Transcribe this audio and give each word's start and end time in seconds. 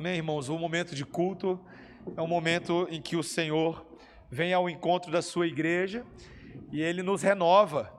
Amém, 0.00 0.16
irmãos? 0.16 0.48
O 0.48 0.56
momento 0.56 0.94
de 0.94 1.04
culto 1.04 1.60
é 2.16 2.22
um 2.22 2.26
momento 2.26 2.88
em 2.90 3.02
que 3.02 3.16
o 3.16 3.22
Senhor 3.22 3.84
vem 4.30 4.54
ao 4.54 4.66
encontro 4.66 5.12
da 5.12 5.20
sua 5.20 5.46
igreja 5.46 6.06
e 6.72 6.80
ele 6.80 7.02
nos 7.02 7.20
renova. 7.20 7.92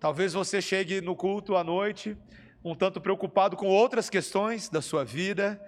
Talvez 0.00 0.32
você 0.32 0.60
chegue 0.60 1.00
no 1.00 1.14
culto 1.14 1.54
à 1.54 1.62
noite 1.62 2.16
um 2.64 2.74
tanto 2.74 3.00
preocupado 3.00 3.56
com 3.56 3.68
outras 3.68 4.10
questões 4.10 4.68
da 4.68 4.82
sua 4.82 5.04
vida, 5.04 5.64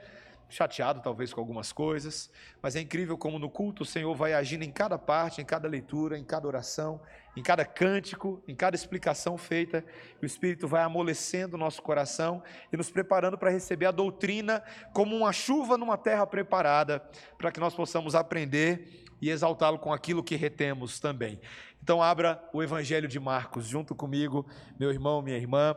chateado 0.49 1.01
talvez 1.03 1.33
com 1.33 1.41
algumas 1.41 1.73
coisas, 1.73 2.31
mas 2.63 2.77
é 2.77 2.81
incrível 2.81 3.19
como 3.19 3.39
no 3.39 3.51
culto 3.51 3.83
o 3.83 3.87
Senhor 3.87 4.15
vai 4.15 4.33
agindo 4.33 4.65
em 4.65 4.71
cada 4.71 4.99
parte, 4.99 5.41
em 5.41 5.45
cada 5.45 5.69
leitura, 5.69 6.19
em 6.19 6.25
cada 6.25 6.47
oração, 6.47 7.01
em 7.37 7.43
cada 7.43 7.65
cântico, 7.65 8.43
em 8.49 8.55
cada 8.55 8.75
explicação 8.75 9.37
feita, 9.37 9.85
o 10.23 10.25
Espírito 10.25 10.67
vai 10.67 10.83
amolecendo 10.83 11.57
o 11.57 11.59
nosso 11.59 11.83
coração 11.83 12.43
e 12.73 12.77
nos 12.77 12.91
preparando 12.91 13.37
para 13.37 13.51
receber 13.51 13.87
a 13.87 13.91
doutrina 13.91 14.63
como 14.95 15.15
uma 15.15 15.33
chuva 15.33 15.77
numa 15.77 15.99
terra 15.99 16.27
preparada, 16.27 17.01
para 17.37 17.53
que 17.53 17.61
nós 17.61 17.75
possamos 17.75 18.15
aprender 18.15 19.05
e 19.21 19.31
exaltá-lo 19.31 19.79
com 19.79 19.93
aquilo 19.93 20.25
que 20.25 20.37
retemos 20.37 20.99
também. 20.99 21.39
Então 21.83 22.03
abra 22.03 22.43
o 22.53 22.63
Evangelho 22.63 23.07
de 23.07 23.21
Marcos 23.21 23.67
junto 23.67 23.95
comigo, 23.95 24.47
meu 24.79 24.91
irmão, 24.91 25.21
minha 25.21 25.37
irmã. 25.37 25.75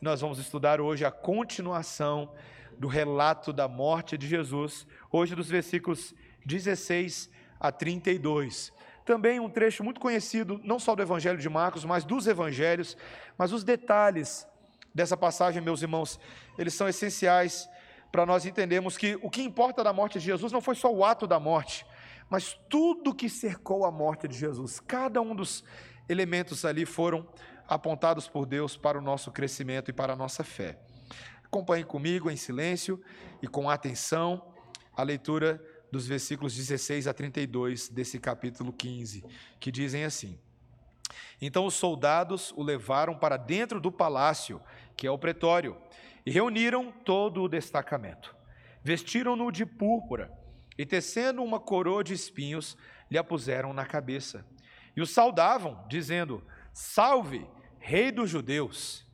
Nós 0.00 0.20
vamos 0.20 0.38
estudar 0.38 0.80
hoje 0.80 1.04
a 1.04 1.10
continuação 1.10 2.32
do 2.78 2.88
relato 2.88 3.52
da 3.52 3.68
morte 3.68 4.16
de 4.16 4.26
Jesus, 4.26 4.86
hoje 5.10 5.34
dos 5.34 5.48
versículos 5.48 6.14
16 6.44 7.30
a 7.58 7.72
32. 7.72 8.72
Também 9.04 9.38
um 9.38 9.50
trecho 9.50 9.84
muito 9.84 10.00
conhecido, 10.00 10.60
não 10.64 10.78
só 10.78 10.94
do 10.94 11.02
Evangelho 11.02 11.38
de 11.38 11.48
Marcos, 11.48 11.84
mas 11.84 12.04
dos 12.04 12.26
Evangelhos, 12.26 12.96
mas 13.36 13.52
os 13.52 13.62
detalhes 13.62 14.46
dessa 14.94 15.16
passagem, 15.16 15.60
meus 15.60 15.82
irmãos, 15.82 16.18
eles 16.56 16.74
são 16.74 16.88
essenciais 16.88 17.68
para 18.10 18.24
nós 18.24 18.46
entendermos 18.46 18.96
que 18.96 19.18
o 19.22 19.28
que 19.28 19.42
importa 19.42 19.82
da 19.82 19.92
morte 19.92 20.18
de 20.18 20.24
Jesus 20.24 20.52
não 20.52 20.60
foi 20.60 20.74
só 20.74 20.92
o 20.92 21.04
ato 21.04 21.26
da 21.26 21.40
morte, 21.40 21.84
mas 22.30 22.58
tudo 22.70 23.14
que 23.14 23.28
cercou 23.28 23.84
a 23.84 23.90
morte 23.90 24.28
de 24.28 24.38
Jesus. 24.38 24.80
Cada 24.80 25.20
um 25.20 25.34
dos 25.34 25.64
elementos 26.08 26.64
ali 26.64 26.86
foram 26.86 27.26
apontados 27.66 28.28
por 28.28 28.46
Deus 28.46 28.76
para 28.76 28.98
o 28.98 29.02
nosso 29.02 29.32
crescimento 29.32 29.90
e 29.90 29.92
para 29.92 30.12
a 30.12 30.16
nossa 30.16 30.44
fé. 30.44 30.78
Acompanhe 31.54 31.84
comigo 31.84 32.28
em 32.28 32.36
silêncio 32.36 33.00
e 33.40 33.46
com 33.46 33.70
atenção 33.70 34.44
a 34.92 35.04
leitura 35.04 35.64
dos 35.88 36.04
versículos 36.04 36.52
16 36.52 37.06
a 37.06 37.14
32 37.14 37.88
desse 37.88 38.18
capítulo 38.18 38.72
15, 38.72 39.24
que 39.60 39.70
dizem 39.70 40.02
assim: 40.02 40.36
Então 41.40 41.64
os 41.64 41.74
soldados 41.74 42.52
o 42.56 42.62
levaram 42.64 43.16
para 43.16 43.36
dentro 43.36 43.80
do 43.80 43.92
palácio, 43.92 44.60
que 44.96 45.06
é 45.06 45.10
o 45.12 45.16
pretório, 45.16 45.76
e 46.26 46.30
reuniram 46.32 46.90
todo 46.90 47.44
o 47.44 47.48
destacamento. 47.48 48.34
Vestiram-no 48.82 49.52
de 49.52 49.64
púrpura 49.64 50.36
e, 50.76 50.84
tecendo 50.84 51.40
uma 51.40 51.60
coroa 51.60 52.02
de 52.02 52.14
espinhos, 52.14 52.76
lhe 53.08 53.16
a 53.16 53.22
puseram 53.22 53.72
na 53.72 53.86
cabeça. 53.86 54.44
E 54.96 55.00
o 55.00 55.06
saudavam, 55.06 55.86
dizendo: 55.88 56.44
Salve, 56.72 57.46
Rei 57.78 58.10
dos 58.10 58.28
Judeus! 58.28 59.04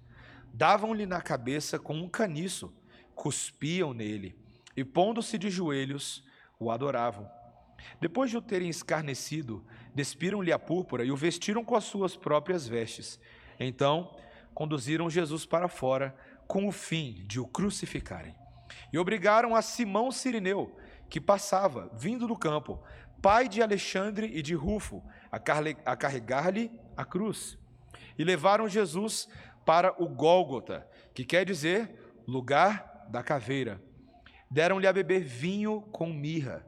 Davam-lhe 0.52 1.06
na 1.06 1.20
cabeça 1.20 1.78
com 1.78 1.94
um 1.94 2.08
caniço, 2.08 2.72
cuspiam 3.14 3.92
nele 3.92 4.36
e, 4.76 4.84
pondo-se 4.84 5.38
de 5.38 5.50
joelhos, 5.50 6.24
o 6.58 6.70
adoravam. 6.70 7.30
Depois 8.00 8.30
de 8.30 8.36
o 8.36 8.42
terem 8.42 8.68
escarnecido, 8.68 9.64
despiram-lhe 9.94 10.52
a 10.52 10.58
púrpura 10.58 11.04
e 11.04 11.10
o 11.10 11.16
vestiram 11.16 11.64
com 11.64 11.74
as 11.74 11.84
suas 11.84 12.16
próprias 12.16 12.66
vestes. 12.66 13.18
Então, 13.58 14.14
conduziram 14.54 15.08
Jesus 15.08 15.46
para 15.46 15.68
fora 15.68 16.14
com 16.46 16.66
o 16.66 16.72
fim 16.72 17.24
de 17.26 17.40
o 17.40 17.46
crucificarem. 17.46 18.34
E 18.92 18.98
obrigaram 18.98 19.54
a 19.54 19.62
Simão 19.62 20.10
Sirineu, 20.10 20.76
que 21.08 21.20
passava, 21.20 21.90
vindo 21.94 22.26
do 22.26 22.36
campo, 22.36 22.82
pai 23.20 23.48
de 23.48 23.62
Alexandre 23.62 24.30
e 24.32 24.42
de 24.42 24.54
Rufo, 24.54 25.02
a 25.30 25.96
carregar-lhe 25.96 26.70
a 26.96 27.04
cruz. 27.04 27.58
E 28.18 28.24
levaram 28.24 28.68
Jesus 28.68 29.28
para 29.70 29.94
o 30.02 30.08
Gólgota, 30.08 30.84
que 31.14 31.24
quer 31.24 31.44
dizer 31.44 31.88
lugar 32.26 33.06
da 33.08 33.22
caveira. 33.22 33.80
Deram-lhe 34.50 34.88
a 34.88 34.92
beber 34.92 35.22
vinho 35.22 35.80
com 35.92 36.12
mirra. 36.12 36.66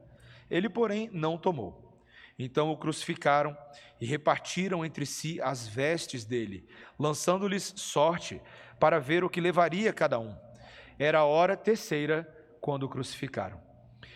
Ele, 0.48 0.68
porém, 0.68 1.10
não 1.12 1.36
tomou. 1.36 2.00
Então 2.38 2.70
o 2.70 2.76
crucificaram 2.76 3.58
e 4.00 4.06
repartiram 4.06 4.84
entre 4.84 5.04
si 5.04 5.40
as 5.40 5.66
vestes 5.66 6.24
dele, 6.24 6.64
lançando-lhes 6.96 7.74
sorte 7.74 8.40
para 8.78 9.00
ver 9.00 9.24
o 9.24 9.28
que 9.28 9.40
levaria 9.40 9.92
cada 9.92 10.20
um. 10.20 10.36
Era 10.96 11.18
a 11.18 11.24
hora 11.24 11.56
terceira 11.56 12.22
quando 12.60 12.84
o 12.84 12.88
crucificaram. 12.88 13.60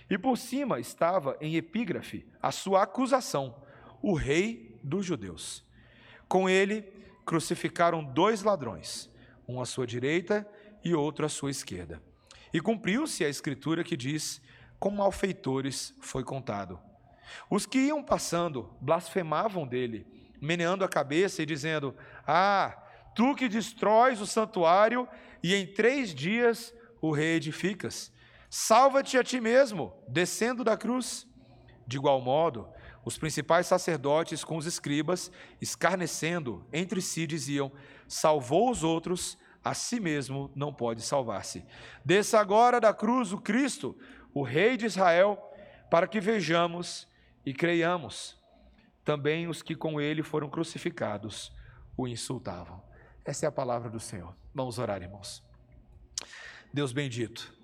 E 0.08 0.16
por 0.16 0.38
cima 0.38 0.78
estava 0.78 1.36
em 1.40 1.56
epígrafe 1.56 2.24
a 2.40 2.52
sua 2.52 2.84
acusação: 2.84 3.66
o 4.00 4.14
rei 4.14 4.78
dos 4.80 5.04
judeus. 5.04 5.64
Com 6.28 6.48
ele 6.48 6.95
crucificaram 7.26 8.04
dois 8.04 8.42
ladrões, 8.42 9.10
um 9.46 9.60
à 9.60 9.66
sua 9.66 9.86
direita 9.86 10.48
e 10.84 10.94
outro 10.94 11.26
à 11.26 11.28
sua 11.28 11.50
esquerda. 11.50 12.00
E 12.54 12.60
cumpriu-se 12.60 13.24
a 13.24 13.28
escritura 13.28 13.82
que 13.82 13.96
diz: 13.96 14.40
com 14.78 14.90
malfeitores 14.90 15.92
foi 16.00 16.22
contado. 16.22 16.80
Os 17.50 17.66
que 17.66 17.78
iam 17.78 18.02
passando 18.02 18.72
blasfemavam 18.80 19.66
dele, 19.66 20.06
meneando 20.40 20.84
a 20.84 20.88
cabeça 20.88 21.42
e 21.42 21.46
dizendo: 21.46 21.94
Ah, 22.26 22.76
tu 23.14 23.34
que 23.34 23.48
destróis 23.48 24.20
o 24.20 24.26
santuário 24.26 25.08
e 25.42 25.54
em 25.54 25.66
três 25.66 26.14
dias 26.14 26.72
o 27.00 27.10
reedificas, 27.10 28.12
salva-te 28.48 29.18
a 29.18 29.24
ti 29.24 29.40
mesmo, 29.40 29.92
descendo 30.08 30.62
da 30.62 30.76
cruz. 30.76 31.26
De 31.86 31.96
igual 31.96 32.20
modo, 32.20 32.68
os 33.06 33.16
principais 33.16 33.68
sacerdotes 33.68 34.42
com 34.42 34.56
os 34.56 34.66
escribas, 34.66 35.30
escarnecendo 35.60 36.66
entre 36.72 37.00
si, 37.00 37.24
diziam: 37.24 37.70
Salvou 38.08 38.68
os 38.68 38.82
outros, 38.82 39.38
a 39.62 39.74
si 39.74 40.00
mesmo 40.00 40.50
não 40.56 40.74
pode 40.74 41.02
salvar-se. 41.02 41.64
Desça 42.04 42.40
agora 42.40 42.80
da 42.80 42.92
cruz 42.92 43.32
o 43.32 43.38
Cristo, 43.38 43.96
o 44.34 44.42
Rei 44.42 44.76
de 44.76 44.86
Israel, 44.86 45.38
para 45.88 46.08
que 46.08 46.20
vejamos 46.20 47.06
e 47.44 47.54
creiamos. 47.54 48.36
Também 49.04 49.46
os 49.46 49.62
que 49.62 49.76
com 49.76 50.00
ele 50.00 50.24
foram 50.24 50.50
crucificados 50.50 51.52
o 51.96 52.08
insultavam. 52.08 52.82
Essa 53.24 53.46
é 53.46 53.48
a 53.48 53.52
palavra 53.52 53.88
do 53.88 54.00
Senhor. 54.00 54.36
Vamos 54.52 54.80
orar, 54.80 55.00
irmãos. 55.00 55.44
Deus 56.74 56.92
bendito, 56.92 57.54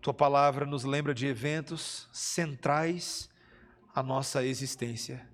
tua 0.00 0.12
palavra 0.12 0.66
nos 0.66 0.82
lembra 0.82 1.14
de 1.14 1.28
eventos 1.28 2.08
centrais 2.12 3.30
a 3.94 4.02
nossa 4.02 4.44
existência. 4.44 5.26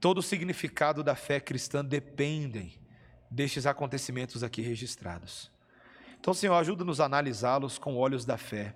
Todo 0.00 0.18
o 0.18 0.22
significado 0.22 1.02
da 1.02 1.14
fé 1.14 1.40
cristã 1.40 1.84
dependem 1.84 2.74
destes 3.30 3.64
acontecimentos 3.64 4.42
aqui 4.42 4.60
registrados. 4.60 5.50
Então, 6.18 6.34
Senhor, 6.34 6.54
ajuda-nos 6.56 7.00
a 7.00 7.04
analisá-los 7.04 7.78
com 7.78 7.96
olhos 7.96 8.24
da 8.24 8.36
fé, 8.36 8.74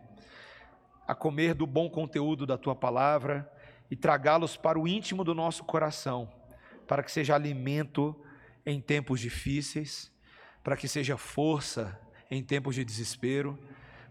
a 1.07 1.15
comer 1.15 1.55
do 1.55 1.67
bom 1.67 1.91
conteúdo 1.91 2.47
da 2.47 2.57
tua 2.57 2.75
palavra 2.75 3.51
e 3.91 3.97
tragá-los 3.97 4.57
para 4.57 4.79
o 4.79 4.87
íntimo 4.87 5.25
do 5.25 5.35
nosso 5.35 5.65
coração, 5.65 6.31
para 6.87 7.03
que 7.03 7.11
seja 7.11 7.35
alimento 7.35 8.15
em 8.65 8.81
tempos 8.81 9.21
difíceis, 9.21 10.13
para 10.63 10.77
que 10.77 10.87
seja 10.87 11.17
força 11.17 11.99
em 12.31 12.45
tempos 12.45 12.75
de 12.75 12.85
desespero, 12.85 13.59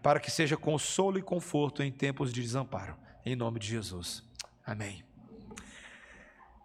para 0.02 0.20
que 0.20 0.30
seja 0.30 0.56
consolo 0.56 1.18
e 1.18 1.22
conforto 1.22 1.82
em 1.82 1.90
tempos 1.90 2.32
de 2.32 2.42
desamparo 2.42 2.96
em 3.24 3.36
nome 3.36 3.58
de 3.58 3.66
Jesus. 3.66 4.22
Amém. 4.64 5.02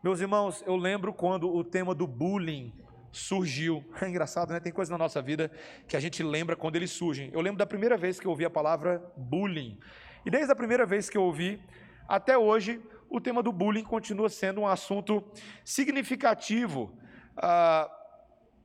Meus 0.04 0.20
irmãos, 0.20 0.64
eu 0.66 0.76
lembro 0.76 1.14
quando 1.14 1.54
o 1.54 1.64
tema 1.64 1.96
do 1.96 2.06
bullying 2.06 2.74
surgiu. 3.12 3.84
É 4.02 4.10
engraçado, 4.10 4.52
né? 4.52 4.60
Tem 4.60 4.72
coisas 4.72 4.92
na 4.92 4.98
nossa 4.98 5.22
vida 5.22 5.52
que 5.88 5.96
a 5.96 6.00
gente 6.00 6.22
lembra 6.22 6.56
quando 6.56 6.76
eles 6.76 6.92
surgem. 6.92 7.30
Eu 7.32 7.42
lembro 7.42 7.58
da 7.58 7.66
primeira 7.66 7.96
vez 7.96 8.20
que 8.20 8.28
eu 8.28 8.32
ouvi 8.32 8.46
a 8.46 8.50
palavra 8.50 9.02
bullying. 9.16 9.80
E 10.26 10.30
desde 10.30 10.52
a 10.52 10.56
primeira 10.56 10.86
vez 10.86 11.10
que 11.10 11.18
eu 11.18 11.24
ouvi, 11.24 11.62
até 12.08 12.38
hoje, 12.38 12.82
o 13.10 13.22
tema 13.22 13.42
do 13.42 13.52
bullying 13.52 13.84
continua 13.84 14.30
sendo 14.30 14.62
um 14.62 14.68
assunto 14.68 15.24
significativo. 15.64 16.98
Ah, 17.38 17.90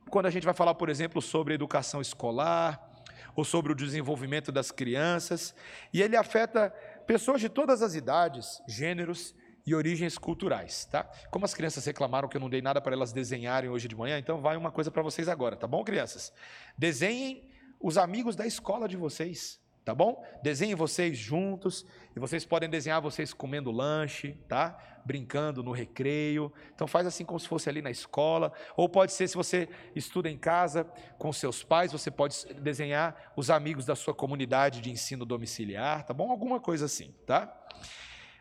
quando 0.09 0.25
a 0.25 0.29
gente 0.29 0.43
vai 0.43 0.53
falar, 0.53 0.75
por 0.75 0.89
exemplo, 0.89 1.21
sobre 1.21 1.53
educação 1.53 2.01
escolar, 2.01 2.89
ou 3.35 3.45
sobre 3.45 3.71
o 3.71 3.75
desenvolvimento 3.75 4.51
das 4.51 4.71
crianças, 4.71 5.55
e 5.93 6.01
ele 6.01 6.17
afeta 6.17 6.73
pessoas 7.09 7.41
de 7.41 7.49
todas 7.49 7.81
as 7.81 7.95
idades, 7.95 8.61
gêneros 8.67 9.33
e 9.65 9.73
origens 9.73 10.15
culturais, 10.15 10.85
tá? 10.85 11.09
Como 11.31 11.43
as 11.43 11.55
crianças 11.55 11.83
reclamaram 11.83 12.29
que 12.29 12.37
eu 12.37 12.39
não 12.39 12.51
dei 12.51 12.61
nada 12.61 12.79
para 12.79 12.93
elas 12.93 13.11
desenharem 13.11 13.67
hoje 13.67 13.87
de 13.87 13.95
manhã, 13.95 14.19
então 14.19 14.39
vai 14.39 14.55
uma 14.55 14.71
coisa 14.71 14.91
para 14.91 15.01
vocês 15.01 15.27
agora, 15.27 15.55
tá 15.55 15.65
bom, 15.65 15.83
crianças? 15.83 16.31
Desenhem 16.77 17.49
os 17.79 17.97
amigos 17.97 18.35
da 18.35 18.45
escola 18.45 18.87
de 18.87 18.95
vocês, 18.95 19.59
tá 19.89 19.95
bom? 19.95 20.23
Desenhem 20.43 20.75
vocês 20.75 21.17
juntos, 21.17 21.83
e 22.15 22.19
vocês 22.19 22.45
podem 22.45 22.69
desenhar 22.69 23.01
vocês 23.01 23.33
comendo 23.33 23.71
lanche, 23.71 24.33
tá? 24.47 24.77
Brincando 25.03 25.63
no 25.63 25.71
recreio. 25.71 26.53
Então 26.75 26.85
faz 26.85 27.07
assim 27.07 27.25
como 27.25 27.39
se 27.39 27.47
fosse 27.47 27.67
ali 27.69 27.81
na 27.81 27.89
escola, 27.89 28.53
ou 28.77 28.87
pode 28.87 29.13
ser 29.13 29.27
se 29.27 29.35
você 29.35 29.67
estuda 29.95 30.29
em 30.29 30.37
casa 30.37 30.83
com 31.17 31.33
seus 31.33 31.63
pais, 31.63 31.91
você 31.91 32.11
pode 32.11 32.35
desenhar 32.61 33.33
os 33.35 33.49
amigos 33.49 33.83
da 33.83 33.95
sua 33.95 34.13
comunidade 34.13 34.79
de 34.79 34.91
ensino 34.91 35.25
domiciliar, 35.25 36.05
tá 36.05 36.13
bom? 36.13 36.29
Alguma 36.29 36.59
coisa 36.59 36.85
assim, 36.85 37.11
tá? 37.25 37.51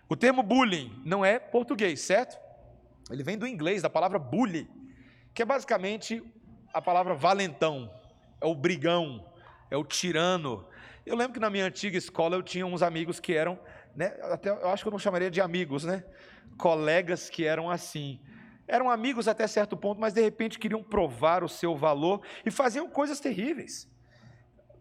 O 0.07 0.15
termo 0.15 0.43
bullying 0.43 1.01
não 1.03 1.25
é 1.25 1.39
português, 1.39 2.03
certo? 2.03 2.39
Ele 3.11 3.23
vem 3.23 3.39
do 3.39 3.47
inglês, 3.47 3.81
da 3.81 3.89
palavra 3.89 4.19
bully, 4.19 4.69
que 5.33 5.41
é 5.41 5.47
basicamente 5.47 6.23
a 6.75 6.83
palavra 6.83 7.15
valentão, 7.15 7.91
é 8.39 8.45
o 8.45 8.55
brigão, 8.55 9.25
é 9.71 9.77
o 9.79 9.85
tirano. 9.85 10.67
Eu 11.09 11.17
lembro 11.17 11.33
que 11.33 11.41
na 11.41 11.49
minha 11.49 11.65
antiga 11.65 11.97
escola 11.97 12.37
eu 12.37 12.43
tinha 12.43 12.67
uns 12.67 12.83
amigos 12.83 13.19
que 13.19 13.33
eram, 13.33 13.59
né, 13.97 14.15
até 14.25 14.51
eu 14.51 14.69
acho 14.69 14.85
que 14.85 14.89
eu 14.89 14.93
não 14.93 14.99
chamaria 14.99 15.31
de 15.31 15.41
amigos, 15.41 15.83
né? 15.83 16.05
Colegas 16.59 17.31
que 17.31 17.47
eram 17.47 17.71
assim. 17.71 18.21
Eram 18.67 18.91
amigos 18.91 19.27
até 19.27 19.47
certo 19.47 19.75
ponto, 19.75 19.99
mas 19.99 20.13
de 20.13 20.21
repente 20.21 20.59
queriam 20.59 20.83
provar 20.83 21.43
o 21.43 21.49
seu 21.49 21.75
valor 21.75 22.21
e 22.45 22.51
faziam 22.51 22.91
coisas 22.91 23.21
terríveis. 23.21 23.89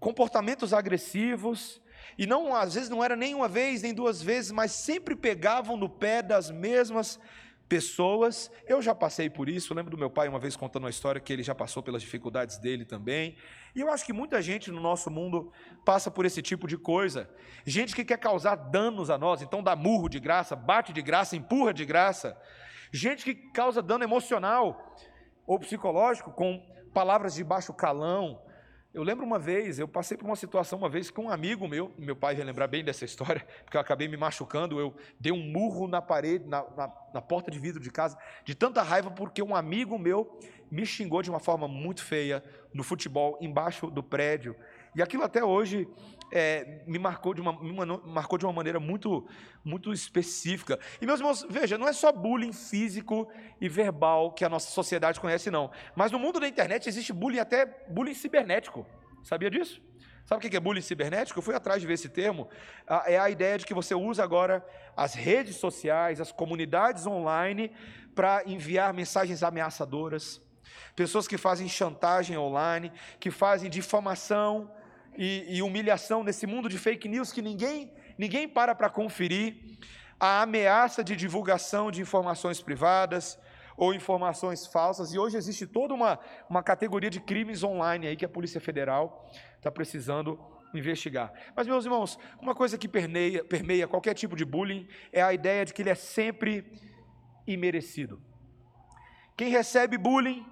Comportamentos 0.01 0.74
agressivos, 0.74 1.81
e 2.18 2.27
não 2.27 2.53
às 2.53 2.73
vezes 2.73 2.89
não 2.89 3.01
era 3.01 3.15
nem 3.15 3.33
uma 3.33 3.47
vez, 3.47 3.81
nem 3.81 3.94
duas 3.94 4.21
vezes, 4.21 4.51
mas 4.51 4.73
sempre 4.73 5.15
pegavam 5.15 5.77
no 5.77 5.88
pé 5.88 6.21
das 6.21 6.51
mesmas 6.51 7.18
pessoas. 7.67 8.51
Eu 8.65 8.81
já 8.81 8.95
passei 8.95 9.29
por 9.29 9.49
isso. 9.49 9.73
Lembro 9.73 9.91
do 9.91 9.97
meu 9.97 10.09
pai 10.09 10.27
uma 10.27 10.39
vez 10.39 10.55
contando 10.55 10.83
uma 10.83 10.89
história 10.89 11.19
que 11.21 11.31
ele 11.31 11.43
já 11.43 11.53
passou 11.53 11.83
pelas 11.83 12.01
dificuldades 12.01 12.57
dele 12.57 12.85
também. 12.85 13.35
E 13.75 13.81
eu 13.81 13.91
acho 13.91 14.05
que 14.05 14.13
muita 14.13 14.41
gente 14.41 14.71
no 14.71 14.81
nosso 14.81 15.09
mundo 15.11 15.51
passa 15.85 16.09
por 16.09 16.25
esse 16.25 16.41
tipo 16.41 16.67
de 16.67 16.77
coisa. 16.77 17.29
Gente 17.65 17.95
que 17.95 18.03
quer 18.03 18.17
causar 18.17 18.55
danos 18.55 19.09
a 19.09 19.17
nós, 19.17 19.41
então 19.41 19.61
dá 19.61 19.75
murro 19.75 20.09
de 20.09 20.19
graça, 20.19 20.55
bate 20.55 20.93
de 20.93 21.01
graça, 21.01 21.35
empurra 21.35 21.73
de 21.73 21.85
graça. 21.85 22.39
Gente 22.91 23.23
que 23.23 23.35
causa 23.51 23.81
dano 23.81 24.03
emocional 24.03 24.95
ou 25.45 25.59
psicológico 25.59 26.31
com 26.31 26.65
palavras 26.93 27.35
de 27.35 27.43
baixo 27.43 27.73
calão, 27.73 28.41
eu 28.97 29.03
lembro 29.03 29.23
uma 29.23 29.38
vez, 29.38 29.77
eu 29.77 29.88
passei 29.88 30.17
por 30.17 30.25
uma 30.25 30.35
situação 30.35 30.79
uma 30.79 30.89
vez 30.89 31.11
com 31.11 31.25
um 31.25 31.29
amigo 31.29 31.67
meu, 31.67 31.91
meu 31.99 32.15
pai 32.15 32.33
vai 32.33 32.44
lembrar 32.44 32.65
bem 32.65 32.83
dessa 32.83 33.05
história, 33.05 33.45
porque 33.63 33.77
eu 33.77 33.81
acabei 33.81 34.07
me 34.07 34.17
machucando, 34.17 34.79
eu 34.79 34.91
dei 35.19 35.31
um 35.31 35.38
murro 35.38 35.88
na 35.88 36.01
parede, 36.01 36.47
na, 36.47 36.65
na, 36.75 36.91
na, 37.13 37.21
porta 37.21 37.51
de 37.51 37.59
vidro 37.59 37.79
de 37.79 37.91
casa, 37.91 38.17
de 38.44 38.55
tanta 38.55 38.81
raiva, 38.81 39.11
porque 39.11 39.39
um 39.44 39.55
amigo 39.55 39.99
meu 39.99 40.39
me 40.71 40.83
xingou 40.83 41.21
de 41.21 41.29
uma 41.29 41.39
forma 41.39 41.67
muito 41.67 42.03
feia 42.03 42.44
no 42.73 42.83
futebol, 42.83 43.38
embaixo 43.39 43.85
do 43.85 44.01
prédio. 44.01 44.55
E 44.97 45.01
aquilo 45.03 45.23
até 45.23 45.45
hoje 45.45 45.88
é, 46.31 46.81
me 46.88 46.97
marcou 46.97 47.31
de 47.31 47.39
uma, 47.39 47.53
me 47.61 47.71
marcou 48.07 48.35
de 48.35 48.47
uma 48.47 48.51
maneira 48.51 48.79
muito, 48.79 49.27
muito 49.63 49.94
específica. 49.94 50.79
E 50.99 51.05
meus 51.05 51.19
irmãos, 51.19 51.45
veja, 51.47 51.77
não 51.77 51.88
é 51.88 51.94
só 51.94 52.11
bullying 52.11 52.51
físico 52.51 53.31
e 53.61 53.69
verbal 53.69 54.31
que 54.31 54.44
a 54.44 54.49
nossa 54.49 54.71
sociedade 54.71 55.19
conhece, 55.19 55.51
não. 55.51 55.69
Mas 55.95 56.11
no 56.11 56.17
mundo 56.17 56.39
da 56.39 56.47
internet 56.47 56.89
existe 56.89 57.13
bullying 57.13 57.38
até 57.38 57.67
bullying 57.88 58.15
cibernético. 58.15 58.88
Sabia 59.23 59.51
disso? 59.51 59.79
Sabe 60.25 60.44
o 60.44 60.49
que 60.49 60.57
é 60.57 60.59
bullying 60.59 60.81
cibernético? 60.81 61.38
Eu 61.38 61.44
fui 61.44 61.53
atrás 61.53 61.79
de 61.79 61.85
ver 61.85 61.94
esse 61.94 62.09
termo. 62.09 62.49
É 63.05 63.19
a 63.19 63.29
ideia 63.29 63.55
de 63.59 63.67
que 63.67 63.75
você 63.75 63.94
usa 63.94 64.23
agora 64.23 64.65
as 64.95 65.13
redes 65.13 65.57
sociais, 65.57 66.19
as 66.19 66.31
comunidades 66.31 67.05
online, 67.05 67.71
para 68.15 68.41
enviar 68.47 68.91
mensagens 68.95 69.44
ameaçadoras. 69.44 70.41
Pessoas 70.95 71.27
que 71.27 71.38
fazem 71.38 71.69
chantagem 71.69 72.35
online, 72.35 72.91
que 73.19 73.29
fazem 73.29 73.69
difamação, 73.69 74.71
e, 75.17 75.57
e 75.57 75.61
humilhação 75.61 76.23
nesse 76.23 76.45
mundo 76.45 76.69
de 76.69 76.77
fake 76.77 77.07
news 77.07 77.31
que 77.31 77.41
ninguém, 77.41 77.91
ninguém 78.17 78.47
para 78.47 78.75
para 78.75 78.89
conferir, 78.89 79.77
a 80.19 80.41
ameaça 80.41 81.03
de 81.03 81.15
divulgação 81.15 81.91
de 81.91 82.01
informações 82.01 82.61
privadas 82.61 83.37
ou 83.75 83.93
informações 83.93 84.65
falsas, 84.65 85.13
e 85.13 85.19
hoje 85.19 85.37
existe 85.37 85.67
toda 85.67 85.93
uma, 85.93 86.19
uma 86.49 86.63
categoria 86.63 87.11
de 87.11 87.19
crimes 87.19 87.63
online 87.63 88.07
aí 88.07 88.15
que 88.15 88.25
a 88.25 88.29
Polícia 88.29 88.59
Federal 88.59 89.29
está 89.55 89.71
precisando 89.71 90.39
investigar. 90.73 91.31
Mas, 91.55 91.67
meus 91.67 91.85
irmãos, 91.85 92.17
uma 92.41 92.55
coisa 92.55 92.77
que 92.77 92.87
permeia, 92.87 93.43
permeia 93.43 93.87
qualquer 93.87 94.15
tipo 94.15 94.35
de 94.35 94.43
bullying 94.43 94.87
é 95.11 95.21
a 95.21 95.31
ideia 95.31 95.63
de 95.63 95.73
que 95.73 95.83
ele 95.83 95.91
é 95.91 95.95
sempre 95.95 96.65
imerecido. 97.45 98.19
Quem 99.35 99.49
recebe 99.49 99.97
bullying 99.97 100.43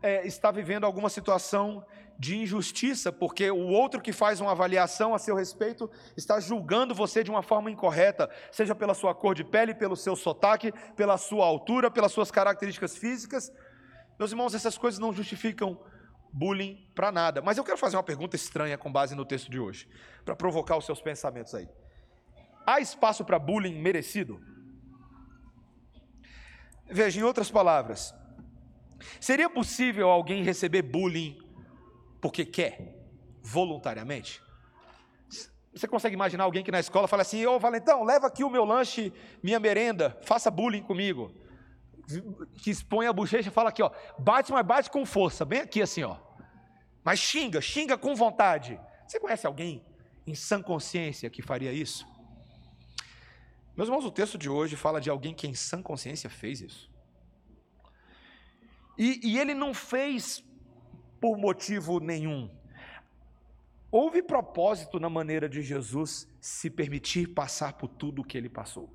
é, 0.00 0.24
está 0.24 0.52
vivendo 0.52 0.84
alguma 0.84 1.08
situação 1.08 1.84
de 2.20 2.36
injustiça, 2.36 3.10
porque 3.10 3.50
o 3.50 3.68
outro 3.68 3.98
que 3.98 4.12
faz 4.12 4.42
uma 4.42 4.50
avaliação 4.50 5.14
a 5.14 5.18
seu 5.18 5.34
respeito 5.34 5.90
está 6.14 6.38
julgando 6.38 6.94
você 6.94 7.24
de 7.24 7.30
uma 7.30 7.42
forma 7.42 7.70
incorreta, 7.70 8.28
seja 8.52 8.74
pela 8.74 8.92
sua 8.92 9.14
cor 9.14 9.34
de 9.34 9.42
pele, 9.42 9.74
pelo 9.74 9.96
seu 9.96 10.14
sotaque, 10.14 10.70
pela 10.94 11.16
sua 11.16 11.46
altura, 11.46 11.90
pelas 11.90 12.12
suas 12.12 12.30
características 12.30 12.94
físicas. 12.94 13.50
Meus 14.18 14.32
irmãos, 14.32 14.54
essas 14.54 14.76
coisas 14.76 15.00
não 15.00 15.14
justificam 15.14 15.80
bullying 16.30 16.86
para 16.94 17.10
nada. 17.10 17.40
Mas 17.40 17.56
eu 17.56 17.64
quero 17.64 17.78
fazer 17.78 17.96
uma 17.96 18.02
pergunta 18.02 18.36
estranha 18.36 18.76
com 18.76 18.92
base 18.92 19.14
no 19.14 19.24
texto 19.24 19.50
de 19.50 19.58
hoje, 19.58 19.88
para 20.22 20.36
provocar 20.36 20.76
os 20.76 20.84
seus 20.84 21.00
pensamentos 21.00 21.54
aí. 21.54 21.70
Há 22.66 22.80
espaço 22.80 23.24
para 23.24 23.38
bullying 23.38 23.80
merecido? 23.80 24.38
Veja, 26.84 27.18
em 27.18 27.22
outras 27.22 27.50
palavras, 27.50 28.14
seria 29.18 29.48
possível 29.48 30.10
alguém 30.10 30.44
receber 30.44 30.82
bullying 30.82 31.39
porque 32.20 32.44
quer, 32.44 32.94
voluntariamente? 33.42 34.42
Você 35.74 35.86
consegue 35.86 36.14
imaginar 36.14 36.44
alguém 36.44 36.64
que 36.64 36.72
na 36.72 36.80
escola 36.80 37.06
fala 37.06 37.22
assim: 37.22 37.46
Ô 37.46 37.58
Valentão, 37.58 38.02
leva 38.02 38.26
aqui 38.26 38.42
o 38.42 38.50
meu 38.50 38.64
lanche, 38.64 39.12
minha 39.42 39.60
merenda, 39.60 40.18
faça 40.22 40.50
bullying 40.50 40.82
comigo. 40.82 41.32
Que 42.62 42.70
expõe 42.70 43.06
a 43.06 43.12
bochecha 43.12 43.48
e 43.48 43.52
fala 43.52 43.68
aqui, 43.68 43.82
ó, 43.82 43.90
bate, 44.18 44.50
mas 44.50 44.66
bate 44.66 44.90
com 44.90 45.06
força, 45.06 45.44
bem 45.44 45.60
aqui 45.60 45.80
assim, 45.80 46.02
ó. 46.02 46.16
Mas 47.04 47.20
xinga, 47.20 47.60
xinga 47.60 47.96
com 47.96 48.16
vontade. 48.16 48.80
Você 49.06 49.20
conhece 49.20 49.46
alguém 49.46 49.84
em 50.26 50.34
sã 50.34 50.60
consciência 50.60 51.30
que 51.30 51.40
faria 51.40 51.72
isso? 51.72 52.04
Meus 53.76 53.88
irmãos, 53.88 54.04
o 54.04 54.10
texto 54.10 54.36
de 54.36 54.48
hoje 54.48 54.76
fala 54.76 55.00
de 55.00 55.08
alguém 55.08 55.32
que 55.32 55.46
em 55.46 55.54
sã 55.54 55.80
consciência 55.80 56.28
fez 56.28 56.60
isso. 56.60 56.90
E, 58.98 59.20
e 59.22 59.38
ele 59.38 59.54
não 59.54 59.72
fez 59.72 60.44
por 61.20 61.36
motivo 61.36 62.00
nenhum. 62.00 62.50
Houve 63.90 64.22
propósito 64.22 65.00
na 65.00 65.10
maneira 65.10 65.48
de 65.48 65.62
Jesus 65.62 66.28
se 66.40 66.70
permitir 66.70 67.28
passar 67.28 67.72
por 67.72 67.88
tudo 67.88 68.22
o 68.22 68.24
que 68.24 68.38
ele 68.38 68.48
passou. 68.48 68.88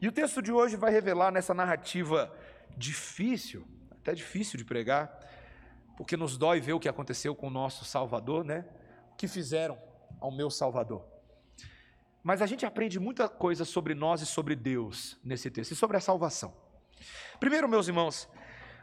E 0.00 0.08
o 0.08 0.12
texto 0.12 0.40
de 0.40 0.52
hoje 0.52 0.76
vai 0.76 0.90
revelar 0.90 1.30
nessa 1.30 1.52
narrativa 1.52 2.32
difícil, 2.76 3.66
até 3.90 4.14
difícil 4.14 4.56
de 4.56 4.64
pregar, 4.64 5.18
porque 5.96 6.16
nos 6.16 6.38
dói 6.38 6.60
ver 6.60 6.72
o 6.72 6.80
que 6.80 6.88
aconteceu 6.88 7.34
com 7.34 7.48
o 7.48 7.50
nosso 7.50 7.84
Salvador, 7.84 8.44
né? 8.44 8.64
O 9.12 9.16
que 9.16 9.28
fizeram 9.28 9.76
ao 10.20 10.30
meu 10.30 10.50
Salvador. 10.50 11.04
Mas 12.22 12.40
a 12.40 12.46
gente 12.46 12.64
aprende 12.64 12.98
muita 12.98 13.28
coisa 13.28 13.64
sobre 13.64 13.94
nós 13.94 14.22
e 14.22 14.26
sobre 14.26 14.54
Deus 14.54 15.18
nesse 15.24 15.50
texto, 15.50 15.72
e 15.72 15.76
sobre 15.76 15.96
a 15.96 16.00
salvação. 16.00 16.54
Primeiro, 17.38 17.68
meus 17.68 17.88
irmãos, 17.88 18.28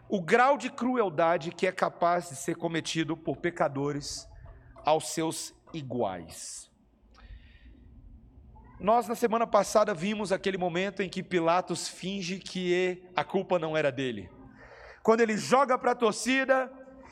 o 0.10 0.22
grau 0.22 0.58
de 0.58 0.70
crueldade 0.70 1.52
que 1.52 1.68
é 1.68 1.72
capaz 1.72 2.30
de 2.30 2.36
ser 2.36 2.56
cometido 2.56 3.18
por 3.18 3.38
pecadores 3.38 4.28
aos 4.86 5.10
seus 5.10 5.54
iguais. 5.74 6.72
Nós, 8.80 9.08
na 9.08 9.16
semana 9.16 9.48
passada, 9.48 9.94
vimos 9.94 10.32
aquele 10.32 10.58
momento 10.58 11.02
em 11.02 11.10
que 11.10 11.24
Pilatos 11.24 11.88
finge 11.90 12.38
que 12.38 13.04
a 13.16 13.24
culpa 13.24 13.58
não 13.58 13.76
era 13.76 13.92
dele. 13.92 14.30
Quando 15.02 15.22
ele 15.22 15.36
joga 15.36 15.78
para 15.78 15.92
a 15.92 15.96
torcida 15.96 16.72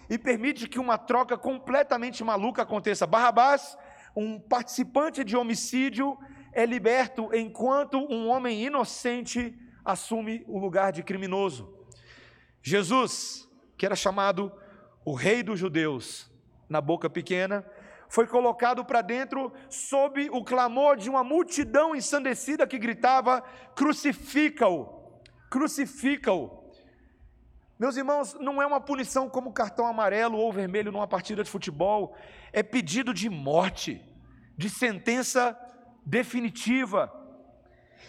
e 0.09 0.17
permite 0.17 0.69
que 0.69 0.79
uma 0.79 0.97
troca 0.97 1.37
completamente 1.37 2.23
maluca 2.23 2.61
aconteça. 2.61 3.07
Barrabás, 3.07 3.75
um 4.15 4.39
participante 4.39 5.23
de 5.23 5.35
homicídio, 5.35 6.17
é 6.53 6.65
liberto 6.65 7.29
enquanto 7.33 7.97
um 7.97 8.29
homem 8.29 8.63
inocente 8.63 9.57
assume 9.83 10.45
o 10.47 10.57
lugar 10.57 10.91
de 10.91 11.03
criminoso. 11.03 11.74
Jesus, 12.67 13.47
que 13.77 13.85
era 13.85 13.95
chamado 13.95 14.51
o 15.05 15.13
Rei 15.13 15.43
dos 15.43 15.59
Judeus, 15.59 16.31
na 16.67 16.81
boca 16.81 17.07
pequena, 17.07 17.63
foi 18.09 18.25
colocado 18.25 18.83
para 18.83 19.03
dentro 19.03 19.53
sob 19.69 20.31
o 20.31 20.43
clamor 20.43 20.97
de 20.97 21.07
uma 21.07 21.23
multidão 21.23 21.95
ensandecida 21.95 22.65
que 22.65 22.79
gritava: 22.79 23.41
crucifica-o, 23.75 25.21
crucifica-o. 25.47 26.65
Meus 27.77 27.97
irmãos, 27.97 28.33
não 28.39 28.59
é 28.59 28.65
uma 28.65 28.81
punição 28.81 29.29
como 29.29 29.53
cartão 29.53 29.85
amarelo 29.85 30.35
ou 30.35 30.51
vermelho 30.51 30.91
numa 30.91 31.07
partida 31.07 31.43
de 31.43 31.51
futebol, 31.51 32.17
é 32.51 32.63
pedido 32.63 33.13
de 33.13 33.29
morte, 33.29 34.03
de 34.57 34.71
sentença 34.71 35.55
definitiva. 36.03 37.13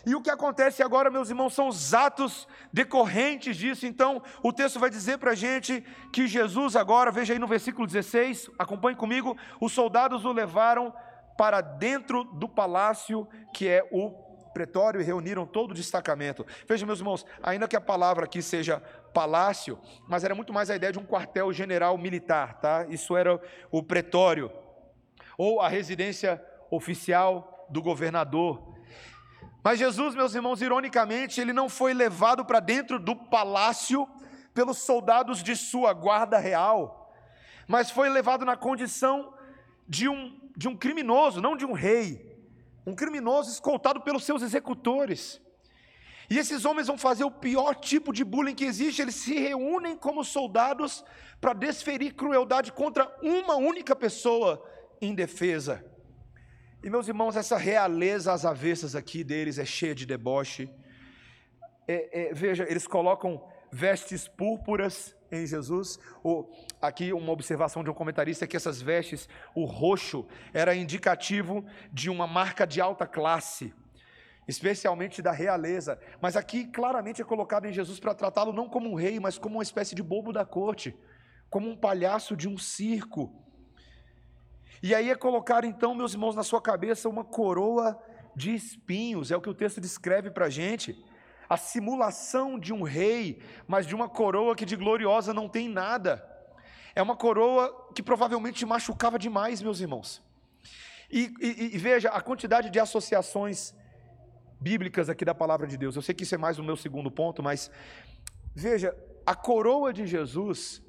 E 0.05 0.15
o 0.15 0.21
que 0.21 0.31
acontece 0.31 0.83
agora, 0.83 1.11
meus 1.11 1.31
irmãos, 1.31 1.55
são 1.55 1.69
os 1.69 1.95
atos 1.95 2.47
decorrentes 2.73 3.57
disso. 3.57 3.87
Então, 3.87 4.23
o 4.43 4.53
texto 4.53 4.79
vai 4.79 4.91
dizer 4.91 5.19
para 5.19 5.33
a 5.33 5.35
gente 5.35 5.85
que 6.13 6.27
Jesus, 6.27 6.77
agora, 6.77 7.11
veja 7.11 7.33
aí 7.33 7.39
no 7.39 7.47
versículo 7.47 7.87
16, 7.87 8.51
acompanhe 8.59 8.97
comigo, 8.97 9.37
os 9.61 9.73
soldados 9.73 10.25
o 10.25 10.33
levaram 10.33 10.93
para 11.37 11.61
dentro 11.61 12.25
do 12.25 12.49
palácio, 12.49 13.29
que 13.53 13.69
é 13.69 13.87
o 13.93 14.11
pretório, 14.53 15.01
e 15.01 15.05
reuniram 15.05 15.47
todo 15.47 15.73
o 15.73 15.75
destacamento. 15.75 16.47
Veja, 16.67 16.87
meus 16.87 17.01
irmãos, 17.01 17.27
ainda 17.43 17.69
que 17.69 17.77
a 17.77 17.81
palavra 17.81 18.25
aqui 18.25 18.41
seja 18.41 18.83
palácio, 19.13 19.79
mas 20.09 20.25
era 20.25 20.35
muito 20.35 20.53
mais 20.53 20.71
a 20.71 20.77
ideia 20.77 20.93
de 20.93 20.99
um 20.99 21.05
quartel 21.05 21.53
general 21.53 21.97
militar, 21.99 22.61
tá? 22.61 22.87
Isso 22.89 23.17
era 23.17 23.41
o 23.71 23.83
pretório, 23.83 24.51
ou 25.37 25.61
a 25.61 25.69
residência 25.69 26.43
oficial 26.71 27.67
do 27.69 27.83
governador. 27.83 28.76
Mas 29.67 29.81
Jesus, 29.81 30.15
meus 30.15 30.33
irmãos, 30.33 30.63
ironicamente, 30.63 31.41
ele 31.41 31.53
não 31.53 31.69
foi 31.69 31.93
levado 31.93 32.45
para 32.45 32.61
dentro 32.61 33.01
do 33.01 33.17
palácio 33.17 34.09
pelos 34.55 34.79
soldados 34.79 35.43
de 35.43 35.57
sua 35.57 35.93
guarda 35.93 36.39
real, 36.39 37.13
mas 37.67 37.91
foi 37.91 38.09
levado 38.09 38.45
na 38.45 38.57
condição 38.57 39.35
de 39.89 40.09
um, 40.09 40.41
de 40.57 40.69
um 40.69 40.77
criminoso, 40.77 41.41
não 41.41 41.57
de 41.57 41.67
um 41.67 41.73
rei, 41.73 42.39
um 42.87 42.95
criminoso 42.95 43.51
escoltado 43.51 44.01
pelos 44.03 44.23
seus 44.23 44.41
executores. 44.41 45.41
E 46.31 46.39
esses 46.39 46.65
homens 46.65 46.87
vão 46.87 46.97
fazer 46.97 47.25
o 47.25 47.31
pior 47.33 47.75
tipo 47.75 48.13
de 48.13 48.23
bullying 48.23 48.55
que 48.55 48.65
existe, 48.65 49.03
eles 49.03 49.17
se 49.17 49.37
reúnem 49.37 49.97
como 49.97 50.23
soldados 50.23 51.05
para 51.41 51.53
desferir 51.53 52.15
crueldade 52.15 52.71
contra 52.71 53.13
uma 53.21 53.57
única 53.57 53.97
pessoa 53.97 54.65
indefesa. 55.03 55.96
E 56.87 56.89
meus 56.89 57.09
irmãos, 57.09 57.35
essa 57.35 57.57
realeza 57.57 58.33
às 58.33 58.45
avessas 58.45 58.95
aqui 58.95 59.25
deles 59.25 59.59
é 59.59 59.65
cheia 59.65 59.93
de 59.93 60.07
deboche. 60.07 60.71
É, 61.89 62.29
é, 62.29 62.33
veja, 62.33 62.65
eles 62.71 62.87
colocam 62.87 63.43
vestes 63.73 64.29
púrpuras 64.29 65.17
em 65.33 65.45
Jesus. 65.45 65.99
Ou, 66.23 66.49
aqui 66.81 67.13
uma 67.13 67.33
observação 67.33 67.83
de 67.83 67.91
um 67.91 67.93
comentarista 67.93 68.45
é 68.45 68.47
que 68.47 68.57
essas 68.57 68.81
vestes, 68.81 69.29
o 69.53 69.65
roxo, 69.65 70.29
era 70.55 70.77
indicativo 70.77 71.67
de 71.93 72.09
uma 72.09 72.25
marca 72.25 72.65
de 72.65 72.81
alta 72.81 73.05
classe, 73.05 73.75
especialmente 74.47 75.21
da 75.21 75.33
realeza. 75.33 75.99
Mas 76.21 76.37
aqui 76.37 76.67
claramente 76.67 77.21
é 77.21 77.25
colocado 77.25 77.67
em 77.67 77.73
Jesus 77.73 77.99
para 77.99 78.15
tratá-lo 78.15 78.53
não 78.53 78.69
como 78.69 78.89
um 78.89 78.95
rei, 78.95 79.19
mas 79.19 79.37
como 79.37 79.57
uma 79.57 79.65
espécie 79.65 79.97
de 79.97 80.05
bobo 80.05 80.33
da 80.33 80.45
corte, 80.45 80.97
como 81.51 81.69
um 81.69 81.77
palhaço 81.77 82.37
de 82.37 82.49
um 82.49 82.57
circo. 82.57 83.45
E 84.83 84.95
aí 84.95 85.11
é 85.11 85.15
colocar 85.15 85.65
então, 85.65 85.95
meus 85.95 86.13
irmãos, 86.13 86.35
na 86.35 86.43
sua 86.43 86.61
cabeça 86.61 87.09
uma 87.09 87.25
coroa 87.25 87.99
de 88.35 88.55
espinhos, 88.55 89.31
é 89.31 89.37
o 89.37 89.41
que 89.41 89.49
o 89.49 89.55
texto 89.55 89.81
descreve 89.81 90.31
para 90.31 90.47
a 90.47 90.51
gente. 90.51 91.03
A 91.49 91.57
simulação 91.57 92.59
de 92.59 92.73
um 92.73 92.83
rei, 92.83 93.41
mas 93.67 93.87
de 93.87 93.95
uma 93.95 94.09
coroa 94.09 94.55
que 94.55 94.65
de 94.65 94.77
gloriosa 94.77 95.33
não 95.33 95.49
tem 95.49 95.69
nada. 95.69 96.25
É 96.95 97.01
uma 97.01 97.17
coroa 97.17 97.91
que 97.95 98.03
provavelmente 98.03 98.67
machucava 98.67 99.19
demais, 99.19 99.63
meus 99.63 99.81
irmãos. 99.81 100.23
E, 101.11 101.33
e, 101.41 101.75
e, 101.75 101.79
veja 101.79 102.09
a 102.11 102.21
quantidade 102.21 102.69
de 102.69 102.81
associações 102.81 103.73
bíblicas 104.61 105.09
aqui 105.09 105.25
da 105.25 105.35
palavra 105.35 105.67
de 105.67 105.77
Deus. 105.77 105.95
Eu 105.95 106.03
sei 106.03 106.15
que 106.15 106.25
isso 106.25 106.35
é 106.35 106.39
mais 106.39 106.59
o 106.59 106.65
meu 106.65 106.77
segundo 106.77 107.11
ponto, 107.11 107.43
mas 107.43 107.71
veja, 108.55 108.97
a 109.25 109.35
coroa 109.35 109.93
de 109.93 110.07
Jesus 110.07 110.83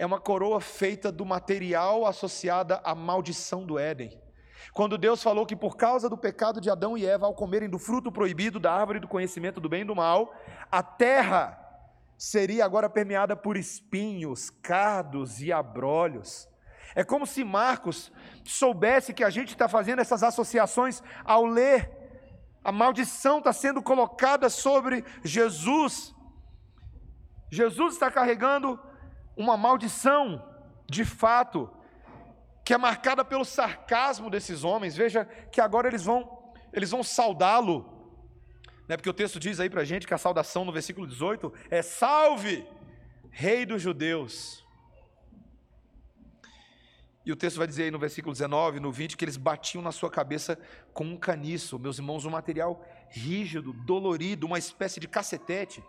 é 0.00 0.06
uma 0.06 0.18
coroa 0.18 0.62
feita 0.62 1.12
do 1.12 1.26
material 1.26 2.06
associada 2.06 2.80
à 2.82 2.94
maldição 2.94 3.66
do 3.66 3.78
Éden. 3.78 4.18
Quando 4.72 4.96
Deus 4.96 5.22
falou 5.22 5.44
que 5.44 5.54
por 5.54 5.76
causa 5.76 6.08
do 6.08 6.16
pecado 6.16 6.58
de 6.58 6.70
Adão 6.70 6.96
e 6.96 7.04
Eva, 7.04 7.26
ao 7.26 7.34
comerem 7.34 7.68
do 7.68 7.78
fruto 7.78 8.10
proibido 8.10 8.58
da 8.58 8.72
árvore 8.72 8.98
do 8.98 9.06
conhecimento 9.06 9.60
do 9.60 9.68
bem 9.68 9.82
e 9.82 9.84
do 9.84 9.94
mal, 9.94 10.34
a 10.72 10.82
terra 10.82 11.54
seria 12.16 12.64
agora 12.64 12.88
permeada 12.88 13.36
por 13.36 13.58
espinhos, 13.58 14.48
cardos 14.48 15.42
e 15.42 15.52
abrolhos. 15.52 16.48
É 16.94 17.04
como 17.04 17.26
se 17.26 17.44
Marcos 17.44 18.10
soubesse 18.42 19.12
que 19.12 19.22
a 19.22 19.28
gente 19.28 19.50
está 19.50 19.68
fazendo 19.68 20.00
essas 20.00 20.22
associações 20.22 21.02
ao 21.26 21.44
ler. 21.44 21.90
A 22.64 22.72
maldição 22.72 23.36
está 23.36 23.52
sendo 23.52 23.82
colocada 23.82 24.48
sobre 24.48 25.04
Jesus. 25.22 26.14
Jesus 27.50 27.92
está 27.92 28.10
carregando 28.10 28.80
uma 29.40 29.56
maldição, 29.56 30.44
de 30.88 31.04
fato, 31.04 31.70
que 32.64 32.74
é 32.74 32.78
marcada 32.78 33.24
pelo 33.24 33.44
sarcasmo 33.44 34.28
desses 34.28 34.62
homens. 34.64 34.96
Veja 34.96 35.24
que 35.24 35.60
agora 35.60 35.88
eles 35.88 36.04
vão, 36.04 36.52
eles 36.72 36.90
vão 36.90 37.02
saudá-lo, 37.02 37.90
né? 38.86 38.96
porque 38.96 39.08
o 39.08 39.14
texto 39.14 39.40
diz 39.40 39.58
aí 39.58 39.70
para 39.70 39.80
a 39.80 39.84
gente 39.84 40.06
que 40.06 40.14
a 40.14 40.18
saudação 40.18 40.64
no 40.64 40.72
versículo 40.72 41.06
18 41.06 41.52
é: 41.70 41.80
Salve, 41.80 42.66
Rei 43.30 43.64
dos 43.64 43.80
Judeus. 43.80 44.64
E 47.24 47.32
o 47.32 47.36
texto 47.36 47.58
vai 47.58 47.66
dizer 47.66 47.84
aí 47.84 47.90
no 47.90 47.98
versículo 47.98 48.32
19, 48.32 48.80
no 48.80 48.90
20, 48.90 49.16
que 49.16 49.24
eles 49.24 49.36
batiam 49.36 49.82
na 49.82 49.92
sua 49.92 50.10
cabeça 50.10 50.58
com 50.92 51.04
um 51.04 51.16
caniço, 51.16 51.78
meus 51.78 51.98
irmãos, 51.98 52.24
um 52.24 52.30
material 52.30 52.84
rígido, 53.08 53.72
dolorido, 53.72 54.46
uma 54.46 54.58
espécie 54.58 54.98
de 54.98 55.06
cacetete. 55.06 55.82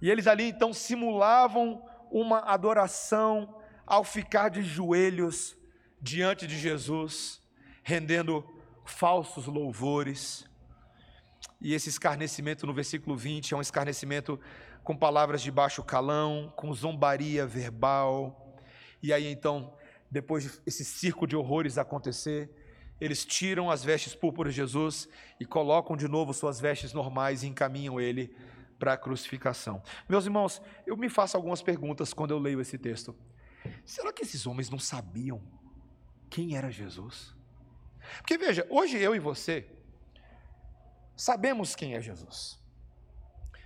E 0.00 0.10
eles 0.10 0.26
ali 0.26 0.44
então 0.48 0.72
simulavam 0.72 1.82
uma 2.10 2.40
adoração 2.40 3.60
ao 3.86 4.04
ficar 4.04 4.48
de 4.48 4.62
joelhos 4.62 5.56
diante 6.00 6.46
de 6.46 6.58
Jesus, 6.58 7.40
rendendo 7.82 8.44
falsos 8.84 9.46
louvores. 9.46 10.44
E 11.60 11.74
esse 11.74 11.88
escarnecimento 11.88 12.66
no 12.66 12.74
versículo 12.74 13.16
20 13.16 13.54
é 13.54 13.56
um 13.56 13.60
escarnecimento 13.60 14.38
com 14.84 14.96
palavras 14.96 15.42
de 15.42 15.50
baixo 15.50 15.82
calão, 15.82 16.52
com 16.56 16.72
zombaria 16.72 17.46
verbal. 17.46 18.56
E 19.02 19.12
aí 19.12 19.26
então, 19.26 19.74
depois 20.10 20.58
desse 20.58 20.84
circo 20.84 21.26
de 21.26 21.34
horrores 21.34 21.78
acontecer, 21.78 22.50
eles 23.00 23.24
tiram 23.24 23.70
as 23.70 23.84
vestes 23.84 24.14
púrpuras 24.14 24.54
de 24.54 24.60
Jesus 24.60 25.08
e 25.38 25.44
colocam 25.44 25.96
de 25.96 26.08
novo 26.08 26.32
suas 26.32 26.60
vestes 26.60 26.92
normais 26.92 27.42
e 27.42 27.48
encaminham 27.48 28.00
ele 28.00 28.34
para 28.78 28.92
a 28.92 28.96
crucificação. 28.96 29.82
Meus 30.08 30.24
irmãos, 30.24 30.60
eu 30.86 30.96
me 30.96 31.08
faço 31.08 31.36
algumas 31.36 31.62
perguntas 31.62 32.12
quando 32.12 32.30
eu 32.30 32.38
leio 32.38 32.60
esse 32.60 32.78
texto. 32.78 33.14
Será 33.84 34.12
que 34.12 34.22
esses 34.22 34.46
homens 34.46 34.70
não 34.70 34.78
sabiam 34.78 35.42
quem 36.30 36.56
era 36.56 36.70
Jesus? 36.70 37.34
Porque 38.18 38.38
veja, 38.38 38.66
hoje 38.70 38.98
eu 38.98 39.14
e 39.14 39.18
você 39.18 39.66
sabemos 41.16 41.74
quem 41.74 41.94
é 41.94 42.00
Jesus. 42.00 42.58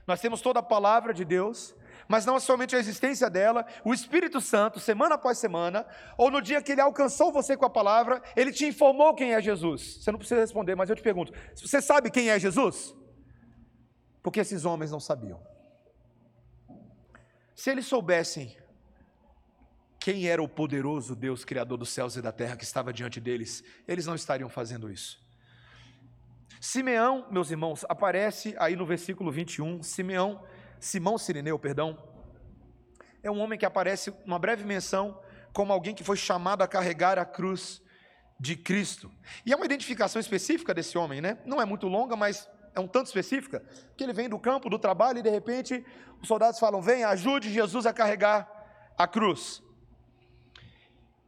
Nós 0.06 0.20
temos 0.20 0.40
toda 0.40 0.60
a 0.60 0.62
palavra 0.62 1.12
de 1.12 1.24
Deus, 1.24 1.74
mas 2.08 2.26
não 2.26 2.40
somente 2.40 2.74
a 2.74 2.78
existência 2.78 3.28
dela, 3.30 3.64
o 3.84 3.92
Espírito 3.92 4.40
Santo, 4.40 4.80
semana 4.80 5.14
após 5.14 5.38
semana, 5.38 5.86
ou 6.16 6.30
no 6.30 6.40
dia 6.40 6.62
que 6.62 6.72
ele 6.72 6.80
alcançou 6.80 7.30
você 7.30 7.56
com 7.56 7.64
a 7.64 7.70
palavra, 7.70 8.22
ele 8.34 8.52
te 8.52 8.66
informou 8.66 9.14
quem 9.14 9.34
é 9.34 9.40
Jesus. 9.40 9.98
Você 10.00 10.10
não 10.10 10.18
precisa 10.18 10.40
responder, 10.40 10.74
mas 10.74 10.90
eu 10.90 10.96
te 10.96 11.02
pergunto: 11.02 11.32
você 11.54 11.80
sabe 11.80 12.10
quem 12.10 12.30
é 12.30 12.38
Jesus? 12.38 12.94
Porque 14.22 14.40
esses 14.40 14.64
homens 14.64 14.90
não 14.90 15.00
sabiam. 15.00 15.40
Se 17.54 17.70
eles 17.70 17.86
soubessem 17.86 18.56
quem 19.98 20.26
era 20.26 20.42
o 20.42 20.48
poderoso 20.48 21.14
Deus 21.14 21.44
Criador 21.44 21.76
dos 21.76 21.90
céus 21.90 22.16
e 22.16 22.22
da 22.22 22.32
terra 22.32 22.56
que 22.56 22.64
estava 22.64 22.92
diante 22.92 23.20
deles, 23.20 23.62
eles 23.86 24.06
não 24.06 24.14
estariam 24.14 24.48
fazendo 24.48 24.90
isso. 24.90 25.22
Simeão, 26.60 27.26
meus 27.30 27.50
irmãos, 27.50 27.84
aparece 27.88 28.54
aí 28.58 28.76
no 28.76 28.86
versículo 28.86 29.30
21. 29.30 29.82
Simeão, 29.82 30.42
Simão 30.78 31.18
Sirineu, 31.18 31.58
perdão, 31.58 32.02
é 33.22 33.30
um 33.30 33.38
homem 33.40 33.58
que 33.58 33.66
aparece 33.66 34.12
uma 34.24 34.38
breve 34.38 34.64
menção 34.64 35.20
como 35.52 35.72
alguém 35.72 35.94
que 35.94 36.04
foi 36.04 36.16
chamado 36.16 36.62
a 36.62 36.68
carregar 36.68 37.18
a 37.18 37.24
cruz 37.24 37.82
de 38.38 38.56
Cristo. 38.56 39.10
E 39.44 39.52
é 39.52 39.56
uma 39.56 39.66
identificação 39.66 40.18
específica 40.18 40.72
desse 40.72 40.96
homem, 40.96 41.20
né? 41.20 41.38
Não 41.44 41.60
é 41.60 41.64
muito 41.66 41.86
longa, 41.88 42.16
mas 42.16 42.48
é 42.74 42.80
um 42.80 42.86
tanto 42.86 43.06
específica, 43.06 43.62
que 43.96 44.04
ele 44.04 44.12
vem 44.12 44.28
do 44.28 44.38
campo, 44.38 44.70
do 44.70 44.78
trabalho, 44.78 45.18
e 45.18 45.22
de 45.22 45.30
repente 45.30 45.84
os 46.20 46.28
soldados 46.28 46.58
falam: 46.58 46.80
Vem, 46.80 47.04
ajude 47.04 47.52
Jesus 47.52 47.86
a 47.86 47.92
carregar 47.92 48.48
a 48.96 49.06
cruz. 49.06 49.62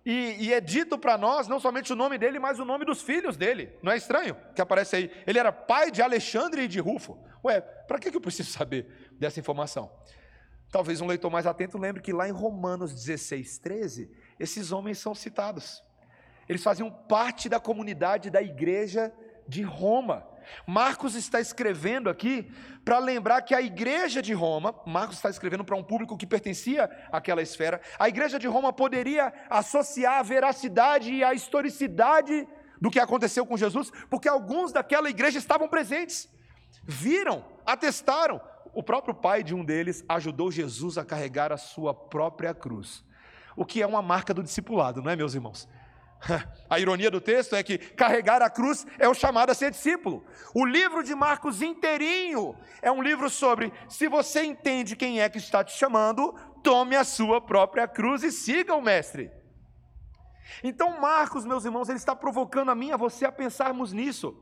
E, 0.04 0.36
e 0.46 0.52
é 0.52 0.60
dito 0.60 0.98
para 0.98 1.16
nós 1.16 1.46
não 1.46 1.60
somente 1.60 1.92
o 1.92 1.96
nome 1.96 2.18
dele, 2.18 2.38
mas 2.38 2.58
o 2.58 2.64
nome 2.64 2.84
dos 2.84 3.02
filhos 3.02 3.36
dele. 3.36 3.72
Não 3.82 3.92
é 3.92 3.96
estranho 3.96 4.36
que 4.54 4.60
aparece 4.60 4.96
aí? 4.96 5.10
Ele 5.26 5.38
era 5.38 5.52
pai 5.52 5.90
de 5.90 6.02
Alexandre 6.02 6.62
e 6.62 6.68
de 6.68 6.80
Rufo. 6.80 7.16
Ué, 7.44 7.60
para 7.60 7.98
que 7.98 8.08
eu 8.08 8.20
preciso 8.20 8.50
saber 8.52 9.10
dessa 9.18 9.38
informação? 9.38 9.90
Talvez 10.70 11.00
um 11.00 11.06
leitor 11.06 11.30
mais 11.30 11.46
atento 11.46 11.78
lembre 11.78 12.02
que 12.02 12.12
lá 12.12 12.26
em 12.28 12.32
Romanos 12.32 12.94
16, 12.94 13.58
13, 13.58 14.10
esses 14.40 14.72
homens 14.72 14.98
são 14.98 15.14
citados. 15.14 15.84
Eles 16.48 16.62
faziam 16.62 16.90
parte 16.90 17.48
da 17.48 17.60
comunidade 17.60 18.30
da 18.30 18.42
igreja 18.42 19.12
de 19.46 19.62
Roma. 19.62 20.26
Marcos 20.66 21.14
está 21.14 21.40
escrevendo 21.40 22.08
aqui 22.08 22.50
para 22.84 22.98
lembrar 22.98 23.42
que 23.42 23.54
a 23.54 23.62
igreja 23.62 24.20
de 24.20 24.32
Roma, 24.32 24.74
Marcos 24.86 25.16
está 25.16 25.30
escrevendo 25.30 25.64
para 25.64 25.76
um 25.76 25.82
público 25.82 26.16
que 26.16 26.26
pertencia 26.26 26.90
àquela 27.10 27.42
esfera, 27.42 27.80
a 27.98 28.08
igreja 28.08 28.38
de 28.38 28.46
Roma 28.46 28.72
poderia 28.72 29.32
associar 29.48 30.18
a 30.18 30.22
veracidade 30.22 31.12
e 31.12 31.22
a 31.22 31.32
historicidade 31.32 32.46
do 32.80 32.90
que 32.90 32.98
aconteceu 32.98 33.46
com 33.46 33.56
Jesus, 33.56 33.92
porque 34.10 34.28
alguns 34.28 34.72
daquela 34.72 35.08
igreja 35.08 35.38
estavam 35.38 35.68
presentes, 35.68 36.28
viram, 36.82 37.44
atestaram. 37.64 38.40
O 38.74 38.82
próprio 38.82 39.14
pai 39.14 39.42
de 39.42 39.54
um 39.54 39.64
deles 39.64 40.02
ajudou 40.08 40.50
Jesus 40.50 40.98
a 40.98 41.04
carregar 41.04 41.52
a 41.52 41.56
sua 41.56 41.94
própria 41.94 42.54
cruz, 42.54 43.04
o 43.54 43.64
que 43.64 43.82
é 43.82 43.86
uma 43.86 44.02
marca 44.02 44.34
do 44.34 44.42
discipulado, 44.42 45.02
não 45.02 45.10
é, 45.10 45.14
meus 45.14 45.34
irmãos? 45.34 45.68
A 46.68 46.78
ironia 46.78 47.10
do 47.10 47.20
texto 47.20 47.54
é 47.54 47.62
que 47.62 47.76
carregar 47.76 48.40
a 48.40 48.48
cruz 48.48 48.86
é 48.98 49.08
o 49.08 49.14
chamado 49.14 49.50
a 49.50 49.54
ser 49.54 49.70
discípulo. 49.70 50.24
O 50.54 50.64
livro 50.64 51.02
de 51.02 51.14
Marcos 51.14 51.60
inteirinho 51.60 52.56
é 52.80 52.90
um 52.90 53.02
livro 53.02 53.28
sobre 53.28 53.72
se 53.88 54.08
você 54.08 54.44
entende 54.44 54.96
quem 54.96 55.20
é 55.20 55.28
que 55.28 55.38
está 55.38 55.62
te 55.62 55.76
chamando, 55.76 56.32
tome 56.62 56.96
a 56.96 57.04
sua 57.04 57.40
própria 57.40 57.86
cruz 57.86 58.22
e 58.22 58.32
siga 58.32 58.74
o 58.74 58.80
mestre. 58.80 59.30
Então, 60.62 61.00
Marcos, 61.00 61.44
meus 61.44 61.64
irmãos, 61.64 61.88
ele 61.88 61.98
está 61.98 62.14
provocando 62.14 62.70
a 62.70 62.74
mim 62.74 62.88
e 62.88 62.92
a 62.92 62.96
você 62.96 63.24
a 63.24 63.32
pensarmos 63.32 63.92
nisso. 63.92 64.36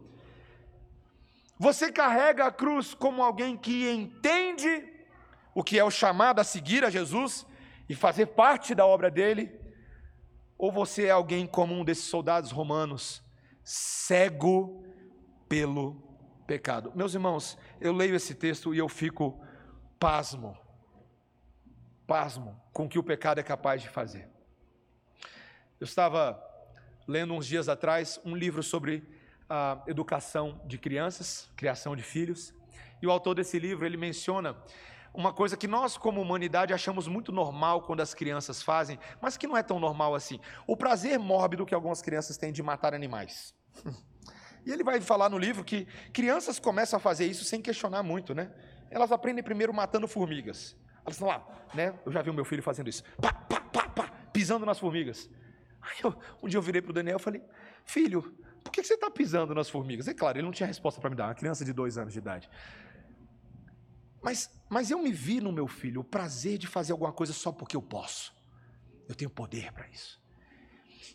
Você 1.58 1.92
carrega 1.92 2.46
a 2.46 2.50
cruz 2.52 2.94
como 2.94 3.22
alguém 3.22 3.56
que 3.56 3.90
entende 3.90 4.88
o 5.54 5.62
que 5.62 5.78
é 5.78 5.84
o 5.84 5.90
chamado 5.90 6.40
a 6.40 6.44
seguir 6.44 6.84
a 6.84 6.90
Jesus 6.90 7.46
e 7.88 7.94
fazer 7.94 8.26
parte 8.26 8.75
da 8.75 8.87
obra 8.87 9.10
dele, 9.10 9.60
ou 10.61 10.71
você 10.71 11.07
é 11.07 11.11
alguém 11.11 11.47
como 11.47 11.75
um 11.75 11.83
desses 11.83 12.05
soldados 12.05 12.50
romanos, 12.50 13.23
cego 13.64 14.85
pelo 15.49 15.95
pecado. 16.47 16.93
Meus 16.95 17.14
irmãos, 17.14 17.57
eu 17.81 17.95
leio 17.95 18.14
esse 18.14 18.35
texto 18.35 18.75
e 18.75 18.79
eu 18.79 18.87
fico 18.87 19.43
pasmo, 19.99 20.55
pasmo 22.07 22.61
com 22.75 22.85
o 22.85 22.88
que 22.90 22.99
o 22.99 23.02
pecado 23.02 23.40
é 23.40 23.43
capaz 23.43 23.81
de 23.81 23.88
fazer. 23.88 24.29
Eu 25.81 25.87
estava 25.87 26.38
lendo 27.09 27.33
uns 27.33 27.47
dias 27.47 27.67
atrás 27.67 28.21
um 28.23 28.37
livro 28.37 28.62
sobre 28.62 29.02
a 29.49 29.83
educação 29.87 30.61
de 30.67 30.76
crianças, 30.76 31.50
criação 31.57 31.97
de 31.97 32.02
filhos, 32.02 32.52
e 33.00 33.07
o 33.07 33.11
autor 33.11 33.35
desse 33.35 33.59
livro 33.59 33.87
ele 33.87 33.97
menciona 33.97 34.55
uma 35.12 35.33
coisa 35.33 35.57
que 35.57 35.67
nós, 35.67 35.97
como 35.97 36.21
humanidade, 36.21 36.73
achamos 36.73 37.09
muito 37.09 37.33
normal 37.33 37.83
quando 37.83 38.00
as 38.00 38.14
crianças 38.14 38.62
fazem, 38.62 38.99
mas 39.21 39.37
que 39.37 39.47
não 39.47 39.57
é 39.57 39.62
tão 39.62 39.81
normal 39.81 40.14
assim. 40.14 40.40
O 40.67 40.76
prazer 40.76 41.19
mórbido 41.19 41.67
que 41.67 41.75
algumas 41.75 42.00
crianças 42.00 42.37
têm 42.37 42.52
de 42.52 42.62
matar 42.62 42.95
animais. 42.95 43.55
E 44.62 44.71
ele 44.71 44.85
vai 44.85 45.00
falar 45.00 45.31
no 45.31 45.38
livro 45.38 45.64
que 45.64 45.87
crianças 46.12 46.59
começam 46.59 46.99
a 46.99 47.00
fazer 47.00 47.25
isso 47.25 47.45
sem 47.45 47.62
questionar 47.62 48.02
muito, 48.02 48.35
né? 48.35 48.52
Elas 48.90 49.11
aprendem 49.11 49.43
primeiro 49.43 49.73
matando 49.73 50.07
formigas. 50.07 50.76
Elas 51.02 51.14
estão 51.14 51.29
lá, 51.29 51.47
né? 51.73 51.99
Eu 52.05 52.12
já 52.12 52.21
vi 52.21 52.29
o 52.29 52.35
meu 52.35 52.45
filho 52.45 52.62
fazendo 52.62 52.88
isso. 52.88 53.02
Pá, 53.23 53.33
pá, 53.33 53.61
pá, 53.61 53.88
pá, 53.88 54.12
pisando 54.33 54.67
nas 54.67 54.79
formigas. 54.79 55.31
Aí 55.81 55.97
eu, 56.05 56.14
um 56.43 56.49
dia 56.49 56.59
eu 56.59 56.62
virei 56.62 56.83
para 56.83 56.90
o 56.90 56.93
Daniel 56.93 57.17
e 57.17 57.23
falei, 57.23 57.43
filho, 57.87 58.37
por 58.62 58.71
que 58.71 58.83
você 58.85 58.95
está 58.95 59.11
pisando 59.11 59.55
nas 59.55 59.71
formigas? 59.71 60.07
É 60.09 60.14
claro, 60.14 60.38
ele 60.38 60.45
não 60.45 60.52
tinha 60.52 60.67
resposta 60.67 61.00
para 61.00 61.09
me 61.09 61.17
dar, 61.17 61.29
uma 61.29 61.35
criança 61.35 61.64
de 61.64 61.73
dois 61.73 61.97
anos 61.97 62.12
de 62.12 62.19
idade. 62.19 62.50
Mas, 64.23 64.50
mas 64.69 64.91
eu 64.91 64.99
me 64.99 65.12
vi 65.12 65.41
no 65.41 65.50
meu 65.50 65.67
filho 65.67 66.03
o 66.03 66.05
prazer 66.05 66.59
de 66.59 66.67
fazer 66.67 66.93
alguma 66.93 67.12
coisa 67.12 67.33
só 67.33 67.50
porque 67.50 67.77
eu 67.77 67.83
posso. 67.83 68.35
Eu 69.09 69.15
tenho 69.15 69.31
poder 69.31 69.73
para 69.73 69.89
isso. 69.89 70.21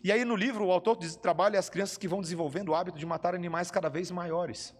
E 0.02 0.12
aí 0.12 0.24
no 0.24 0.36
livro 0.36 0.66
o 0.66 0.72
autor 0.72 0.98
diz, 0.98 1.16
trabalha 1.16 1.58
as 1.58 1.70
crianças 1.70 1.96
que 1.96 2.08
vão 2.08 2.20
desenvolvendo 2.20 2.70
o 2.70 2.74
hábito 2.74 2.98
de 2.98 3.06
matar 3.06 3.34
animais 3.34 3.70
cada 3.70 3.88
vez 3.88 4.10
maiores. 4.10 4.74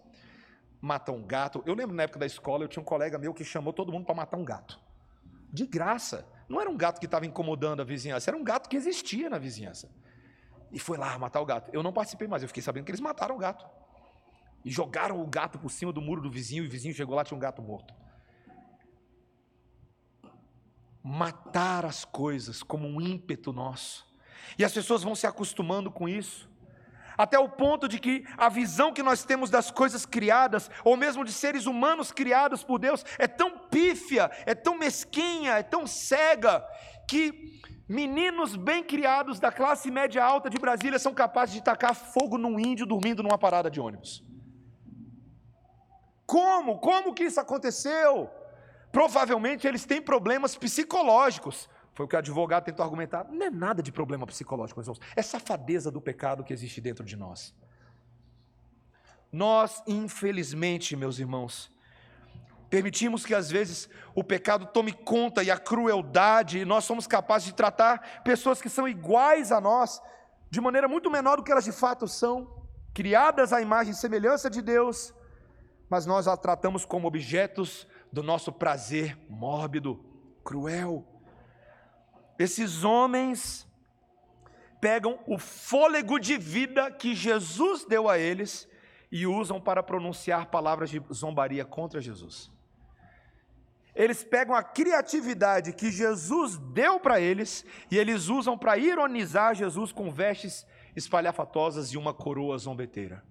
Matam 0.79 1.15
um 1.15 1.25
gato. 1.25 1.63
Eu 1.65 1.73
lembro 1.73 1.95
na 1.95 2.03
época 2.03 2.19
da 2.19 2.25
escola, 2.25 2.63
eu 2.63 2.67
tinha 2.67 2.81
um 2.81 2.85
colega 2.85 3.17
meu 3.17 3.33
que 3.33 3.43
chamou 3.43 3.73
todo 3.73 3.91
mundo 3.91 4.05
para 4.05 4.13
matar 4.13 4.37
um 4.37 4.45
gato. 4.45 4.79
De 5.51 5.65
graça. 5.65 6.27
Não 6.47 6.61
era 6.61 6.69
um 6.69 6.77
gato 6.77 6.99
que 6.99 7.05
estava 7.05 7.25
incomodando 7.25 7.81
a 7.81 7.85
vizinhança, 7.85 8.29
era 8.29 8.37
um 8.37 8.43
gato 8.43 8.69
que 8.69 8.75
existia 8.75 9.29
na 9.29 9.37
vizinhança. 9.37 9.89
E 10.71 10.79
foi 10.79 10.97
lá 10.97 11.17
matar 11.17 11.41
o 11.41 11.45
gato. 11.45 11.71
Eu 11.73 11.81
não 11.81 11.91
participei 11.91 12.27
mais, 12.27 12.43
eu 12.43 12.47
fiquei 12.47 12.61
sabendo 12.61 12.83
que 12.83 12.91
eles 12.91 13.01
mataram 13.01 13.35
o 13.35 13.37
gato. 13.37 13.65
E 14.63 14.69
jogaram 14.69 15.21
o 15.21 15.27
gato 15.27 15.57
por 15.57 15.71
cima 15.71 15.91
do 15.91 16.01
muro 16.01 16.21
do 16.21 16.29
vizinho, 16.29 16.63
e 16.63 16.67
o 16.67 16.69
vizinho 16.69 16.93
chegou 16.93 17.15
lá 17.15 17.23
tinha 17.23 17.37
um 17.37 17.39
gato 17.39 17.61
morto 17.61 17.93
matar 21.07 21.85
as 21.85 22.03
coisas 22.03 22.61
como 22.61 22.85
um 22.85 22.99
ímpeto 22.99 23.53
nosso. 23.53 24.05
E 24.59 24.65
as 24.65 24.73
pessoas 24.73 25.03
vão 25.03 25.15
se 25.15 25.25
acostumando 25.25 25.89
com 25.89 26.07
isso, 26.07 26.49
até 27.17 27.39
o 27.39 27.47
ponto 27.47 27.87
de 27.87 27.97
que 27.97 28.25
a 28.37 28.49
visão 28.49 28.93
que 28.93 29.01
nós 29.01 29.23
temos 29.23 29.49
das 29.49 29.71
coisas 29.71 30.05
criadas, 30.05 30.69
ou 30.83 30.97
mesmo 30.97 31.23
de 31.23 31.31
seres 31.31 31.65
humanos 31.65 32.11
criados 32.11 32.61
por 32.63 32.77
Deus, 32.77 33.05
é 33.17 33.25
tão 33.25 33.57
pífia, 33.57 34.29
é 34.45 34.53
tão 34.53 34.77
mesquinha, 34.77 35.53
é 35.53 35.63
tão 35.63 35.87
cega, 35.87 36.63
que 37.07 37.61
meninos 37.87 38.57
bem 38.57 38.83
criados 38.83 39.39
da 39.39 39.51
classe 39.51 39.89
média 39.89 40.21
alta 40.23 40.49
de 40.49 40.59
Brasília 40.59 40.99
são 40.99 41.13
capazes 41.13 41.55
de 41.55 41.63
tacar 41.63 41.95
fogo 41.95 42.37
num 42.37 42.59
índio 42.59 42.85
dormindo 42.85 43.23
numa 43.23 43.37
parada 43.37 43.71
de 43.71 43.79
ônibus. 43.79 44.23
Como? 46.25 46.79
Como 46.79 47.13
que 47.13 47.23
isso 47.23 47.39
aconteceu? 47.39 48.29
Provavelmente 48.91 49.67
eles 49.67 49.85
têm 49.85 50.01
problemas 50.01 50.55
psicológicos. 50.55 51.69
Foi 51.93 52.05
o 52.05 52.09
que 52.09 52.15
o 52.15 52.19
advogado 52.19 52.65
tentou 52.65 52.83
argumentar. 52.83 53.25
Não 53.29 53.45
é 53.45 53.49
nada 53.49 53.81
de 53.81 53.91
problema 53.91 54.25
psicológico, 54.27 54.79
irmãos. 54.79 54.99
É 55.15 55.21
safadeza 55.21 55.89
do 55.89 55.99
pecado 55.99 56.43
que 56.43 56.53
existe 56.53 56.79
dentro 56.79 57.03
de 57.03 57.15
nós. 57.15 57.53
Nós, 59.31 59.83
infelizmente, 59.87 60.95
meus 60.95 61.19
irmãos, 61.19 61.71
permitimos 62.69 63.25
que 63.25 63.33
às 63.33 63.49
vezes 63.49 63.89
o 64.15 64.23
pecado 64.23 64.67
tome 64.67 64.93
conta 64.93 65.43
e 65.43 65.51
a 65.51 65.57
crueldade, 65.57 66.59
e 66.59 66.65
nós 66.65 66.85
somos 66.85 67.07
capazes 67.07 67.47
de 67.47 67.53
tratar 67.55 68.21
pessoas 68.23 68.61
que 68.61 68.69
são 68.69 68.87
iguais 68.87 69.51
a 69.51 69.59
nós 69.59 70.01
de 70.49 70.61
maneira 70.61 70.87
muito 70.87 71.11
menor 71.11 71.37
do 71.37 71.43
que 71.43 71.51
elas 71.51 71.65
de 71.65 71.71
fato 71.71 72.07
são, 72.07 72.47
criadas 72.93 73.51
à 73.51 73.61
imagem 73.61 73.91
e 73.91 73.95
semelhança 73.95 74.49
de 74.49 74.61
Deus, 74.61 75.13
mas 75.89 76.05
nós 76.05 76.27
as 76.27 76.39
tratamos 76.39 76.85
como 76.85 77.07
objetos 77.07 77.87
do 78.11 78.23
nosso 78.23 78.51
prazer 78.51 79.17
mórbido, 79.29 80.03
cruel. 80.43 81.05
Esses 82.39 82.83
homens 82.83 83.67
pegam 84.79 85.19
o 85.25 85.37
fôlego 85.37 86.19
de 86.19 86.37
vida 86.37 86.91
que 86.91 87.15
Jesus 87.15 87.85
deu 87.85 88.09
a 88.09 88.17
eles 88.17 88.67
e 89.11 89.25
usam 89.25 89.59
para 89.59 89.81
pronunciar 89.81 90.47
palavras 90.47 90.89
de 90.89 91.01
zombaria 91.11 91.65
contra 91.65 91.99
Jesus. 91.99 92.51
Eles 93.95 94.23
pegam 94.23 94.55
a 94.55 94.61
criatividade 94.61 95.73
que 95.73 95.91
Jesus 95.91 96.57
deu 96.57 96.99
para 96.99 97.19
eles 97.19 97.65
e 97.89 97.97
eles 97.97 98.27
usam 98.27 98.55
para 98.55 98.77
ironizar 98.77 99.55
Jesus 99.55 99.91
com 99.91 100.11
vestes 100.11 100.67
espalhafatosas 100.95 101.91
e 101.91 101.97
uma 101.97 102.13
coroa 102.13 102.57
zombeteira 102.57 103.23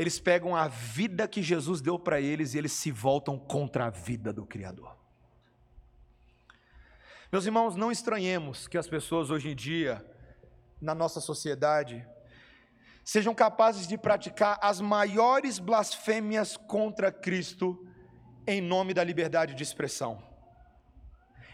eles 0.00 0.18
pegam 0.18 0.56
a 0.56 0.66
vida 0.66 1.28
que 1.28 1.42
Jesus 1.42 1.82
deu 1.82 1.98
para 1.98 2.18
eles 2.18 2.54
e 2.54 2.58
eles 2.58 2.72
se 2.72 2.90
voltam 2.90 3.38
contra 3.38 3.84
a 3.84 3.90
vida 3.90 4.32
do 4.32 4.46
Criador. 4.46 4.96
Meus 7.30 7.44
irmãos, 7.44 7.76
não 7.76 7.92
estranhemos 7.92 8.66
que 8.66 8.78
as 8.78 8.88
pessoas 8.88 9.28
hoje 9.28 9.50
em 9.50 9.54
dia, 9.54 10.02
na 10.80 10.94
nossa 10.94 11.20
sociedade, 11.20 12.02
sejam 13.04 13.34
capazes 13.34 13.86
de 13.86 13.98
praticar 13.98 14.58
as 14.62 14.80
maiores 14.80 15.58
blasfêmias 15.58 16.56
contra 16.56 17.12
Cristo 17.12 17.86
em 18.46 18.58
nome 18.58 18.94
da 18.94 19.04
liberdade 19.04 19.54
de 19.54 19.62
expressão, 19.62 20.22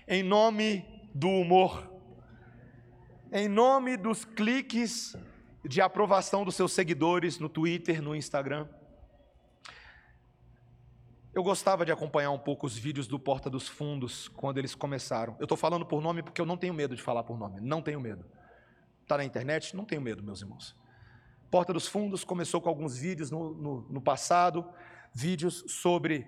em 0.07 0.23
nome 0.23 0.87
do 1.13 1.29
humor, 1.29 1.93
em 3.33 3.49
nome 3.49 3.97
dos 3.97 4.25
cliques 4.25 5.17
de 5.67 5.81
aprovação 5.81 6.45
dos 6.45 6.55
seus 6.55 6.73
seguidores 6.73 7.39
no 7.39 7.49
Twitter, 7.49 8.01
no 8.01 8.15
Instagram. 8.15 8.69
Eu 11.35 11.43
gostava 11.43 11.85
de 11.85 11.93
acompanhar 11.93 12.31
um 12.31 12.39
pouco 12.39 12.67
os 12.67 12.79
vídeos 12.79 13.07
do 13.07 13.19
Porta 13.19 13.51
dos 13.51 13.69
Fundos 13.69 14.29
quando 14.29 14.59
eles 14.59 14.75
começaram. 14.75 15.37
Eu 15.39 15.45
estou 15.45 15.57
falando 15.57 15.85
por 15.85 16.01
nome 16.01 16.23
porque 16.23 16.41
eu 16.41 16.47
não 16.47 16.57
tenho 16.57 16.73
medo 16.73 16.97
de 16.97 17.03
falar 17.03 17.25
por 17.25 17.39
nome, 17.39 17.61
não 17.61 17.83
tenho 17.83 18.01
medo. 18.01 18.25
Está 19.03 19.19
na 19.19 19.25
internet? 19.25 19.77
Não 19.77 19.85
tenho 19.85 20.01
medo, 20.01 20.23
meus 20.23 20.41
irmãos. 20.41 20.75
Porta 21.51 21.73
dos 21.73 21.87
Fundos 21.87 22.25
começou 22.25 22.61
com 22.61 22.69
alguns 22.69 22.97
vídeos 22.97 23.31
no, 23.31 23.55
no, 23.55 23.81
no 23.89 24.01
passado, 24.01 24.67
vídeos 25.13 25.65
sobre 25.69 26.27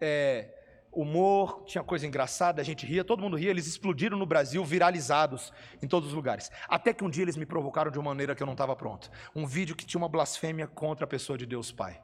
é, 0.00 0.63
humor, 0.94 1.64
tinha 1.66 1.82
coisa 1.82 2.06
engraçada, 2.06 2.60
a 2.60 2.64
gente 2.64 2.86
ria, 2.86 3.04
todo 3.04 3.22
mundo 3.22 3.36
ria, 3.36 3.50
eles 3.50 3.66
explodiram 3.66 4.16
no 4.16 4.26
Brasil, 4.26 4.64
viralizados 4.64 5.52
em 5.82 5.88
todos 5.88 6.08
os 6.08 6.14
lugares. 6.14 6.50
Até 6.68 6.92
que 6.92 7.04
um 7.04 7.10
dia 7.10 7.22
eles 7.22 7.36
me 7.36 7.46
provocaram 7.46 7.90
de 7.90 7.98
uma 7.98 8.10
maneira 8.10 8.34
que 8.34 8.42
eu 8.42 8.46
não 8.46 8.54
estava 8.54 8.74
pronto. 8.76 9.10
Um 9.34 9.46
vídeo 9.46 9.76
que 9.76 9.84
tinha 9.84 9.98
uma 9.98 10.08
blasfêmia 10.08 10.66
contra 10.66 11.04
a 11.04 11.08
pessoa 11.08 11.36
de 11.36 11.46
Deus 11.46 11.72
Pai. 11.72 12.00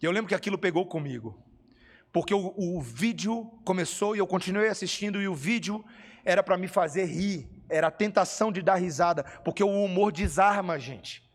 E 0.00 0.04
eu 0.04 0.12
lembro 0.12 0.28
que 0.28 0.34
aquilo 0.34 0.58
pegou 0.58 0.86
comigo. 0.86 1.42
Porque 2.12 2.32
o, 2.32 2.54
o 2.56 2.80
vídeo 2.80 3.44
começou 3.64 4.16
e 4.16 4.18
eu 4.18 4.26
continuei 4.26 4.68
assistindo, 4.68 5.20
e 5.20 5.28
o 5.28 5.34
vídeo 5.34 5.84
era 6.24 6.42
para 6.42 6.56
me 6.56 6.68
fazer 6.68 7.04
rir, 7.04 7.48
era 7.68 7.88
a 7.88 7.90
tentação 7.90 8.50
de 8.50 8.62
dar 8.62 8.76
risada, 8.76 9.24
porque 9.44 9.62
o 9.62 9.84
humor 9.84 10.10
desarma 10.12 10.74
a 10.74 10.78
gente. 10.78 11.27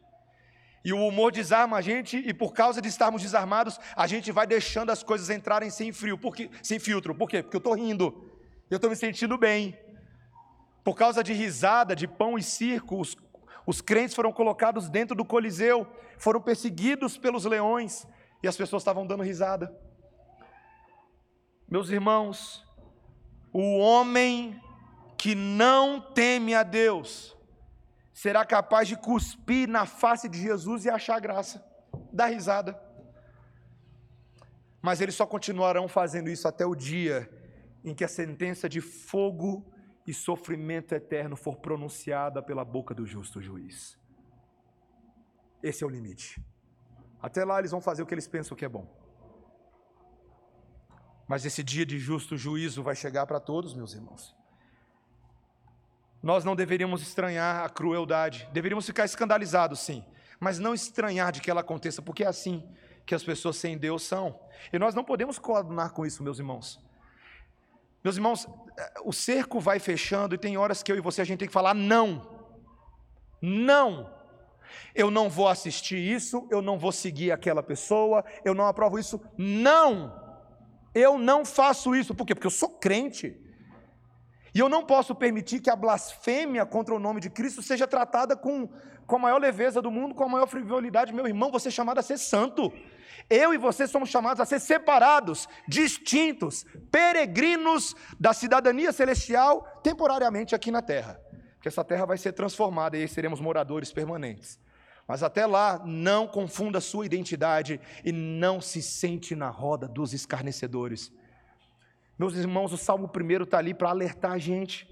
E 0.84 0.92
o 0.92 1.08
humor 1.08 1.32
desarma 1.32 1.78
a 1.78 1.82
gente, 1.82 2.18
e 2.18 2.34
por 2.34 2.54
causa 2.54 2.82
de 2.82 2.90
estarmos 2.90 3.22
desarmados, 3.22 3.80
a 3.96 4.06
gente 4.06 4.32
vai 4.32 4.46
deixando 4.46 4.90
as 4.90 5.02
coisas 5.02 5.30
entrarem 5.30 5.70
sem 5.70 5.94
frio, 5.94 6.18
porque, 6.18 6.50
sem 6.62 6.78
filtro. 6.78 7.16
Por 7.16 7.30
quê? 7.30 7.42
Porque 7.42 7.56
eu 7.56 7.60
estou 7.60 7.74
rindo, 7.74 8.30
eu 8.70 8.76
estou 8.76 8.90
me 8.90 8.96
sentindo 8.96 9.38
bem. 9.38 9.78
Por 10.84 10.96
causa 10.96 11.24
de 11.24 11.32
risada, 11.32 11.96
de 11.96 12.06
pão 12.06 12.38
e 12.38 12.44
circo, 12.44 13.00
os, 13.00 13.16
os 13.66 13.80
crentes 13.80 14.14
foram 14.14 14.34
colocados 14.34 14.90
dentro 14.90 15.16
do 15.16 15.24
Coliseu, 15.24 15.88
foram 16.18 16.42
perseguidos 16.42 17.18
pelos 17.18 17.46
leões, 17.46 18.06
e 18.42 18.48
as 18.48 18.58
pessoas 18.58 18.82
estavam 18.82 19.08
dando 19.08 19.24
risada. 19.24 19.74
Meus 21.70 21.90
irmãos, 21.90 22.62
o 23.54 23.78
homem 23.78 24.62
que 25.18 25.34
não 25.34 26.02
teme 26.02 26.54
a 26.54 26.64
Deus, 26.64 27.33
será 28.14 28.46
capaz 28.46 28.88
de 28.88 28.96
cuspir 28.96 29.68
na 29.68 29.86
face 29.86 30.30
de 30.30 30.40
Jesus 30.40 30.86
e 30.86 30.90
achar 30.90 31.20
graça, 31.20 31.66
dar 32.12 32.28
risada. 32.28 32.80
Mas 34.82 35.02
eles 35.02 35.16
só 35.16 35.26
continuarão 35.26 35.88
fazendo 35.88 36.30
isso 36.30 36.48
até 36.48 36.66
o 36.66 36.76
dia 36.76 37.30
em 37.84 37.96
que 37.96 38.04
a 38.04 38.08
sentença 38.08 38.70
de 38.70 38.80
fogo 38.80 39.66
e 40.06 40.14
sofrimento 40.14 40.94
eterno 40.94 41.36
for 41.36 41.58
pronunciada 41.58 42.42
pela 42.42 42.64
boca 42.64 42.94
do 42.94 43.06
justo 43.06 43.42
juiz. 43.42 43.98
Esse 45.62 45.84
é 45.84 45.88
o 45.88 45.90
limite. 45.90 46.44
Até 47.22 47.46
lá 47.46 47.60
eles 47.60 47.72
vão 47.72 47.82
fazer 47.82 48.04
o 48.04 48.06
que 48.06 48.14
eles 48.14 48.28
pensam 48.28 48.56
que 48.56 48.66
é 48.66 48.70
bom. 48.70 48.86
Mas 51.26 51.46
esse 51.46 51.64
dia 51.64 51.86
de 51.86 51.98
justo 51.98 52.38
juízo 52.38 52.84
vai 52.84 52.96
chegar 52.96 53.26
para 53.26 53.40
todos, 53.40 53.74
meus 53.74 53.94
irmãos. 53.94 54.36
Nós 56.24 56.46
não 56.46 56.56
deveríamos 56.56 57.02
estranhar 57.02 57.66
a 57.66 57.70
crueldade, 57.70 58.48
deveríamos 58.54 58.86
ficar 58.86 59.04
escandalizados, 59.04 59.82
sim, 59.82 60.06
mas 60.40 60.58
não 60.58 60.74
estranhar 60.74 61.34
de 61.34 61.42
que 61.42 61.52
ela 61.52 61.60
aconteça, 61.60 62.02
porque 62.02 62.24
é 62.24 62.28
assim 62.28 62.64
que 63.06 63.14
as 63.14 63.22
pessoas 63.22 63.58
sem 63.58 63.78
Deus 63.78 64.04
são. 64.04 64.40
E 64.72 64.80
nós 64.80 64.96
não 64.96 65.04
podemos 65.04 65.38
coadunar 65.38 65.92
com 65.92 66.06
isso, 66.06 66.24
meus 66.24 66.40
irmãos. 66.40 66.80
Meus 68.02 68.16
irmãos, 68.16 68.48
o 69.04 69.12
cerco 69.12 69.60
vai 69.60 69.80
fechando 69.80 70.34
e 70.34 70.38
tem 70.38 70.56
horas 70.56 70.82
que 70.82 70.90
eu 70.90 70.98
e 70.98 71.02
você 71.02 71.22
a 71.22 71.26
gente 71.26 71.40
tem 71.40 71.48
que 71.48 71.54
falar 71.54 71.74
não. 71.74 72.50
Não. 73.42 74.10
Eu 74.96 75.12
não 75.12 75.30
vou 75.30 75.50
assistir 75.50 75.98
isso, 75.98 76.48
eu 76.50 76.62
não 76.62 76.80
vou 76.80 76.94
seguir 76.94 77.34
aquela 77.34 77.62
pessoa, 77.62 78.24
eu 78.46 78.54
não 78.54 78.66
aprovo 78.66 78.98
isso. 78.98 79.22
Não. 79.38 80.22
Eu 80.96 81.18
não 81.18 81.44
faço 81.44 81.94
isso. 81.94 82.16
Por 82.16 82.26
quê? 82.26 82.34
Porque 82.34 82.48
eu 82.48 82.52
sou 82.52 82.70
crente. 82.70 83.43
E 84.54 84.60
eu 84.60 84.70
não 84.70 84.86
posso 84.86 85.16
permitir 85.16 85.60
que 85.60 85.70
a 85.70 85.76
blasfêmia 85.76 86.66
contra 86.66 86.94
o 86.94 87.00
nome 87.00 87.20
de 87.20 87.30
Cristo 87.30 87.62
seja 87.62 87.88
tratada 87.88 88.36
com, 88.36 88.70
com 89.08 89.16
a 89.16 89.20
maior 89.20 89.42
leveza 89.42 89.82
do 89.82 89.90
mundo, 89.90 90.14
com 90.14 90.24
a 90.24 90.30
maior 90.30 90.46
frivolidade. 90.46 91.14
Meu 91.14 91.28
irmão, 91.28 91.52
você 91.52 91.70
é 91.70 91.72
chamado 91.72 91.98
a 91.98 92.04
ser 92.04 92.20
santo. 92.20 92.72
Eu 93.30 93.54
e 93.54 93.58
você 93.58 93.88
somos 93.88 94.10
chamados 94.10 94.40
a 94.40 94.46
ser 94.46 94.60
separados, 94.60 95.48
distintos, 95.68 96.66
peregrinos 96.92 97.96
da 98.20 98.32
cidadania 98.34 98.92
celestial 98.92 99.64
temporariamente 99.82 100.54
aqui 100.54 100.70
na 100.70 100.82
terra. 100.82 101.20
Porque 101.56 101.68
essa 101.68 101.84
terra 101.84 102.06
vai 102.06 102.18
ser 102.18 102.34
transformada 102.34 102.98
e 102.98 103.02
aí 103.02 103.08
seremos 103.08 103.40
moradores 103.40 103.92
permanentes. 103.92 104.60
Mas 105.08 105.24
até 105.24 105.46
lá, 105.46 105.82
não 105.84 106.28
confunda 106.28 106.80
sua 106.80 107.06
identidade 107.06 107.80
e 108.06 108.12
não 108.12 108.62
se 108.62 108.82
sente 108.82 109.36
na 109.36 109.50
roda 109.50 109.88
dos 109.88 110.14
escarnecedores. 110.14 111.12
Meus 112.18 112.36
irmãos, 112.36 112.72
o 112.72 112.78
Salmo 112.78 113.10
1 113.10 113.44
está 113.44 113.58
ali 113.58 113.74
para 113.74 113.90
alertar 113.90 114.32
a 114.32 114.38
gente. 114.38 114.88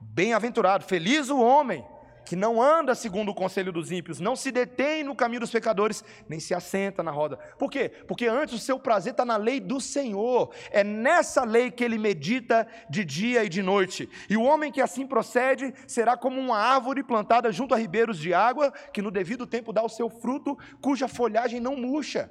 Bem-aventurado, 0.00 0.84
feliz 0.84 1.30
o 1.30 1.40
homem 1.40 1.84
que 2.28 2.36
não 2.36 2.60
anda 2.60 2.94
segundo 2.94 3.30
o 3.30 3.34
conselho 3.34 3.72
dos 3.72 3.90
ímpios, 3.90 4.20
não 4.20 4.36
se 4.36 4.52
detém 4.52 5.02
no 5.02 5.16
caminho 5.16 5.40
dos 5.40 5.50
pecadores, 5.50 6.04
nem 6.28 6.38
se 6.38 6.52
assenta 6.52 7.02
na 7.02 7.10
roda. 7.10 7.38
Por 7.58 7.70
quê? 7.70 7.88
Porque 8.06 8.26
antes 8.26 8.54
o 8.54 8.58
seu 8.58 8.78
prazer 8.78 9.12
está 9.12 9.24
na 9.24 9.38
lei 9.38 9.58
do 9.58 9.80
Senhor, 9.80 10.52
é 10.70 10.84
nessa 10.84 11.42
lei 11.42 11.70
que 11.70 11.82
ele 11.82 11.96
medita 11.96 12.68
de 12.90 13.02
dia 13.02 13.44
e 13.44 13.48
de 13.48 13.62
noite. 13.62 14.10
E 14.28 14.36
o 14.36 14.42
homem 14.42 14.70
que 14.70 14.82
assim 14.82 15.06
procede 15.06 15.72
será 15.86 16.18
como 16.18 16.38
uma 16.38 16.58
árvore 16.58 17.02
plantada 17.02 17.50
junto 17.50 17.72
a 17.72 17.78
ribeiros 17.78 18.18
de 18.18 18.34
água, 18.34 18.70
que 18.92 19.00
no 19.00 19.10
devido 19.10 19.46
tempo 19.46 19.72
dá 19.72 19.82
o 19.82 19.88
seu 19.88 20.10
fruto, 20.10 20.54
cuja 20.82 21.08
folhagem 21.08 21.60
não 21.60 21.76
murcha. 21.76 22.30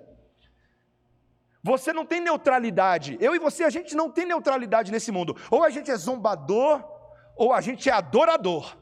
Você 1.64 1.92
não 1.92 2.06
tem 2.06 2.22
neutralidade. 2.22 3.18
Eu 3.20 3.36
e 3.36 3.40
você, 3.40 3.64
a 3.64 3.70
gente 3.70 3.96
não 3.96 4.10
tem 4.10 4.26
neutralidade 4.26 4.92
nesse 4.92 5.12
mundo. 5.12 5.36
Ou 5.50 5.64
a 5.64 5.70
gente 5.70 5.92
é 5.92 5.96
zombador, 5.96 6.84
ou 7.36 7.54
a 7.54 7.62
gente 7.62 7.90
é 7.90 7.94
adorador. 7.94 8.78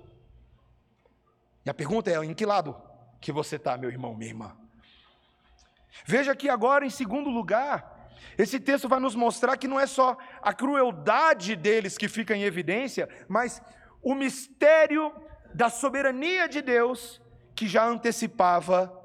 E 1.65 1.69
a 1.69 1.73
pergunta 1.73 2.11
é: 2.11 2.23
em 2.23 2.33
que 2.33 2.45
lado 2.45 2.75
que 3.19 3.31
você 3.31 3.55
está, 3.55 3.77
meu 3.77 3.89
irmão, 3.89 4.13
minha 4.15 4.29
irmã? 4.29 4.55
Veja 6.05 6.35
que 6.35 6.49
agora, 6.49 6.85
em 6.85 6.89
segundo 6.89 7.29
lugar, 7.29 8.09
esse 8.38 8.59
texto 8.59 8.89
vai 8.89 8.99
nos 8.99 9.15
mostrar 9.15 9.57
que 9.57 9.67
não 9.67 9.79
é 9.79 9.88
só 9.88 10.17
a 10.41 10.53
crueldade 10.53 11.55
deles 11.55 11.97
que 11.97 12.07
fica 12.07 12.35
em 12.35 12.43
evidência, 12.43 13.07
mas 13.27 13.61
o 14.03 14.13
mistério 14.13 15.11
da 15.53 15.69
soberania 15.69 16.47
de 16.47 16.61
Deus 16.61 17.21
que 17.55 17.67
já 17.67 17.85
antecipava 17.85 19.05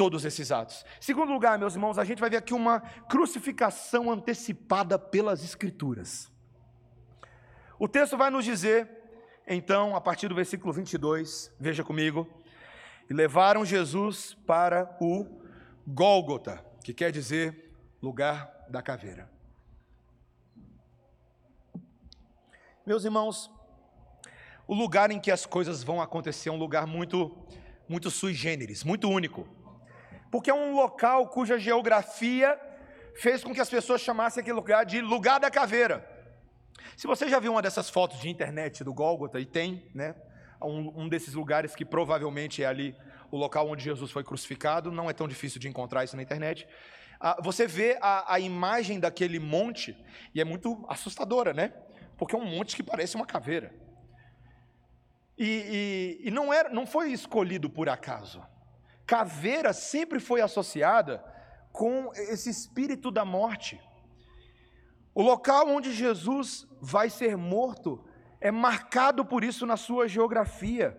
todos 0.00 0.24
esses 0.24 0.50
atos. 0.50 0.82
Segundo 0.98 1.30
lugar, 1.30 1.58
meus 1.58 1.74
irmãos, 1.74 1.98
a 1.98 2.04
gente 2.04 2.20
vai 2.20 2.30
ver 2.30 2.38
aqui 2.38 2.54
uma 2.54 2.80
crucificação 2.80 4.10
antecipada 4.10 4.98
pelas 4.98 5.44
Escrituras. 5.44 6.32
O 7.78 7.86
texto 7.86 8.16
vai 8.16 8.30
nos 8.30 8.46
dizer 8.46 8.88
então, 9.46 9.94
a 9.94 10.00
partir 10.00 10.26
do 10.26 10.34
versículo 10.34 10.72
22, 10.72 11.54
veja 11.60 11.84
comigo, 11.84 12.26
e 13.10 13.12
levaram 13.12 13.62
Jesus 13.62 14.32
para 14.46 14.96
o 15.02 15.26
Gólgota, 15.86 16.64
que 16.82 16.94
quer 16.94 17.12
dizer 17.12 17.70
lugar 18.00 18.50
da 18.70 18.80
caveira. 18.80 19.30
Meus 22.86 23.04
irmãos, 23.04 23.50
o 24.66 24.74
lugar 24.74 25.10
em 25.10 25.20
que 25.20 25.30
as 25.30 25.44
coisas 25.44 25.82
vão 25.82 26.00
acontecer 26.00 26.48
é 26.48 26.52
um 26.52 26.56
lugar 26.56 26.86
muito, 26.86 27.36
muito 27.86 28.10
sui 28.10 28.32
generis, 28.32 28.82
muito 28.82 29.06
único, 29.06 29.59
porque 30.30 30.50
é 30.50 30.54
um 30.54 30.74
local 30.74 31.28
cuja 31.28 31.58
geografia 31.58 32.58
fez 33.16 33.42
com 33.42 33.52
que 33.52 33.60
as 33.60 33.68
pessoas 33.68 34.00
chamassem 34.00 34.40
aquele 34.40 34.56
lugar 34.56 34.84
de 34.86 35.00
lugar 35.00 35.40
da 35.40 35.50
caveira. 35.50 36.08
Se 36.96 37.06
você 37.06 37.28
já 37.28 37.38
viu 37.38 37.52
uma 37.52 37.62
dessas 37.62 37.90
fotos 37.90 38.20
de 38.20 38.28
internet 38.28 38.84
do 38.84 38.92
Gólgota, 38.92 39.40
e 39.40 39.46
tem, 39.46 39.90
né? 39.94 40.14
Um, 40.62 41.02
um, 41.02 41.08
desses 41.08 41.32
lugares 41.32 41.74
que 41.74 41.84
provavelmente 41.84 42.62
é 42.62 42.66
ali 42.66 42.94
o 43.30 43.36
local 43.38 43.68
onde 43.68 43.82
Jesus 43.82 44.10
foi 44.10 44.22
crucificado, 44.22 44.92
não 44.92 45.08
é 45.08 45.12
tão 45.14 45.26
difícil 45.26 45.58
de 45.58 45.68
encontrar 45.68 46.04
isso 46.04 46.14
na 46.14 46.22
internet. 46.22 46.68
Ah, 47.18 47.38
você 47.42 47.66
vê 47.66 47.98
a, 48.00 48.34
a 48.34 48.38
imagem 48.38 49.00
daquele 49.00 49.38
monte, 49.38 49.96
e 50.34 50.40
é 50.40 50.44
muito 50.44 50.84
assustadora, 50.88 51.54
né? 51.54 51.72
Porque 52.18 52.36
é 52.36 52.38
um 52.38 52.44
monte 52.44 52.76
que 52.76 52.82
parece 52.82 53.16
uma 53.16 53.24
caveira. 53.24 53.74
E, 55.38 56.18
e, 56.22 56.28
e 56.28 56.30
não, 56.30 56.52
era, 56.52 56.68
não 56.68 56.86
foi 56.86 57.10
escolhido 57.12 57.70
por 57.70 57.88
acaso. 57.88 58.42
Caveira 59.10 59.72
sempre 59.72 60.20
foi 60.20 60.40
associada 60.40 61.20
com 61.72 62.12
esse 62.14 62.48
espírito 62.48 63.10
da 63.10 63.24
morte. 63.24 63.80
O 65.12 65.20
local 65.20 65.66
onde 65.66 65.92
Jesus 65.92 66.64
vai 66.80 67.10
ser 67.10 67.36
morto 67.36 68.04
é 68.40 68.52
marcado 68.52 69.24
por 69.24 69.42
isso 69.42 69.66
na 69.66 69.76
sua 69.76 70.06
geografia. 70.06 70.96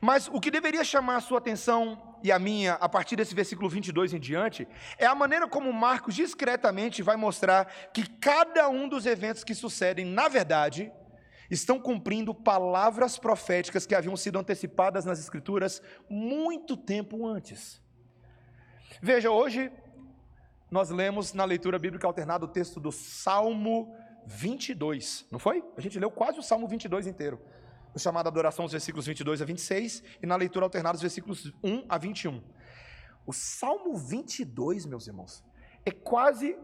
Mas 0.00 0.26
o 0.26 0.40
que 0.40 0.50
deveria 0.50 0.82
chamar 0.82 1.18
a 1.18 1.20
sua 1.20 1.38
atenção 1.38 2.16
e 2.24 2.32
a 2.32 2.40
minha, 2.40 2.72
a 2.72 2.88
partir 2.88 3.14
desse 3.14 3.36
versículo 3.36 3.68
22 3.68 4.14
em 4.14 4.18
diante, 4.18 4.66
é 4.98 5.06
a 5.06 5.14
maneira 5.14 5.46
como 5.46 5.72
Marcos 5.72 6.16
discretamente 6.16 7.04
vai 7.04 7.14
mostrar 7.14 7.66
que 7.94 8.04
cada 8.18 8.68
um 8.68 8.88
dos 8.88 9.06
eventos 9.06 9.44
que 9.44 9.54
sucedem, 9.54 10.04
na 10.04 10.26
verdade, 10.26 10.90
estão 11.50 11.78
cumprindo 11.78 12.34
palavras 12.34 13.18
proféticas 13.18 13.86
que 13.86 13.94
haviam 13.94 14.16
sido 14.16 14.38
antecipadas 14.38 15.04
nas 15.04 15.18
Escrituras 15.18 15.82
muito 16.08 16.76
tempo 16.76 17.26
antes. 17.26 17.80
Veja, 19.00 19.30
hoje 19.30 19.70
nós 20.70 20.90
lemos 20.90 21.32
na 21.32 21.44
leitura 21.44 21.78
bíblica 21.78 22.06
alternada 22.06 22.44
o 22.44 22.48
texto 22.48 22.80
do 22.80 22.90
Salmo 22.90 23.94
22, 24.26 25.26
não 25.30 25.38
foi? 25.38 25.62
A 25.76 25.80
gente 25.80 25.98
leu 25.98 26.10
quase 26.10 26.38
o 26.38 26.42
Salmo 26.42 26.66
22 26.66 27.06
inteiro. 27.06 27.40
No 27.92 28.00
chamado 28.00 28.26
adoração, 28.26 28.64
os 28.64 28.72
versículos 28.72 29.06
22 29.06 29.42
a 29.42 29.44
26, 29.44 30.02
e 30.22 30.26
na 30.26 30.36
leitura 30.36 30.64
alternada, 30.64 30.96
os 30.96 31.02
versículos 31.02 31.52
1 31.62 31.84
a 31.88 31.98
21. 31.98 32.42
O 33.26 33.32
Salmo 33.32 33.94
22, 33.94 34.86
meus 34.86 35.06
irmãos, 35.06 35.44
é 35.84 35.90
quase 35.90 36.56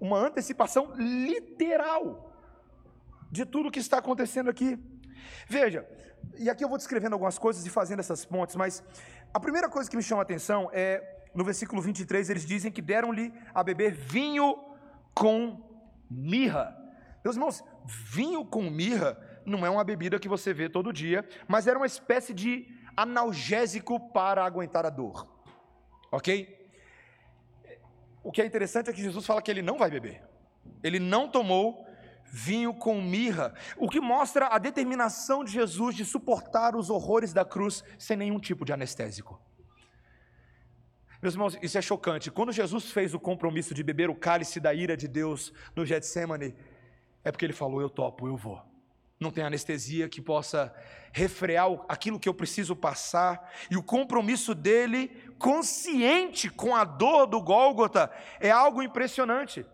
uma 0.00 0.18
antecipação 0.18 0.92
literal 0.96 2.25
de 3.30 3.44
tudo 3.44 3.70
que 3.70 3.78
está 3.78 3.98
acontecendo 3.98 4.50
aqui. 4.50 4.78
Veja, 5.48 5.86
e 6.38 6.50
aqui 6.50 6.64
eu 6.64 6.68
vou 6.68 6.78
descrevendo 6.78 7.14
algumas 7.14 7.38
coisas 7.38 7.64
e 7.66 7.70
fazendo 7.70 8.00
essas 8.00 8.24
pontes, 8.24 8.56
mas 8.56 8.82
a 9.32 9.40
primeira 9.40 9.68
coisa 9.68 9.88
que 9.90 9.96
me 9.96 10.02
chama 10.02 10.22
a 10.22 10.24
atenção 10.24 10.70
é 10.72 11.16
no 11.34 11.44
versículo 11.44 11.82
23, 11.82 12.30
eles 12.30 12.46
dizem 12.46 12.72
que 12.72 12.80
deram-lhe 12.80 13.32
a 13.54 13.62
beber 13.62 13.92
vinho 13.92 14.56
com 15.14 15.62
mirra. 16.10 16.76
Meus 17.22 17.36
irmãos, 17.36 17.62
vinho 17.84 18.44
com 18.44 18.62
mirra 18.70 19.18
não 19.44 19.64
é 19.64 19.70
uma 19.70 19.84
bebida 19.84 20.18
que 20.18 20.28
você 20.28 20.54
vê 20.54 20.68
todo 20.68 20.92
dia, 20.92 21.28
mas 21.46 21.66
era 21.66 21.78
uma 21.78 21.86
espécie 21.86 22.32
de 22.32 22.66
analgésico 22.96 24.00
para 24.10 24.44
aguentar 24.44 24.86
a 24.86 24.90
dor. 24.90 25.28
Ok? 26.10 26.56
O 28.22 28.32
que 28.32 28.40
é 28.42 28.46
interessante 28.46 28.90
é 28.90 28.92
que 28.92 29.02
Jesus 29.02 29.24
fala 29.24 29.42
que 29.42 29.50
ele 29.50 29.62
não 29.62 29.78
vai 29.78 29.90
beber. 29.90 30.22
Ele 30.82 30.98
não 30.98 31.28
tomou 31.28 31.85
vinho 32.30 32.74
com 32.74 33.00
mirra, 33.00 33.54
o 33.76 33.88
que 33.88 34.00
mostra 34.00 34.48
a 34.48 34.58
determinação 34.58 35.44
de 35.44 35.52
Jesus 35.52 35.94
de 35.94 36.04
suportar 36.04 36.76
os 36.76 36.90
horrores 36.90 37.32
da 37.32 37.44
cruz 37.44 37.82
sem 37.98 38.16
nenhum 38.16 38.38
tipo 38.38 38.64
de 38.64 38.72
anestésico. 38.72 39.40
Meus 41.22 41.34
irmãos, 41.34 41.58
isso 41.62 41.78
é 41.78 41.82
chocante. 41.82 42.30
Quando 42.30 42.52
Jesus 42.52 42.90
fez 42.90 43.14
o 43.14 43.18
compromisso 43.18 43.72
de 43.72 43.82
beber 43.82 44.10
o 44.10 44.14
cálice 44.14 44.60
da 44.60 44.74
ira 44.74 44.96
de 44.96 45.08
Deus 45.08 45.52
no 45.74 45.84
Getsemane, 45.84 46.54
é 47.24 47.32
porque 47.32 47.44
ele 47.44 47.52
falou: 47.52 47.80
Eu 47.80 47.88
topo, 47.88 48.28
eu 48.28 48.36
vou. 48.36 48.62
não 49.18 49.30
tem 49.30 49.42
anestesia 49.42 50.08
que 50.08 50.20
possa 50.20 50.74
refrear 51.12 51.66
aquilo 51.88 52.20
que 52.20 52.28
eu 52.28 52.34
preciso 52.34 52.76
passar, 52.76 53.50
e 53.70 53.76
o 53.76 53.82
compromisso 53.82 54.54
dele, 54.54 55.08
consciente 55.38 56.50
com 56.50 56.76
a 56.76 56.84
dor 56.84 57.26
do 57.26 57.40
Gólgota, 57.40 58.12
é 58.38 58.50
algo 58.50 58.82
impressionante. 58.82 59.64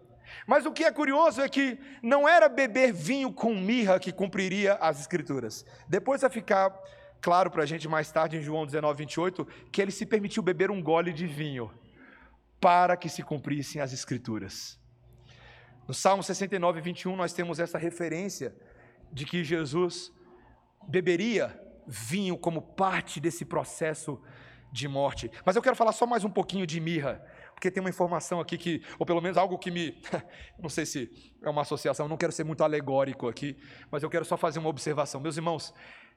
Mas 0.46 0.66
o 0.66 0.72
que 0.72 0.84
é 0.84 0.92
curioso 0.92 1.40
é 1.40 1.48
que 1.48 1.78
não 2.02 2.28
era 2.28 2.48
beber 2.48 2.92
vinho 2.92 3.32
com 3.32 3.54
mirra 3.54 3.98
que 3.98 4.12
cumpriria 4.12 4.74
as 4.74 5.00
Escrituras. 5.00 5.64
Depois 5.88 6.20
vai 6.20 6.30
ficar 6.30 6.72
claro 7.20 7.50
para 7.50 7.62
a 7.62 7.66
gente 7.66 7.88
mais 7.88 8.10
tarde, 8.10 8.36
em 8.36 8.42
João 8.42 8.66
19, 8.66 8.98
28, 8.98 9.46
que 9.70 9.80
ele 9.80 9.92
se 9.92 10.04
permitiu 10.04 10.42
beber 10.42 10.70
um 10.70 10.82
gole 10.82 11.12
de 11.12 11.26
vinho 11.26 11.70
para 12.60 12.96
que 12.96 13.08
se 13.08 13.22
cumprissem 13.22 13.80
as 13.80 13.92
Escrituras. 13.92 14.78
No 15.86 15.94
Salmo 15.94 16.22
69, 16.22 16.80
21, 16.80 17.16
nós 17.16 17.32
temos 17.32 17.58
essa 17.58 17.78
referência 17.78 18.54
de 19.12 19.26
que 19.26 19.44
Jesus 19.44 20.12
beberia 20.88 21.60
vinho 21.86 22.36
como 22.36 22.62
parte 22.62 23.20
desse 23.20 23.44
processo 23.44 24.20
de 24.72 24.88
morte. 24.88 25.30
Mas 25.44 25.54
eu 25.54 25.62
quero 25.62 25.76
falar 25.76 25.92
só 25.92 26.06
mais 26.06 26.24
um 26.24 26.30
pouquinho 26.30 26.66
de 26.66 26.80
mirra, 26.80 27.22
porque 27.62 27.70
tem 27.70 27.80
uma 27.80 27.90
informação 27.90 28.40
aqui 28.40 28.58
que, 28.58 28.82
ou 28.98 29.06
pelo 29.06 29.20
menos 29.20 29.38
algo 29.38 29.56
que 29.56 29.70
me, 29.70 29.96
não 30.58 30.68
sei 30.68 30.84
se 30.84 31.08
é 31.40 31.48
uma 31.48 31.62
associação, 31.62 32.08
não 32.08 32.16
quero 32.16 32.32
ser 32.32 32.42
muito 32.42 32.64
alegórico 32.64 33.28
aqui, 33.28 33.56
mas 33.88 34.02
eu 34.02 34.10
quero 34.10 34.24
só 34.24 34.36
fazer 34.36 34.58
uma 34.58 34.68
observação. 34.68 35.20
Meus 35.20 35.36
irmãos, 35.36 35.72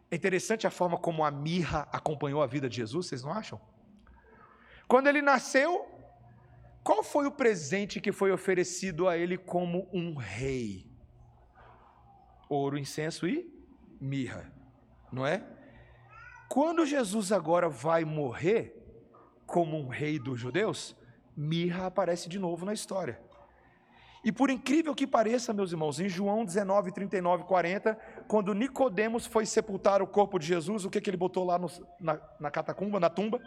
é 0.10 0.15
interessante 0.15 0.65
a 0.65 0.71
forma 0.71 0.97
como 0.97 1.23
a 1.23 1.29
mirra 1.29 1.88
acompanhou 1.91 2.41
a 2.41 2.47
vida 2.47 2.67
de 2.67 2.77
Jesus, 2.77 3.05
vocês 3.05 3.21
não 3.21 3.31
acham? 3.31 3.62
Quando 4.88 5.05
ele 5.05 5.21
nasceu, 5.21 5.86
qual 6.84 7.03
foi 7.03 7.27
o 7.27 7.31
presente 7.31 8.01
que 8.01 8.12
foi 8.12 8.31
oferecido 8.31 9.08
a 9.08 9.15
ele 9.15 9.38
como 9.38 9.88
um 9.93 10.15
rei? 10.15 10.89
Ouro, 12.49 12.75
incenso 12.75 13.27
e 13.27 13.47
mirra, 14.01 14.51
não 15.12 15.27
é? 15.27 15.45
Quando 16.49 16.88
Jesus 16.88 17.31
agora 17.31 17.69
vai 17.69 18.03
morrer 18.03 18.75
como 19.45 19.77
um 19.77 19.88
rei 19.88 20.17
dos 20.17 20.39
judeus, 20.39 20.95
mirra 21.36 21.88
aparece 21.88 22.30
de 22.30 22.39
novo 22.39 22.65
na 22.65 22.74
história. 22.74 23.19
E 24.26 24.32
por 24.32 24.50
incrível 24.50 24.95
que 24.95 25.06
pareça, 25.06 25.54
meus 25.54 25.71
irmãos, 25.71 26.00
em 26.00 26.10
João 26.10 26.43
19, 26.43 26.91
39, 26.91 27.43
40, 27.43 27.93
quando 28.28 28.56
Nicodemos 28.56 29.28
foi 29.28 29.45
sepultar 29.45 30.02
o 30.02 30.08
corpo 30.08 30.39
de 30.39 30.48
Jesus, 30.48 30.84
o 30.84 30.89
que, 30.89 31.00
que 31.00 31.10
ele 31.10 31.17
botou 31.17 31.45
lá 31.45 31.60
no, 31.60 31.69
na, 32.00 32.19
na 32.39 32.50
catacumba, 32.50 33.00
na 33.00 33.08
tumba? 33.08 33.39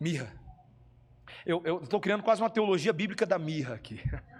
Mirra. 0.00 0.32
Eu 1.44 1.82
estou 1.82 2.00
criando 2.00 2.22
quase 2.22 2.40
uma 2.40 2.48
teologia 2.48 2.92
bíblica 2.92 3.26
da 3.26 3.38
mirra 3.38 3.74
aqui. 3.74 4.00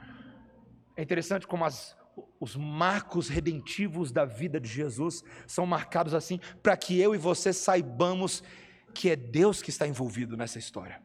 É 0.94 1.00
interessante 1.00 1.46
como 1.46 1.64
as, 1.64 1.96
os 2.38 2.54
marcos 2.54 3.30
redentivos 3.30 4.12
da 4.12 4.26
vida 4.26 4.60
de 4.60 4.68
Jesus 4.68 5.24
são 5.46 5.64
marcados 5.64 6.12
assim, 6.12 6.38
para 6.62 6.76
que 6.76 7.00
eu 7.00 7.14
e 7.14 7.18
você 7.18 7.50
saibamos 7.50 8.42
que 8.94 9.08
é 9.08 9.16
Deus 9.16 9.62
que 9.62 9.70
está 9.70 9.88
envolvido 9.88 10.36
nessa 10.36 10.58
história. 10.58 11.00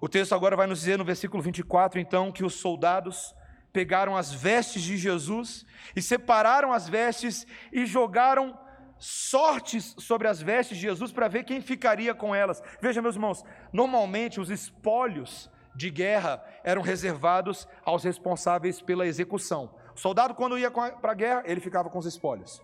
O 0.00 0.08
texto 0.08 0.34
agora 0.34 0.56
vai 0.56 0.66
nos 0.66 0.80
dizer 0.80 0.96
no 0.96 1.04
versículo 1.04 1.42
24, 1.42 2.00
então, 2.00 2.32
que 2.32 2.44
os 2.44 2.54
soldados 2.54 3.34
pegaram 3.72 4.16
as 4.16 4.32
vestes 4.32 4.82
de 4.82 4.96
Jesus 4.96 5.66
e 5.94 6.00
separaram 6.00 6.72
as 6.72 6.88
vestes 6.88 7.46
e 7.70 7.84
jogaram 7.84 8.58
sortes 8.98 9.94
sobre 9.98 10.26
as 10.26 10.40
vestes 10.40 10.76
de 10.76 10.82
Jesus 10.82 11.12
para 11.12 11.28
ver 11.28 11.44
quem 11.44 11.60
ficaria 11.60 12.14
com 12.14 12.34
elas. 12.34 12.62
Veja, 12.80 13.02
meus 13.02 13.14
irmãos, 13.14 13.44
normalmente 13.72 14.40
os 14.40 14.50
espólios 14.50 15.50
de 15.74 15.90
guerra 15.90 16.42
eram 16.64 16.82
reservados 16.82 17.68
aos 17.84 18.02
responsáveis 18.02 18.80
pela 18.80 19.06
execução. 19.06 19.74
O 19.94 19.98
soldado, 19.98 20.34
quando 20.34 20.58
ia 20.58 20.70
para 20.70 21.12
a 21.12 21.14
guerra, 21.14 21.42
ele 21.44 21.60
ficava 21.60 21.90
com 21.90 21.98
os 21.98 22.06
espólios. 22.06 22.62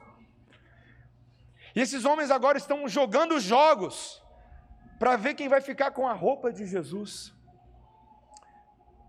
E 1.75 1.81
esses 1.81 2.05
homens 2.05 2.31
agora 2.31 2.57
estão 2.57 2.89
jogando 2.89 3.39
jogos 3.39 4.23
para 4.99 5.17
ver 5.17 5.35
quem 5.35 5.49
vai 5.49 5.61
ficar 5.61 5.91
com 5.91 6.07
a 6.07 6.13
roupa 6.13 6.53
de 6.53 6.67
Jesus. 6.67 7.35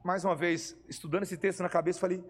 Mais 0.04 0.24
uma 0.24 0.36
vez, 0.36 0.76
estudando 0.88 1.24
esse 1.24 1.38
texto 1.38 1.62
na 1.62 1.70
cabeça, 1.70 2.00
falei: 2.00 2.24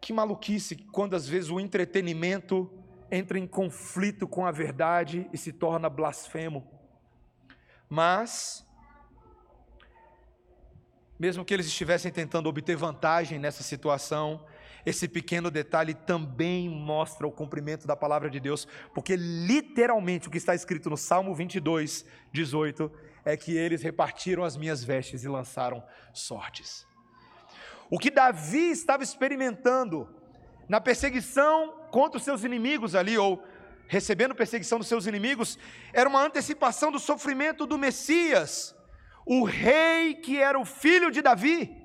que 0.00 0.12
maluquice 0.12 0.76
quando 0.76 1.14
às 1.14 1.28
vezes 1.28 1.50
o 1.50 1.60
entretenimento 1.60 2.70
entra 3.10 3.38
em 3.38 3.46
conflito 3.46 4.26
com 4.26 4.46
a 4.46 4.50
verdade 4.50 5.28
e 5.32 5.38
se 5.38 5.52
torna 5.52 5.88
blasfemo. 5.88 6.66
Mas, 7.88 8.66
mesmo 11.18 11.44
que 11.44 11.52
eles 11.52 11.66
estivessem 11.66 12.10
tentando 12.10 12.48
obter 12.48 12.74
vantagem 12.74 13.38
nessa 13.38 13.62
situação, 13.62 14.44
esse 14.84 15.06
pequeno 15.06 15.50
detalhe 15.50 15.94
também 15.94 16.68
mostra 16.68 17.26
o 17.26 17.32
cumprimento 17.32 17.86
da 17.86 17.94
palavra 17.94 18.28
de 18.28 18.40
Deus, 18.40 18.66
porque 18.94 19.16
literalmente 19.16 20.28
o 20.28 20.30
que 20.30 20.38
está 20.38 20.54
escrito 20.54 20.90
no 20.90 20.96
Salmo 20.96 21.34
22, 21.34 22.04
18, 22.32 22.90
é 23.24 23.36
que 23.36 23.56
eles 23.56 23.82
repartiram 23.82 24.42
as 24.42 24.56
minhas 24.56 24.82
vestes 24.82 25.22
e 25.22 25.28
lançaram 25.28 25.82
sortes. 26.12 26.86
O 27.88 27.98
que 27.98 28.10
Davi 28.10 28.70
estava 28.70 29.02
experimentando 29.02 30.08
na 30.68 30.80
perseguição 30.80 31.86
contra 31.90 32.18
os 32.18 32.24
seus 32.24 32.42
inimigos 32.42 32.94
ali, 32.94 33.18
ou 33.18 33.44
recebendo 33.86 34.34
perseguição 34.34 34.78
dos 34.78 34.88
seus 34.88 35.06
inimigos, 35.06 35.58
era 35.92 36.08
uma 36.08 36.24
antecipação 36.24 36.90
do 36.90 36.98
sofrimento 36.98 37.66
do 37.66 37.76
Messias, 37.76 38.74
o 39.26 39.44
rei 39.44 40.14
que 40.14 40.38
era 40.38 40.58
o 40.58 40.64
filho 40.64 41.10
de 41.10 41.20
Davi. 41.20 41.81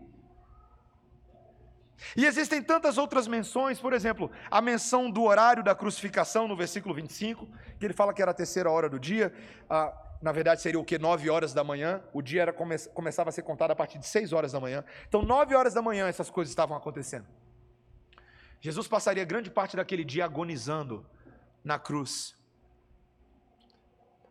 E 2.16 2.26
existem 2.26 2.62
tantas 2.62 2.98
outras 2.98 3.28
menções, 3.28 3.80
por 3.80 3.94
exemplo, 3.94 4.32
a 4.52 4.62
menção 4.62 5.10
do 5.10 5.24
horário 5.24 5.64
da 5.64 5.74
crucificação 5.74 6.48
no 6.48 6.56
versículo 6.56 6.94
25, 6.94 7.48
que 7.80 7.86
ele 7.86 7.94
fala 7.94 8.14
que 8.14 8.22
era 8.22 8.32
a 8.32 8.34
terceira 8.34 8.70
hora 8.70 8.88
do 8.88 9.00
dia, 9.00 9.34
ah, 9.70 9.94
na 10.22 10.32
verdade 10.32 10.62
seria 10.62 10.80
o 10.80 10.86
que? 10.86 10.98
Nove 10.98 11.30
horas 11.30 11.54
da 11.54 11.64
manhã, 11.64 12.02
o 12.14 12.22
dia 12.22 12.44
era, 12.44 12.54
come, 12.54 12.78
começava 12.94 13.30
a 13.30 13.32
ser 13.32 13.42
contado 13.42 13.72
a 13.72 13.76
partir 13.76 13.98
de 13.98 14.06
seis 14.06 14.32
horas 14.32 14.52
da 14.52 14.60
manhã, 14.60 14.84
então 15.08 15.22
nove 15.22 15.56
horas 15.56 15.74
da 15.74 15.82
manhã 15.82 16.08
essas 16.08 16.30
coisas 16.30 16.52
estavam 16.52 16.78
acontecendo. 16.78 17.26
Jesus 18.60 18.88
passaria 18.88 19.24
grande 19.24 19.50
parte 19.50 19.76
daquele 19.76 20.04
dia 20.04 20.26
agonizando 20.26 21.06
na 21.64 21.78
cruz. 21.78 22.36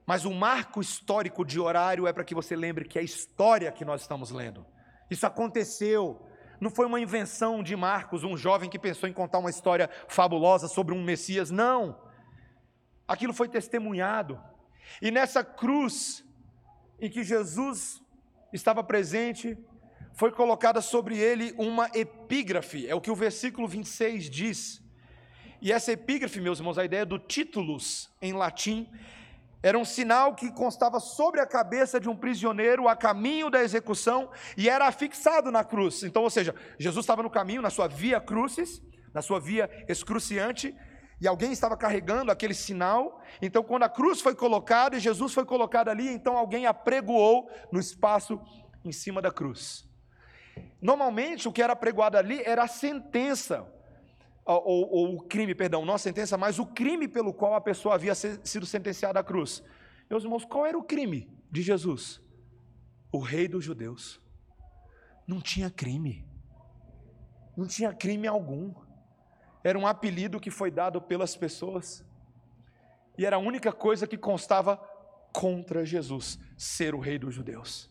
Mas 0.05 0.25
o 0.25 0.33
marco 0.33 0.81
histórico 0.81 1.45
de 1.45 1.59
horário 1.59 2.07
é 2.07 2.13
para 2.13 2.25
que 2.25 2.35
você 2.35 2.55
lembre 2.55 2.85
que 2.85 2.99
é 2.99 3.01
a 3.01 3.05
história 3.05 3.73
que 3.73 3.85
nós 3.85 4.03
estamos 4.03 4.31
lendo. 4.31 4.65
Isso 5.11 5.27
aconteceu. 5.27 6.25
Não 6.61 6.71
foi 6.71 6.87
uma 6.87 7.01
invenção 7.01 7.63
de 7.63 7.77
Marcos, 7.77 8.25
um 8.25 8.37
jovem 8.37 8.71
que 8.71 8.79
pensou 8.79 9.09
em 9.09 9.13
contar 9.13 9.39
uma 9.39 9.51
história 9.51 9.91
fabulosa 10.09 10.69
sobre 10.69 10.95
um 10.95 11.03
Messias. 11.03 11.51
Não. 11.51 12.01
Aquilo 13.07 13.33
foi 13.33 13.49
testemunhado. 13.49 14.41
E 15.01 15.11
nessa 15.11 15.45
cruz 15.45 16.25
em 17.01 17.11
que 17.11 17.23
Jesus 17.23 18.03
estava 18.53 18.83
presente, 18.83 19.57
foi 20.15 20.33
colocada 20.33 20.81
sobre 20.81 21.19
ele 21.19 21.55
uma 21.59 21.91
epígrafe, 21.95 22.87
é 22.89 22.95
o 22.95 23.01
que 23.01 23.11
o 23.11 23.15
versículo 23.15 23.69
26 23.69 24.31
diz. 24.31 24.83
E 25.61 25.73
essa 25.73 25.93
epígrafe, 25.93 26.41
meus 26.41 26.59
irmãos, 26.59 26.79
a 26.79 26.85
ideia 26.85 27.05
do 27.05 27.19
titulus 27.19 28.11
em 28.21 28.33
latim, 28.33 28.89
era 29.67 29.77
um 29.77 29.85
sinal 29.85 30.33
que 30.33 30.53
constava 30.53 31.01
sobre 31.01 31.41
a 31.41 31.47
cabeça 31.47 31.99
de 31.99 32.09
um 32.09 32.15
prisioneiro 32.15 32.87
a 32.87 32.95
caminho 32.95 33.51
da 33.51 33.65
execução 33.65 34.31
e 34.57 34.69
era 34.69 34.87
afixado 34.87 35.51
na 35.51 35.65
cruz. 35.65 36.05
Então, 36.05 36.23
ou 36.23 36.31
seja, 36.31 36.55
Jesus 36.79 37.03
estava 37.03 37.21
no 37.21 37.29
caminho, 37.29 37.61
na 37.61 37.69
sua 37.69 37.89
via 37.89 38.21
crucis, 38.21 38.81
na 39.13 39.21
sua 39.21 39.41
via 39.41 39.69
excruciante, 39.89 40.73
e 41.21 41.27
alguém 41.27 41.51
estava 41.51 41.77
carregando 41.77 42.31
aquele 42.31 42.55
sinal. 42.55 43.21
Então, 43.43 43.65
quando 43.65 43.83
a 43.83 43.89
cruz 43.89 44.21
foi 44.21 44.37
colocada 44.37 44.95
e 44.95 45.01
Jesus 45.01 45.35
foi 45.35 45.45
colocado 45.45 45.89
ali, 45.89 46.09
então 46.11 46.37
alguém 46.37 46.65
apregoou 46.67 47.51
no 47.73 47.81
espaço 47.81 48.41
em 48.85 48.93
cima 48.93 49.21
da 49.21 49.33
cruz. 49.33 49.85
Normalmente 50.81 51.49
o 51.49 51.53
que 51.53 51.61
era 51.61 51.75
pregoado 51.75 52.17
ali 52.17 52.41
era 52.45 52.63
a 52.63 52.69
sentença, 52.69 53.67
ou, 54.47 54.89
ou, 54.91 55.17
o 55.17 55.23
crime, 55.23 55.55
perdão, 55.55 55.85
não 55.85 55.95
a 55.95 55.99
sentença, 55.99 56.39
mas 56.39 56.59
o 56.59 56.67
crime 56.67 57.09
pelo 57.09 57.35
qual 57.35 57.55
a 57.55 57.61
pessoa 57.61 57.97
havia 57.97 58.15
sido 58.15 58.65
sentenciada 58.65 59.19
à 59.19 59.25
cruz. 59.25 59.63
Meus 60.09 60.23
irmãos, 60.23 60.45
qual 60.45 60.65
era 60.65 60.79
o 60.79 60.85
crime 60.85 61.29
de 61.51 61.63
Jesus? 61.63 62.21
O 63.11 63.19
rei 63.19 63.49
dos 63.49 63.65
judeus. 63.65 64.21
Não 65.27 65.41
tinha 65.41 65.69
crime. 65.69 66.25
Não 67.57 67.67
tinha 67.67 67.93
crime 67.93 68.29
algum. 68.29 68.73
Era 69.65 69.77
um 69.77 69.87
apelido 69.87 70.39
que 70.39 70.51
foi 70.51 70.71
dado 70.71 71.03
pelas 71.03 71.37
pessoas. 71.37 72.05
E 73.19 73.27
era 73.27 73.37
a 73.37 73.41
única 73.41 73.73
coisa 73.73 74.07
que 74.07 74.17
constava 74.17 74.77
contra 75.33 75.85
Jesus, 75.85 76.39
ser 76.57 76.95
o 76.95 77.01
rei 77.01 77.19
dos 77.19 77.35
judeus. 77.35 77.91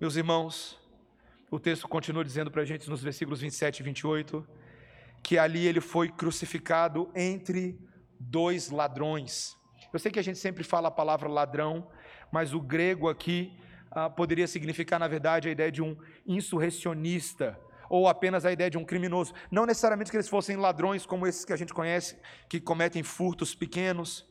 Meus 0.00 0.16
irmãos, 0.16 0.77
o 1.50 1.58
texto 1.58 1.88
continua 1.88 2.24
dizendo 2.24 2.50
para 2.50 2.62
a 2.62 2.64
gente 2.64 2.88
nos 2.88 3.02
versículos 3.02 3.40
27 3.40 3.80
e 3.80 3.82
28 3.82 4.46
que 5.22 5.38
ali 5.38 5.66
ele 5.66 5.80
foi 5.80 6.08
crucificado 6.08 7.10
entre 7.14 7.78
dois 8.20 8.70
ladrões. 8.70 9.56
Eu 9.92 9.98
sei 9.98 10.12
que 10.12 10.18
a 10.18 10.22
gente 10.22 10.38
sempre 10.38 10.62
fala 10.62 10.88
a 10.88 10.90
palavra 10.90 11.28
ladrão, 11.28 11.88
mas 12.30 12.54
o 12.54 12.60
grego 12.60 13.08
aqui 13.08 13.52
ah, 13.90 14.08
poderia 14.08 14.46
significar, 14.46 15.00
na 15.00 15.08
verdade, 15.08 15.48
a 15.48 15.50
ideia 15.50 15.72
de 15.72 15.82
um 15.82 15.96
insurrecionista 16.26 17.58
ou 17.88 18.06
apenas 18.06 18.44
a 18.44 18.52
ideia 18.52 18.70
de 18.70 18.76
um 18.76 18.84
criminoso. 18.84 19.32
Não 19.50 19.64
necessariamente 19.64 20.10
que 20.10 20.16
eles 20.16 20.28
fossem 20.28 20.56
ladrões 20.56 21.06
como 21.06 21.26
esses 21.26 21.44
que 21.44 21.52
a 21.52 21.56
gente 21.56 21.72
conhece, 21.72 22.16
que 22.48 22.60
cometem 22.60 23.02
furtos 23.02 23.54
pequenos, 23.54 24.26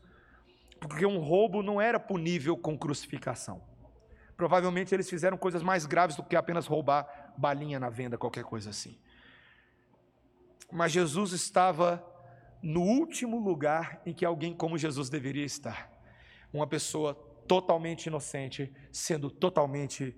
porque 0.80 1.06
um 1.06 1.18
roubo 1.18 1.64
não 1.64 1.82
era 1.82 2.00
punível 2.00 2.56
com 2.56 2.78
crucificação. 2.78 3.62
Provavelmente 4.38 4.94
eles 4.94 5.10
fizeram 5.10 5.36
coisas 5.36 5.64
mais 5.64 5.88
graves 5.88 6.16
do 6.16 6.24
que 6.24 6.36
apenas 6.36 6.68
roubar 6.68 7.34
balinha 7.36 7.80
na 7.80 7.90
venda, 7.90 8.18
qualquer 8.18 8.44
coisa 8.44 8.70
assim. 8.70 8.98
Mas 10.72 10.92
Jesus 10.92 11.32
estava 11.32 12.06
no 12.62 12.82
último 12.82 13.40
lugar 13.40 14.02
em 14.06 14.14
que 14.14 14.24
alguém 14.24 14.54
como 14.54 14.78
Jesus 14.78 15.10
deveria 15.10 15.44
estar. 15.44 15.92
Uma 16.54 16.68
pessoa 16.68 17.16
totalmente 17.48 18.06
inocente 18.06 18.72
sendo 18.92 19.30
totalmente 19.32 20.16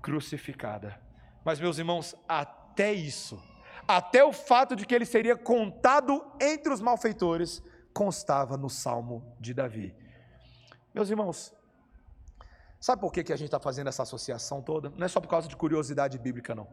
crucificada. 0.00 1.00
Mas, 1.44 1.60
meus 1.60 1.78
irmãos, 1.78 2.14
até 2.28 2.92
isso, 2.92 3.42
até 3.86 4.24
o 4.24 4.32
fato 4.32 4.74
de 4.74 4.86
que 4.86 4.94
ele 4.94 5.04
seria 5.04 5.36
contado 5.36 6.24
entre 6.40 6.72
os 6.72 6.80
malfeitores, 6.80 7.62
constava 7.92 8.56
no 8.56 8.70
Salmo 8.70 9.36
de 9.40 9.52
Davi. 9.52 9.94
Meus 10.94 11.10
irmãos, 11.10 11.55
sabe 12.86 13.00
por 13.00 13.12
que, 13.12 13.24
que 13.24 13.32
a 13.32 13.36
gente 13.36 13.48
está 13.48 13.58
fazendo 13.58 13.88
essa 13.88 14.04
associação 14.04 14.62
toda? 14.62 14.92
Não 14.96 15.04
é 15.04 15.08
só 15.08 15.20
por 15.20 15.26
causa 15.26 15.48
de 15.48 15.56
curiosidade 15.56 16.16
bíblica, 16.20 16.54
não. 16.54 16.68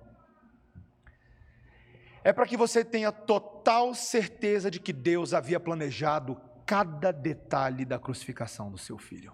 É 2.23 2.31
para 2.31 2.45
que 2.45 2.55
você 2.55 2.85
tenha 2.85 3.11
total 3.11 3.95
certeza 3.95 4.69
de 4.69 4.79
que 4.79 4.93
Deus 4.93 5.33
havia 5.33 5.59
planejado 5.59 6.39
cada 6.67 7.11
detalhe 7.11 7.83
da 7.83 7.97
crucificação 7.97 8.69
do 8.69 8.77
seu 8.77 8.99
filho. 8.99 9.33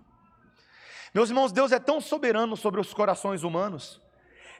Meus 1.14 1.28
irmãos, 1.28 1.52
Deus 1.52 1.74
é 1.74 1.80
tão 1.80 2.00
soberano 2.00 2.56
sobre 2.56 2.80
os 2.80 2.94
corações 2.94 3.44
humanos, 3.44 4.02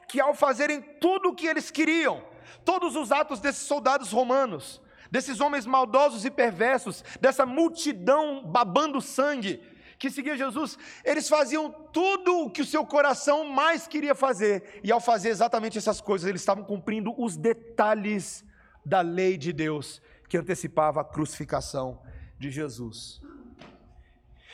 que 0.06 0.20
ao 0.20 0.34
fazerem 0.34 0.82
tudo 1.00 1.30
o 1.30 1.34
que 1.34 1.46
eles 1.46 1.70
queriam, 1.70 2.22
todos 2.66 2.96
os 2.96 3.10
atos 3.10 3.40
desses 3.40 3.66
soldados 3.66 4.12
romanos, 4.12 4.82
desses 5.10 5.40
homens 5.40 5.64
maldosos 5.64 6.26
e 6.26 6.30
perversos, 6.30 7.02
dessa 7.18 7.46
multidão 7.46 8.44
babando 8.44 9.00
sangue, 9.00 9.69
que 10.00 10.10
seguia 10.10 10.34
Jesus, 10.34 10.78
eles 11.04 11.28
faziam 11.28 11.70
tudo 11.92 12.46
o 12.46 12.50
que 12.50 12.62
o 12.62 12.64
seu 12.64 12.86
coração 12.86 13.44
mais 13.44 13.86
queria 13.86 14.14
fazer, 14.14 14.80
e 14.82 14.90
ao 14.90 14.98
fazer 14.98 15.28
exatamente 15.28 15.76
essas 15.76 16.00
coisas, 16.00 16.26
eles 16.26 16.40
estavam 16.40 16.64
cumprindo 16.64 17.14
os 17.22 17.36
detalhes 17.36 18.42
da 18.82 19.02
lei 19.02 19.36
de 19.36 19.52
Deus, 19.52 20.00
que 20.26 20.38
antecipava 20.38 21.02
a 21.02 21.04
crucificação 21.04 22.00
de 22.38 22.50
Jesus. 22.50 23.20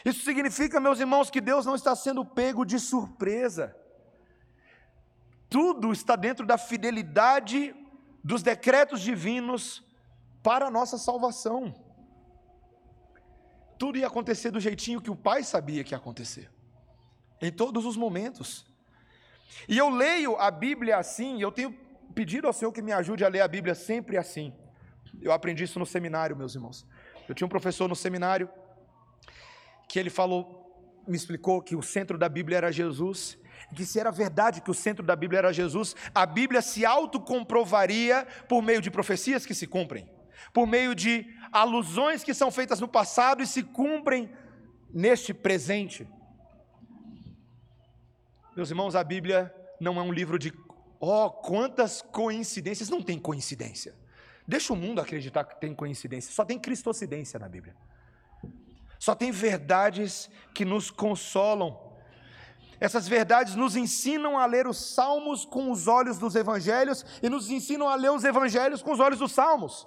Isso 0.05 0.25
significa, 0.25 0.81
meus 0.81 0.99
irmãos, 0.99 1.31
que 1.31 1.41
Deus 1.41 1.65
não 1.65 1.77
está 1.77 1.95
sendo 1.95 2.25
pego 2.25 2.65
de 2.65 2.81
surpresa. 2.81 3.77
Tudo 5.49 5.93
está 5.93 6.17
dentro 6.17 6.45
da 6.45 6.59
fidelidade 6.59 7.73
dos 8.23 8.43
decretos 8.43 9.01
divinos 9.01 9.85
para 10.43 10.67
a 10.67 10.71
nossa 10.73 10.99
salvação. 10.99 11.86
Tudo 13.79 13.99
ia 13.99 14.07
acontecer 14.07 14.51
do 14.51 14.61
jeitinho 14.61 15.01
que 15.01 15.11
o 15.11 15.17
Pai 15.17 15.43
sabia 15.43 15.85
que 15.85 15.93
ia 15.95 15.99
acontecer, 15.99 16.51
em 17.41 17.53
todos 17.53 17.85
os 17.85 17.97
momentos. 17.97 18.67
E 19.69 19.77
eu 19.77 19.89
leio 19.89 20.37
a 20.37 20.51
Bíblia 20.51 20.97
assim, 20.97 21.41
eu 21.41 21.53
tenho 21.53 21.73
pedido 22.15 22.47
ao 22.47 22.53
Senhor 22.53 22.73
que 22.73 22.83
me 22.83 22.93
ajude 22.93 23.25
a 23.25 23.29
ler 23.29 23.41
a 23.41 23.49
Bíblia 23.49 23.75
sempre 23.75 24.17
assim. 24.17 24.53
Eu 25.21 25.33
aprendi 25.33 25.65
isso 25.65 25.79
no 25.79 25.87
seminário, 25.87 26.37
meus 26.37 26.55
irmãos. 26.55 26.87
Eu 27.29 27.35
tinha 27.35 27.47
um 27.47 27.51
professor 27.51 27.89
no 27.89 27.97
seminário 27.97 28.49
que 29.89 29.99
ele 29.99 30.11
falou, 30.11 31.03
me 31.07 31.17
explicou 31.17 31.63
que 31.63 31.77
o 31.77 31.83
centro 31.83 32.19
da 32.19 32.29
Bíblia 32.29 32.59
era 32.59 32.73
Jesus, 32.73 33.39
que 33.75 33.85
se 33.85 33.99
era 33.99 34.11
verdade 34.11 34.61
que 34.61 34.71
o 34.71 34.75
centro 34.75 35.05
da 35.05 35.15
Bíblia 35.15 35.39
era 35.39 35.53
Jesus, 35.53 35.95
a 36.15 36.27
Bíblia 36.27 36.63
se 36.63 36.85
autocomprovaria 36.85 38.27
por 38.49 38.63
meio 38.63 38.81
de 38.81 38.91
profecias 38.91 39.45
que 39.45 39.55
se 39.55 39.67
cumprem, 39.67 40.09
por 40.53 40.67
meio 40.67 40.95
de 40.95 41.27
alusões 41.53 42.25
que 42.25 42.35
são 42.35 42.51
feitas 42.51 42.81
no 42.81 42.89
passado 42.89 43.43
e 43.43 43.47
se 43.47 43.63
cumprem 43.63 44.31
neste 44.93 45.35
presente. 45.35 46.09
Meus 48.57 48.71
irmãos, 48.71 48.95
a 48.97 49.05
Bíblia 49.05 49.55
não 49.81 49.99
é 49.99 50.03
um 50.03 50.13
livro 50.13 50.39
de, 50.39 50.53
oh, 50.99 51.31
quantas 51.31 52.01
coincidências, 52.01 52.89
não 52.89 53.03
tem 53.03 53.19
coincidência. 53.19 53.95
Deixa 54.49 54.73
o 54.73 54.77
mundo 54.77 55.01
acreditar 55.01 55.45
que 55.45 55.61
tem 55.61 55.75
coincidência, 55.75 56.33
só 56.33 56.45
tem 56.45 56.59
cristocidência 56.59 57.39
na 57.39 57.49
Bíblia. 57.49 57.77
Só 58.99 59.15
tem 59.15 59.31
verdades 59.31 60.31
que 60.55 60.65
nos 60.65 60.91
consolam. 60.91 61.79
Essas 62.81 63.09
verdades 63.09 63.55
nos 63.55 63.77
ensinam 63.77 64.39
a 64.39 64.47
ler 64.47 64.67
os 64.67 64.95
salmos 64.95 65.45
com 65.45 65.71
os 65.71 65.87
olhos 65.87 66.19
dos 66.19 66.35
evangelhos 66.35 67.05
e 67.23 67.29
nos 67.29 67.51
ensinam 67.51 67.89
a 67.89 67.95
ler 67.95 68.11
os 68.11 68.25
evangelhos 68.25 68.83
com 68.83 68.93
os 68.93 69.01
olhos 69.01 69.19
dos 69.19 69.33
salmos. 69.33 69.87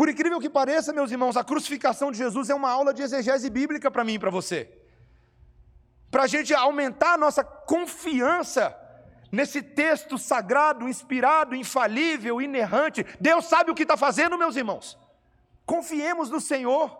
Por 0.00 0.08
incrível 0.08 0.40
que 0.40 0.48
pareça, 0.48 0.94
meus 0.94 1.10
irmãos, 1.10 1.36
a 1.36 1.44
crucificação 1.44 2.10
de 2.10 2.16
Jesus 2.16 2.48
é 2.48 2.54
uma 2.54 2.70
aula 2.70 2.94
de 2.94 3.02
exegese 3.02 3.50
bíblica 3.50 3.90
para 3.90 4.02
mim 4.02 4.14
e 4.14 4.18
para 4.18 4.30
você. 4.30 4.66
Para 6.10 6.22
a 6.22 6.26
gente 6.26 6.54
aumentar 6.54 7.12
a 7.12 7.18
nossa 7.18 7.44
confiança 7.44 8.74
nesse 9.30 9.60
texto 9.60 10.16
sagrado, 10.16 10.88
inspirado, 10.88 11.54
infalível, 11.54 12.40
inerrante. 12.40 13.04
Deus 13.20 13.44
sabe 13.44 13.70
o 13.70 13.74
que 13.74 13.82
está 13.82 13.94
fazendo, 13.94 14.38
meus 14.38 14.56
irmãos. 14.56 14.98
Confiemos 15.66 16.30
no 16.30 16.40
Senhor. 16.40 16.96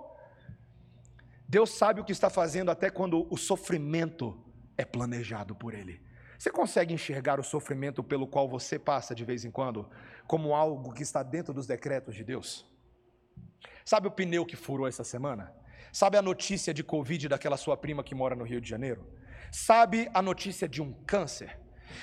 Deus 1.49 1.71
sabe 1.71 2.03
o 2.03 2.05
que 2.05 2.13
está 2.13 2.29
fazendo 2.29 2.71
até 2.71 2.91
quando 2.91 3.27
o 3.31 3.37
sofrimento 3.39 4.39
é 4.77 4.85
planejado 4.85 5.55
por 5.55 5.73
Ele. 5.73 6.03
Você 6.39 6.51
consegue 6.51 6.93
enxergar 6.93 7.41
o 7.41 7.43
sofrimento 7.43 8.05
pelo 8.05 8.27
qual 8.27 8.47
você 8.47 8.79
passa 8.79 9.15
de 9.15 9.25
vez 9.25 9.43
em 9.43 9.51
quando 9.51 9.89
como 10.27 10.55
algo 10.55 10.93
que 10.93 11.03
está 11.03 11.23
dentro 11.23 11.55
dos 11.55 11.67
decretos 11.67 12.15
de 12.15 12.23
Deus? 12.23 12.69
Sabe 13.85 14.09
o 14.09 14.11
pneu 14.11 14.45
que 14.45 14.57
furou 14.57 14.87
essa 14.87 15.05
semana? 15.05 15.53
Sabe 15.93 16.17
a 16.17 16.23
notícia 16.23 16.73
de 16.73 16.85
Covid 16.85 17.29
daquela 17.29 17.57
sua 17.57 17.77
prima 17.77 18.05
que 18.05 18.15
mora 18.15 18.35
no 18.35 18.45
Rio 18.45 18.61
de 18.61 18.69
Janeiro? 18.69 19.07
Sabe 19.51 20.09
a 20.15 20.23
notícia 20.23 20.69
de 20.69 20.81
um 20.81 20.93
câncer? 21.05 21.59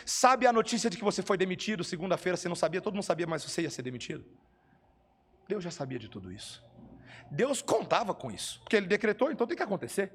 Sabe 0.05 0.45
a 0.45 0.53
notícia 0.53 0.89
de 0.89 0.97
que 0.97 1.03
você 1.03 1.21
foi 1.21 1.37
demitido 1.37 1.83
segunda-feira, 1.83 2.35
você 2.35 2.49
não 2.49 2.55
sabia, 2.55 2.81
todo 2.81 2.93
mundo 2.93 3.03
sabia, 3.03 3.25
mas 3.25 3.43
você 3.43 3.61
ia 3.61 3.69
ser 3.69 3.81
demitido? 3.81 4.25
Deus 5.47 5.63
já 5.63 5.71
sabia 5.71 5.97
de 5.97 6.09
tudo 6.09 6.31
isso. 6.31 6.63
Deus 7.31 7.61
contava 7.61 8.13
com 8.13 8.29
isso, 8.29 8.59
porque 8.61 8.75
ele 8.75 8.87
decretou, 8.87 9.31
então 9.31 9.47
tem 9.47 9.55
que 9.55 9.63
acontecer. 9.63 10.11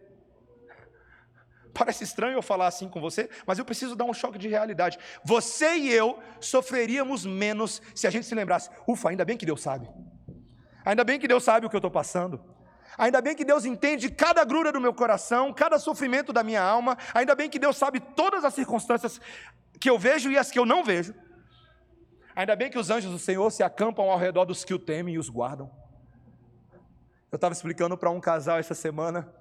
Parece 1.75 2.05
estranho 2.05 2.35
eu 2.35 2.43
falar 2.43 2.67
assim 2.67 2.89
com 2.89 3.01
você, 3.01 3.31
mas 3.47 3.59
eu 3.59 3.65
preciso 3.65 3.97
dar 3.97 4.05
um 4.05 4.13
choque 4.13 4.39
de 4.39 4.47
realidade. 4.47 4.99
Você 5.25 5.75
e 5.77 5.91
eu 5.91 6.23
sofreríamos 6.39 7.25
menos 7.25 7.81
se 7.95 8.07
a 8.07 8.11
gente 8.11 8.27
se 8.27 8.35
lembrasse: 8.35 8.69
ufa, 8.87 9.09
ainda 9.09 9.25
bem 9.25 9.39
que 9.39 9.47
Deus 9.47 9.63
sabe. 9.63 9.89
Ainda 10.85 11.05
bem 11.05 11.19
que 11.19 11.29
Deus 11.29 11.45
sabe 11.45 11.67
o 11.67 11.71
que 11.71 11.77
eu 11.77 11.79
estou 11.79 11.91
passando. 11.91 12.41
Ainda 12.99 13.21
bem 13.21 13.35
que 13.35 13.45
Deus 13.45 13.65
entende 13.65 14.11
cada 14.11 14.45
grura 14.45 14.71
do 14.71 14.81
meu 14.81 14.93
coração, 14.93 15.53
cada 15.53 15.79
sofrimento 15.79 16.33
da 16.33 16.43
minha 16.43 16.63
alma. 16.63 16.97
Ainda 17.15 17.35
bem 17.35 17.49
que 17.49 17.59
Deus 17.59 17.77
sabe 17.77 18.01
todas 18.01 18.45
as 18.45 18.55
circunstâncias 18.55 19.21
que 19.81 19.89
eu 19.89 19.99
vejo 19.99 20.31
e 20.31 20.39
as 20.39 20.51
que 20.51 20.59
eu 20.59 20.67
não 20.67 20.85
vejo. 20.85 21.15
Ainda 22.35 22.57
bem 22.57 22.71
que 22.71 22.79
os 22.79 22.91
anjos 22.91 23.11
do 23.11 23.19
Senhor 23.19 23.51
se 23.51 23.63
acampam 23.63 24.11
ao 24.11 24.19
redor 24.19 24.45
dos 24.45 24.65
que 24.65 24.75
o 24.75 24.79
temem 24.79 25.15
e 25.15 25.19
os 25.19 25.29
guardam. 25.29 25.71
Eu 27.31 27.37
estava 27.37 27.53
explicando 27.53 27.97
para 27.97 28.11
um 28.11 28.21
casal 28.21 28.59
essa 28.59 28.75
semana 28.75 29.33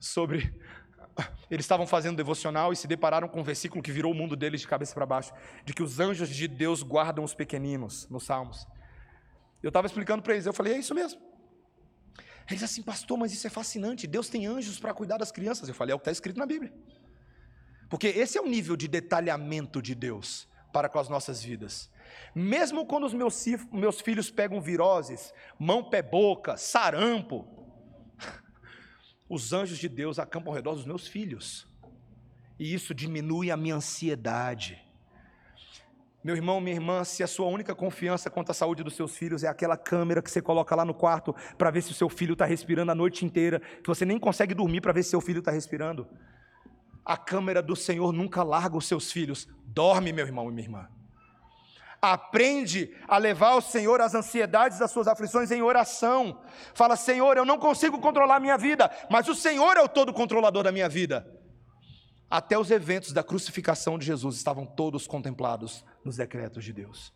sobre. 0.00 0.54
Eles 1.50 1.64
estavam 1.64 1.86
fazendo 1.86 2.16
devocional 2.16 2.72
e 2.72 2.76
se 2.76 2.86
depararam 2.86 3.28
com 3.28 3.40
um 3.40 3.44
versículo 3.44 3.82
que 3.82 3.92
virou 3.92 4.12
o 4.12 4.14
mundo 4.14 4.34
deles 4.34 4.62
de 4.62 4.66
cabeça 4.66 4.94
para 4.94 5.04
baixo: 5.04 5.32
de 5.64 5.74
que 5.74 5.82
os 5.82 6.00
anjos 6.00 6.30
de 6.30 6.48
Deus 6.48 6.82
guardam 6.82 7.22
os 7.22 7.34
pequeninos, 7.34 8.08
nos 8.08 8.24
Salmos. 8.24 8.66
Eu 9.62 9.68
estava 9.68 9.86
explicando 9.86 10.22
para 10.22 10.34
eles, 10.34 10.46
eu 10.46 10.52
falei: 10.52 10.74
é 10.74 10.78
isso 10.78 10.94
mesmo. 10.94 11.20
Eles 12.50 12.62
assim, 12.62 12.82
pastor, 12.82 13.16
mas 13.16 13.32
isso 13.32 13.46
é 13.46 13.50
fascinante. 13.50 14.06
Deus 14.06 14.28
tem 14.28 14.46
anjos 14.46 14.78
para 14.78 14.92
cuidar 14.92 15.18
das 15.18 15.30
crianças. 15.30 15.68
Eu 15.68 15.74
falei: 15.74 15.92
é 15.92 15.94
o 15.94 15.98
que 15.98 16.02
está 16.02 16.12
escrito 16.12 16.38
na 16.38 16.46
Bíblia. 16.46 16.72
Porque 17.88 18.08
esse 18.08 18.38
é 18.38 18.40
o 18.40 18.46
nível 18.46 18.76
de 18.76 18.88
detalhamento 18.88 19.80
de 19.80 19.94
Deus 19.94 20.48
para 20.72 20.88
com 20.88 20.98
as 20.98 21.08
nossas 21.08 21.42
vidas. 21.42 21.90
Mesmo 22.34 22.86
quando 22.86 23.04
os 23.04 23.12
meus, 23.12 23.44
meus 23.70 24.00
filhos 24.00 24.30
pegam 24.30 24.60
viroses, 24.60 25.32
mão, 25.58 25.84
pé, 25.84 26.02
boca, 26.02 26.56
sarampo, 26.56 27.46
os 29.28 29.52
anjos 29.52 29.78
de 29.78 29.88
Deus 29.88 30.18
acampam 30.18 30.50
ao 30.50 30.56
redor 30.56 30.74
dos 30.74 30.86
meus 30.86 31.06
filhos. 31.06 31.68
E 32.58 32.72
isso 32.72 32.94
diminui 32.94 33.50
a 33.50 33.56
minha 33.56 33.74
ansiedade. 33.74 34.80
Meu 36.24 36.36
irmão, 36.36 36.60
minha 36.60 36.76
irmã, 36.76 37.02
se 37.02 37.24
a 37.24 37.26
sua 37.26 37.46
única 37.46 37.74
confiança 37.74 38.30
quanto 38.30 38.50
à 38.50 38.54
saúde 38.54 38.84
dos 38.84 38.94
seus 38.94 39.16
filhos 39.16 39.42
é 39.42 39.48
aquela 39.48 39.76
câmera 39.76 40.22
que 40.22 40.30
você 40.30 40.40
coloca 40.40 40.74
lá 40.76 40.84
no 40.84 40.94
quarto 40.94 41.34
para 41.58 41.68
ver 41.68 41.82
se 41.82 41.90
o 41.90 41.94
seu 41.94 42.08
filho 42.08 42.34
está 42.34 42.44
respirando 42.44 42.92
a 42.92 42.94
noite 42.94 43.24
inteira, 43.24 43.60
que 43.82 43.88
você 43.88 44.04
nem 44.04 44.20
consegue 44.20 44.54
dormir 44.54 44.80
para 44.80 44.92
ver 44.92 45.02
se 45.02 45.10
seu 45.10 45.20
filho 45.20 45.40
está 45.40 45.50
respirando, 45.50 46.06
a 47.04 47.16
câmera 47.16 47.60
do 47.60 47.74
Senhor 47.74 48.12
nunca 48.12 48.44
larga 48.44 48.76
os 48.76 48.86
seus 48.86 49.10
filhos. 49.10 49.48
Dorme, 49.66 50.12
meu 50.12 50.24
irmão 50.24 50.48
e 50.48 50.52
minha 50.52 50.64
irmã. 50.64 50.88
Aprende 52.00 52.94
a 53.08 53.18
levar 53.18 53.50
ao 53.50 53.60
Senhor 53.60 54.00
as 54.00 54.14
ansiedades 54.14 54.78
das 54.78 54.92
suas 54.92 55.08
aflições 55.08 55.50
em 55.50 55.62
oração. 55.62 56.40
Fala, 56.72 56.94
Senhor, 56.94 57.36
eu 57.36 57.44
não 57.44 57.58
consigo 57.58 58.00
controlar 58.00 58.36
a 58.36 58.40
minha 58.40 58.56
vida, 58.56 58.88
mas 59.10 59.26
o 59.28 59.34
Senhor 59.34 59.76
é 59.76 59.82
o 59.82 59.88
todo 59.88 60.12
controlador 60.12 60.62
da 60.62 60.70
minha 60.70 60.88
vida. 60.88 61.41
Até 62.32 62.58
os 62.58 62.70
eventos 62.70 63.12
da 63.12 63.22
crucificação 63.22 63.98
de 63.98 64.06
Jesus 64.06 64.36
estavam 64.36 64.64
todos 64.64 65.06
contemplados 65.06 65.84
nos 66.02 66.16
decretos 66.16 66.64
de 66.64 66.72
Deus. 66.72 67.12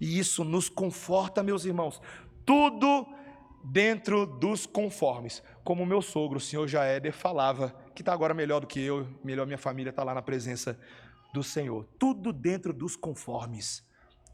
E 0.00 0.16
isso 0.16 0.44
nos 0.44 0.68
conforta, 0.68 1.42
meus 1.42 1.64
irmãos, 1.64 2.00
tudo 2.46 3.04
dentro 3.64 4.24
dos 4.24 4.64
conformes. 4.64 5.42
Como 5.64 5.84
meu 5.84 6.00
sogro, 6.00 6.38
o 6.38 6.40
senhor 6.40 6.68
Jaéder, 6.68 7.12
falava, 7.12 7.74
que 7.96 8.02
está 8.02 8.12
agora 8.12 8.32
melhor 8.32 8.60
do 8.60 8.68
que 8.68 8.78
eu, 8.78 9.08
melhor 9.24 9.44
minha 9.44 9.58
família 9.58 9.90
está 9.90 10.04
lá 10.04 10.14
na 10.14 10.22
presença 10.22 10.78
do 11.32 11.42
Senhor. 11.42 11.84
Tudo 11.98 12.32
dentro 12.32 12.72
dos 12.72 12.94
conformes. 12.94 13.84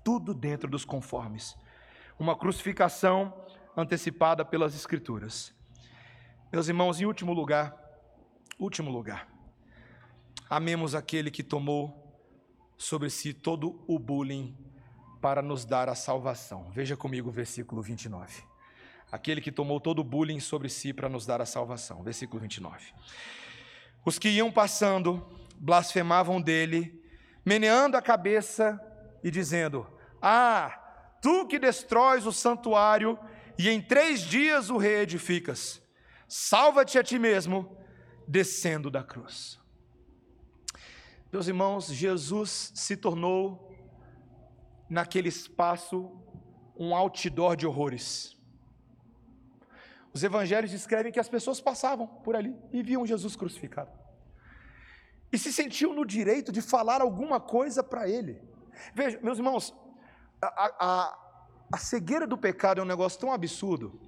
Tudo 0.05 0.35
dentro 0.35 0.69
dos 0.69 0.85
conformes. 0.85 1.57
Uma 2.19 2.37
crucificação 2.37 3.33
antecipada 3.75 4.45
pelas 4.45 4.75
Escrituras. 4.75 5.55
Meus 6.53 6.69
irmãos, 6.69 7.01
em 7.01 7.07
último 7.07 7.33
lugar, 7.33 7.75
último 8.59 8.91
lugar, 8.91 9.30
amemos 10.51 10.97
aquele 10.97 11.31
que 11.31 11.45
tomou 11.45 11.97
sobre 12.77 13.09
si 13.09 13.33
todo 13.33 13.81
o 13.87 14.01
bullying 14.01 14.57
para 15.21 15.41
nos 15.41 15.65
dar 15.65 15.89
a 15.89 15.95
salvação. 15.95 16.69
Veja 16.73 16.97
comigo 16.97 17.29
o 17.29 17.33
versículo 17.33 17.81
29. 17.81 18.43
Aquele 19.13 19.41
que 19.41 19.53
tomou 19.53 19.81
todo 19.81 20.01
o 20.01 20.05
bullying 20.05 20.41
sobre 20.41 20.69
si 20.69 20.93
para 20.93 21.09
nos 21.09 21.25
dar 21.25 21.41
a 21.41 21.47
salvação. 21.47 22.03
Versículo 22.03 22.41
29. 22.41 22.93
Os 24.05 24.19
que 24.19 24.29
iam 24.29 24.51
passando 24.51 25.25
blasfemavam 25.57 26.41
dele, 26.41 27.01
meneando 27.45 27.97
a 27.97 28.03
cabeça 28.03 28.81
e 29.23 29.31
dizendo: 29.31 29.87
Ah, 30.21 31.17
tu 31.21 31.47
que 31.47 31.59
destróis 31.59 32.27
o 32.27 32.33
santuário 32.33 33.17
e 33.59 33.69
em 33.69 33.81
três 33.81 34.23
dias 34.23 34.71
o 34.71 34.79
reedificas, 34.79 35.83
salva-te 36.27 36.99
a 36.99 37.05
ti 37.05 37.19
mesmo, 37.19 37.77
descendo 38.27 38.91
da 38.91 39.05
cruz. 39.05 39.60
Meus 41.33 41.47
irmãos, 41.47 41.87
Jesus 41.87 42.73
se 42.75 42.97
tornou 42.97 43.71
naquele 44.89 45.29
espaço 45.29 46.11
um 46.77 46.95
outdoor 46.95 47.55
de 47.55 47.67
horrores. 47.67 48.37
Os 50.13 50.25
evangelhos 50.25 50.73
descrevem 50.73 51.13
que 51.13 51.21
as 51.21 51.29
pessoas 51.29 51.61
passavam 51.61 52.07
por 52.07 52.35
ali 52.35 52.57
e 52.73 52.83
viam 52.83 53.07
Jesus 53.07 53.37
crucificado. 53.37 53.93
E 55.33 55.39
se 55.39 55.53
sentiam 55.53 55.95
no 55.95 56.05
direito 56.05 56.51
de 56.51 56.61
falar 56.61 57.01
alguma 57.01 57.39
coisa 57.39 57.85
para 57.85 58.09
ele. 58.09 58.43
Veja, 58.93 59.21
meus 59.23 59.39
irmãos, 59.39 59.73
a, 60.43 60.75
a, 60.81 61.19
a 61.73 61.79
cegueira 61.79 62.27
do 62.27 62.37
pecado 62.37 62.81
é 62.81 62.83
um 62.83 62.87
negócio 62.87 63.21
tão 63.21 63.33
absurdo 63.33 64.01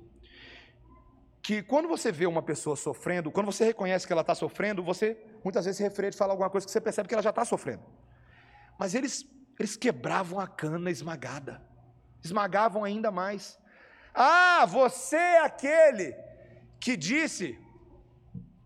que 1.43 1.63
quando 1.63 1.89
você 1.89 2.13
vê 2.13 2.25
uma 2.27 2.43
pessoa 2.43 2.77
sofrendo, 2.77 3.31
quando 3.31 3.47
você 3.47 3.65
reconhece 3.65 4.07
que 4.07 4.13
ela 4.13 4.23
está 4.23 4.35
sofrendo, 4.35 4.83
você 4.83 5.17
muitas 5.43 5.65
vezes 5.65 5.79
se 5.79 5.83
refere 5.83 6.11
de 6.11 6.17
falar 6.17 6.35
alguma 6.35 6.49
coisa 6.49 6.65
que 6.65 6.71
você 6.71 6.81
percebe 6.81 7.09
que 7.09 7.15
ela 7.15 7.23
já 7.23 7.31
está 7.31 7.45
sofrendo. 7.45 7.83
Mas 8.79 8.95
eles 8.95 9.27
eles 9.59 9.77
quebravam 9.77 10.41
a 10.41 10.47
cana 10.47 10.91
esmagada, 10.91 11.63
esmagavam 12.25 12.85
ainda 12.85 13.11
mais. 13.11 13.59
Ah, 14.15 14.65
você 14.67 15.17
é 15.17 15.45
aquele 15.45 16.17
que 16.81 16.97
disse 16.97 17.59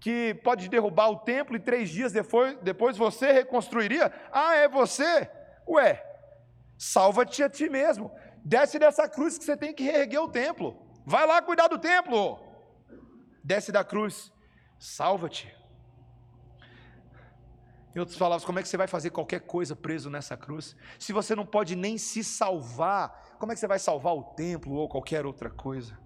que 0.01 0.35
pode 0.45 0.69
derrubar 0.69 1.11
o 1.11 1.19
templo 1.19 1.57
e 1.57 1.61
três 1.61 1.91
dias 1.91 2.13
depois, 2.13 2.57
depois 2.63 2.97
você 2.97 3.33
reconstruiria? 3.33 4.13
Ah, 4.31 4.55
é 4.55 4.69
você? 4.69 5.29
Ué, 5.67 6.03
salva-te 6.79 7.43
a 7.43 7.49
ti 7.51 7.69
mesmo. 7.69 8.11
Desce 8.45 8.79
dessa 8.79 9.09
cruz 9.09 9.37
que 9.37 9.45
você 9.45 9.57
tem 9.57 9.75
que 9.75 9.83
reerguer 9.83 10.21
o 10.21 10.29
templo. 10.29 10.81
Vai 11.05 11.27
lá 11.27 11.43
cuidar 11.43 11.69
do 11.69 11.79
templo. 11.79 12.46
Desce 13.47 13.71
da 13.71 13.85
cruz, 13.85 14.33
salva-te. 14.77 15.55
Em 17.95 18.01
outras 18.01 18.19
palavras, 18.19 18.45
como 18.45 18.59
é 18.59 18.63
que 18.63 18.69
você 18.69 18.77
vai 18.77 18.89
fazer 18.89 19.11
qualquer 19.11 19.39
coisa 19.39 19.77
preso 19.77 20.11
nessa 20.11 20.37
cruz? 20.37 20.75
Se 20.99 21.13
você 21.13 21.33
não 21.37 21.47
pode 21.47 21.77
nem 21.77 21.97
se 21.97 22.25
salvar, 22.25 23.37
como 23.39 23.53
é 23.53 23.55
que 23.55 23.61
você 23.61 23.69
vai 23.69 23.79
salvar 23.79 24.15
o 24.17 24.25
templo 24.35 24.75
ou 24.75 24.89
qualquer 24.89 25.25
outra 25.25 25.49
coisa? 25.49 25.97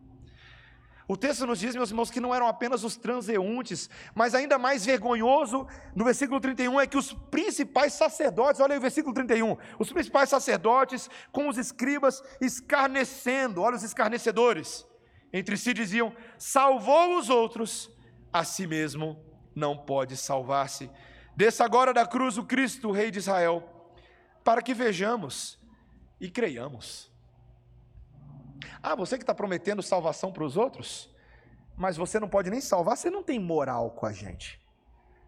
O 1.08 1.16
texto 1.16 1.46
nos 1.46 1.58
diz, 1.58 1.74
meus 1.74 1.88
irmãos, 1.88 2.10
que 2.10 2.20
não 2.20 2.34
eram 2.34 2.46
apenas 2.46 2.84
os 2.84 2.98
transeuntes, 2.98 3.88
mas 4.14 4.34
ainda 4.34 4.58
mais 4.58 4.84
vergonhoso, 4.84 5.66
no 5.96 6.04
versículo 6.04 6.40
31, 6.40 6.78
é 6.78 6.86
que 6.86 6.98
os 6.98 7.14
principais 7.14 7.94
sacerdotes, 7.94 8.60
olha 8.60 8.74
aí 8.74 8.78
o 8.78 8.82
versículo 8.82 9.14
31, 9.14 9.56
os 9.78 9.90
principais 9.90 10.28
sacerdotes 10.28 11.08
com 11.32 11.48
os 11.48 11.56
escribas 11.56 12.22
escarnecendo, 12.38 13.62
olha 13.62 13.76
os 13.76 13.82
escarnecedores, 13.82 14.86
entre 15.32 15.56
si 15.56 15.72
diziam: 15.72 16.12
salvou 16.38 17.18
os 17.18 17.28
outros, 17.28 17.90
a 18.32 18.44
si 18.44 18.66
mesmo 18.66 19.22
não 19.54 19.76
pode 19.76 20.16
salvar-se. 20.16 20.90
Desça 21.36 21.64
agora 21.64 21.92
da 21.92 22.06
cruz 22.06 22.36
o 22.38 22.44
Cristo, 22.44 22.88
o 22.88 22.92
Rei 22.92 23.10
de 23.10 23.18
Israel, 23.18 23.62
para 24.44 24.62
que 24.62 24.74
vejamos 24.74 25.58
e 26.20 26.30
creiamos. 26.30 27.10
Ah, 28.82 28.94
você 28.94 29.16
que 29.16 29.22
está 29.22 29.34
prometendo 29.34 29.82
salvação 29.82 30.32
para 30.32 30.44
os 30.44 30.56
outros, 30.56 31.10
mas 31.76 31.96
você 31.96 32.20
não 32.20 32.28
pode 32.28 32.50
nem 32.50 32.60
salvar, 32.60 32.96
você 32.96 33.10
não 33.10 33.22
tem 33.22 33.38
moral 33.38 33.92
com 33.92 34.06
a 34.06 34.12
gente. 34.12 34.60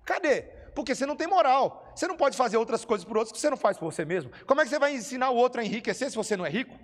Cadê? 0.05 0.42
Porque 0.74 0.94
você 0.94 1.07
não 1.07 1.16
tem 1.16 1.26
moral. 1.26 1.90
Você 1.94 2.07
não 2.07 2.16
pode 2.16 2.36
fazer 2.36 2.57
outras 2.57 2.84
coisas 2.84 3.05
por 3.05 3.16
outros 3.16 3.32
que 3.32 3.38
você 3.38 3.50
não 3.50 3.57
faz 3.57 3.78
por 3.78 3.90
você 3.90 4.05
mesmo. 4.05 4.30
Como 4.46 4.61
é 4.61 4.64
que 4.64 4.70
você 4.70 4.78
vai 4.78 4.94
ensinar 4.94 5.30
o 5.30 5.36
outro 5.36 5.61
a 5.61 5.64
enriquecer 5.64 6.11
se 6.11 6.16
você 6.16 6.36
não 6.36 6.46
é 6.46 6.50
rico? 6.50 6.78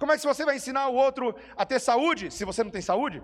Como 0.00 0.12
é 0.12 0.16
que 0.16 0.26
você 0.26 0.46
vai 0.46 0.56
ensinar 0.56 0.88
o 0.88 0.94
outro 0.94 1.36
a 1.54 1.66
ter 1.66 1.78
saúde 1.78 2.30
se 2.30 2.42
você 2.42 2.64
não 2.64 2.70
tem 2.70 2.80
saúde? 2.80 3.22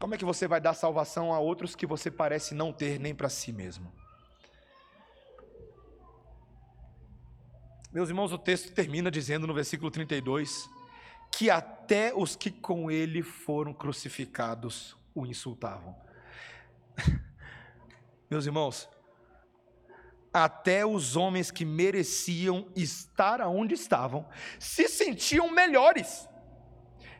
Como 0.00 0.14
é 0.14 0.18
que 0.18 0.24
você 0.24 0.48
vai 0.48 0.60
dar 0.60 0.74
salvação 0.74 1.32
a 1.32 1.38
outros 1.38 1.76
que 1.76 1.86
você 1.86 2.10
parece 2.10 2.54
não 2.54 2.72
ter 2.72 2.98
nem 2.98 3.14
para 3.14 3.28
si 3.28 3.52
mesmo? 3.52 3.90
Meus 7.92 8.08
irmãos, 8.08 8.32
o 8.32 8.38
texto 8.38 8.74
termina 8.74 9.12
dizendo 9.12 9.46
no 9.46 9.54
versículo 9.54 9.92
32 9.92 10.68
que 11.30 11.48
até 11.48 12.12
os 12.12 12.34
que 12.34 12.50
com 12.50 12.90
ele 12.90 13.22
foram 13.22 13.72
crucificados 13.72 14.96
o 15.14 15.24
insultavam. 15.24 15.96
Meus 18.28 18.44
irmãos, 18.46 18.88
até 20.34 20.84
os 20.84 21.16
homens 21.16 21.50
que 21.50 21.64
mereciam 21.64 22.66
estar 22.74 23.40
onde 23.42 23.74
estavam 23.74 24.28
se 24.58 24.88
sentiam 24.88 25.48
melhores 25.50 26.28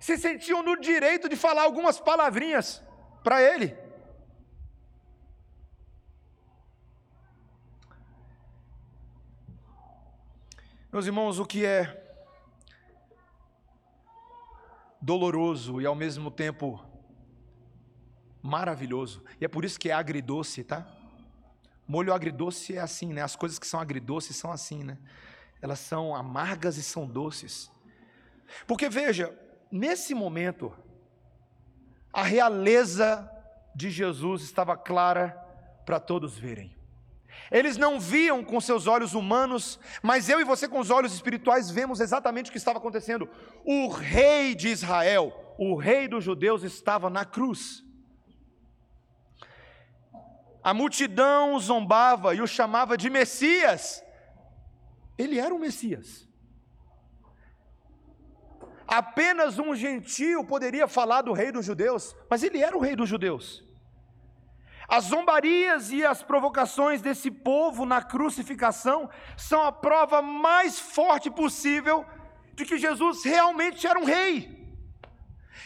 se 0.05 0.19
sentiam 0.19 0.63
no 0.63 0.79
direito 0.79 1.31
de 1.31 1.35
falar 1.35 1.63
algumas 1.63 1.99
palavrinhas 1.99 2.85
para 3.23 3.41
ele. 3.41 3.75
Meus 10.93 11.07
irmãos, 11.07 11.39
o 11.39 11.47
que 11.47 11.65
é 11.65 11.81
doloroso 15.01 15.81
e 15.81 15.87
ao 15.87 15.95
mesmo 15.95 16.31
tempo 16.31 16.85
maravilhoso, 18.43 19.25
e 19.41 19.47
é 19.47 19.49
por 19.49 19.65
isso 19.65 19.81
que 19.81 19.89
é 19.89 19.95
agridoce, 19.95 20.63
tá? 20.63 20.87
Molho 21.87 22.13
agridoce 22.13 22.77
é 22.77 22.81
assim, 22.81 23.13
né? 23.13 23.23
As 23.23 23.37
coisas 23.37 23.59
que 23.59 23.67
são 23.67 23.81
agridoces 23.81 24.37
são 24.37 24.51
assim, 24.51 24.83
né? 24.83 24.99
Elas 25.61 25.79
são 25.79 26.15
amargas 26.15 26.77
e 26.77 26.83
são 26.83 27.07
doces. 27.07 27.71
Porque 28.67 28.89
veja, 28.89 29.39
Nesse 29.77 30.15
momento, 30.15 30.73
a 32.13 32.23
realeza 32.23 33.29
de 33.75 33.91
Jesus 33.91 34.43
estava 34.43 34.77
clara 34.77 35.31
para 35.85 35.99
todos 35.99 36.39
verem. 36.39 36.73
Eles 37.51 37.77
não 37.77 37.99
viam 37.99 38.45
com 38.45 38.61
seus 38.61 38.87
olhos 38.87 39.15
humanos, 39.15 39.81
mas 40.01 40.29
eu 40.29 40.41
e 40.41 40.45
você, 40.45 40.69
com 40.69 40.79
os 40.79 40.91
olhos 40.91 41.13
espirituais, 41.13 41.73
vemos 41.73 41.99
exatamente 41.99 42.51
o 42.51 42.53
que 42.53 42.59
estava 42.59 42.79
acontecendo. 42.79 43.29
O 43.65 43.89
rei 43.89 44.55
de 44.55 44.69
Israel, 44.69 45.57
o 45.59 45.75
rei 45.75 46.07
dos 46.07 46.23
judeus, 46.23 46.63
estava 46.63 47.11
na 47.11 47.25
cruz. 47.25 47.84
A 50.65 50.73
multidão 50.73 51.59
zombava 51.59 52.35
e 52.35 52.41
o 52.41 52.47
chamava 52.47 52.97
de 52.97 53.11
Messias. 53.11 54.03
Ele 55.19 55.39
era 55.39 55.55
o 55.55 55.59
Messias. 55.59 56.27
Apenas 58.89 59.59
um 59.59 59.75
gentio 59.77 60.43
poderia 60.43 60.89
falar 60.89 61.21
do 61.21 61.35
rei 61.35 61.53
dos 61.53 61.67
judeus, 61.67 62.17
mas 62.31 62.43
ele 62.43 62.63
era 62.63 62.75
o 62.75 62.81
rei 62.81 62.97
dos 62.97 63.09
judeus. 63.09 63.63
As 64.89 65.05
zombarias 65.05 65.91
e 65.91 66.05
as 66.05 66.23
provocações 66.23 67.03
desse 67.03 67.31
povo 67.31 67.85
na 67.85 68.03
crucificação 68.03 69.11
são 69.37 69.63
a 69.63 69.73
prova 69.73 70.23
mais 70.23 70.79
forte 70.79 71.31
possível 71.31 72.07
de 72.55 72.65
que 72.65 72.79
Jesus 72.79 73.23
realmente 73.25 73.87
era 73.87 73.99
um 73.99 74.05
rei. 74.05 74.65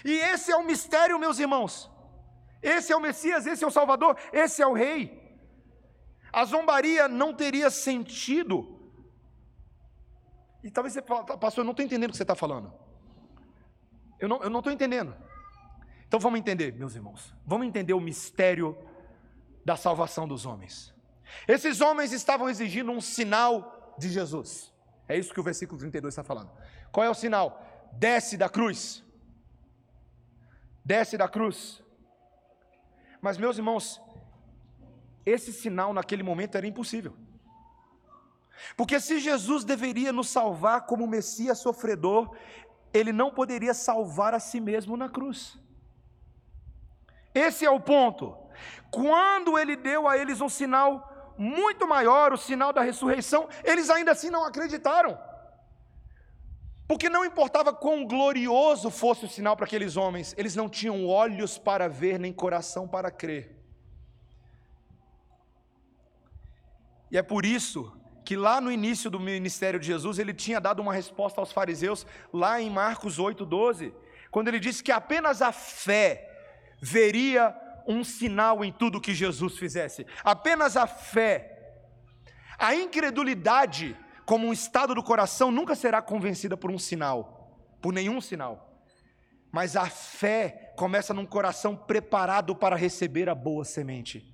E 0.05 0.13
esse 0.13 0.51
é 0.51 0.57
o 0.57 0.65
mistério, 0.65 1.19
meus 1.19 1.39
irmãos. 1.39 1.91
Esse 2.63 2.93
é 2.93 2.97
o 2.97 3.01
Messias, 3.01 3.47
esse 3.47 3.63
é 3.63 3.67
o 3.67 3.71
Salvador, 3.71 4.17
esse 4.33 4.61
é 4.63 4.67
o 4.67 4.73
Rei. 4.73 5.39
A 6.33 6.45
zombaria 6.45 7.09
não 7.09 7.33
teria 7.33 7.71
sentido. 7.71 8.79
E 10.63 10.71
talvez 10.71 10.93
você 10.93 11.03
fale, 11.03 11.25
pastor, 11.39 11.63
eu 11.63 11.65
não 11.65 11.71
estou 11.71 11.85
entendendo 11.85 12.11
o 12.11 12.13
que 12.13 12.17
você 12.17 12.25
está 12.25 12.35
falando. 12.35 12.73
Eu 14.19 14.29
não 14.29 14.59
estou 14.59 14.73
entendendo. 14.73 15.15
Então 16.07 16.19
vamos 16.19 16.41
entender, 16.41 16.73
meus 16.75 16.95
irmãos. 16.95 17.35
Vamos 17.47 17.67
entender 17.67 17.93
o 17.93 18.01
mistério 18.01 18.77
da 19.65 19.77
salvação 19.77 20.27
dos 20.27 20.45
homens. 20.45 20.95
Esses 21.47 21.81
homens 21.81 22.13
estavam 22.13 22.49
exigindo 22.49 22.91
um 22.91 23.01
sinal 23.01 23.95
de 23.99 24.09
Jesus. 24.09 24.73
É 25.07 25.17
isso 25.17 25.33
que 25.33 25.41
o 25.41 25.43
versículo 25.43 25.79
32 25.79 26.13
está 26.13 26.25
falando. 26.25 26.51
Qual 26.91 27.05
é 27.05 27.11
o 27.11 27.15
sinal? 27.15 27.63
Desce 27.93 28.37
da 28.37 28.49
cruz. 28.49 29.05
Desce 30.85 31.17
da 31.17 31.29
cruz. 31.29 31.83
Mas, 33.21 33.37
meus 33.37 33.59
irmãos, 33.59 34.01
esse 35.25 35.53
sinal 35.53 35.93
naquele 35.93 36.23
momento 36.23 36.57
era 36.57 36.67
impossível. 36.67 37.15
Porque 38.77 38.99
se 39.01 39.19
Jesus 39.19 39.65
deveria 39.65 40.13
nos 40.13 40.29
salvar 40.29 40.87
como 40.87 41.07
Messias 41.07 41.59
sofredor, 41.59 42.35
ele 42.93 43.13
não 43.13 43.31
poderia 43.31 43.75
salvar 43.75 44.35
a 44.35 44.41
si 44.41 44.61
mesmo 44.61 44.97
na 44.97 45.09
cruz. 45.09 45.59
Esse 47.35 47.65
é 47.65 47.71
o 47.71 47.81
ponto. 47.81 48.37
Quando 48.91 49.59
ele 49.59 49.77
deu 49.77 50.09
a 50.09 50.17
eles 50.17 50.41
um 50.41 50.49
sinal 50.49 51.35
muito 51.37 51.87
maior, 51.87 52.33
o 52.33 52.37
sinal 52.37 52.73
da 52.73 52.83
ressurreição, 52.83 53.49
eles 53.63 53.91
ainda 53.91 54.13
assim 54.13 54.31
não 54.31 54.45
acreditaram. 54.45 55.17
Porque 56.89 57.11
não 57.11 57.23
importava 57.23 57.71
quão 57.71 58.07
glorioso 58.07 58.91
fosse 58.91 59.27
o 59.27 59.29
sinal 59.29 59.55
para 59.55 59.67
aqueles 59.67 59.95
homens, 59.99 60.35
eles 60.39 60.57
não 60.57 60.71
tinham 60.71 61.07
olhos 61.07 61.59
para 61.59 61.87
ver, 61.87 62.19
nem 62.19 62.33
coração 62.33 62.89
para 62.89 63.11
crer. 63.11 63.55
E 67.11 67.19
é 67.19 67.23
por 67.23 67.45
isso 67.45 67.95
que 68.25 68.37
lá 68.37 68.61
no 68.61 68.73
início 68.73 69.11
do 69.11 69.21
ministério 69.21 69.79
de 69.79 69.87
Jesus, 69.87 70.19
ele 70.19 70.35
tinha 70.35 70.61
dado 70.61 70.81
uma 70.81 70.93
resposta 70.93 71.41
aos 71.41 71.53
fariseus, 71.53 72.07
lá 72.33 72.61
em 72.61 72.71
Marcos 72.71 73.19
8,12, 73.19 73.93
quando 74.31 74.49
ele 74.49 74.61
disse 74.61 74.83
que 74.83 74.93
apenas 74.93 75.41
a 75.43 75.53
fé 75.53 76.29
veria 76.81 77.55
um 77.87 78.05
sinal 78.05 78.65
em 78.65 78.73
tudo 78.73 79.01
que 79.01 79.15
Jesus 79.15 79.59
fizesse. 79.59 80.07
Apenas 80.23 80.77
a 80.77 80.87
fé. 80.87 81.55
A 82.59 82.75
incredulidade, 82.75 83.97
como 84.29 84.47
um 84.47 84.53
estado 84.53 84.95
do 84.95 85.03
coração, 85.03 85.51
nunca 85.51 85.75
será 85.75 86.03
convencida 86.03 86.55
por 86.55 86.71
um 86.71 86.79
sinal, 86.79 87.51
por 87.81 87.95
nenhum 87.95 88.21
sinal. 88.21 88.79
Mas 89.51 89.75
a 89.75 89.87
fé 89.89 90.75
começa 90.77 91.15
num 91.15 91.25
coração 91.25 91.75
preparado 91.75 92.55
para 92.55 92.77
receber 92.77 93.31
a 93.31 93.35
boa 93.35 93.65
semente. 93.65 94.31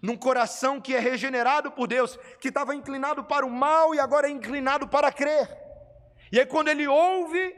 Num 0.00 0.16
coração 0.16 0.80
que 0.80 0.94
é 0.94 1.00
regenerado 1.00 1.72
por 1.72 1.88
Deus, 1.88 2.16
que 2.40 2.50
estava 2.50 2.72
inclinado 2.72 3.24
para 3.24 3.44
o 3.44 3.50
mal 3.50 3.96
e 3.96 3.98
agora 3.98 4.28
é 4.28 4.30
inclinado 4.30 4.86
para 4.86 5.10
crer. 5.10 5.48
E 6.30 6.38
aí, 6.38 6.46
quando 6.46 6.68
ele 6.68 6.86
ouve, 6.86 7.56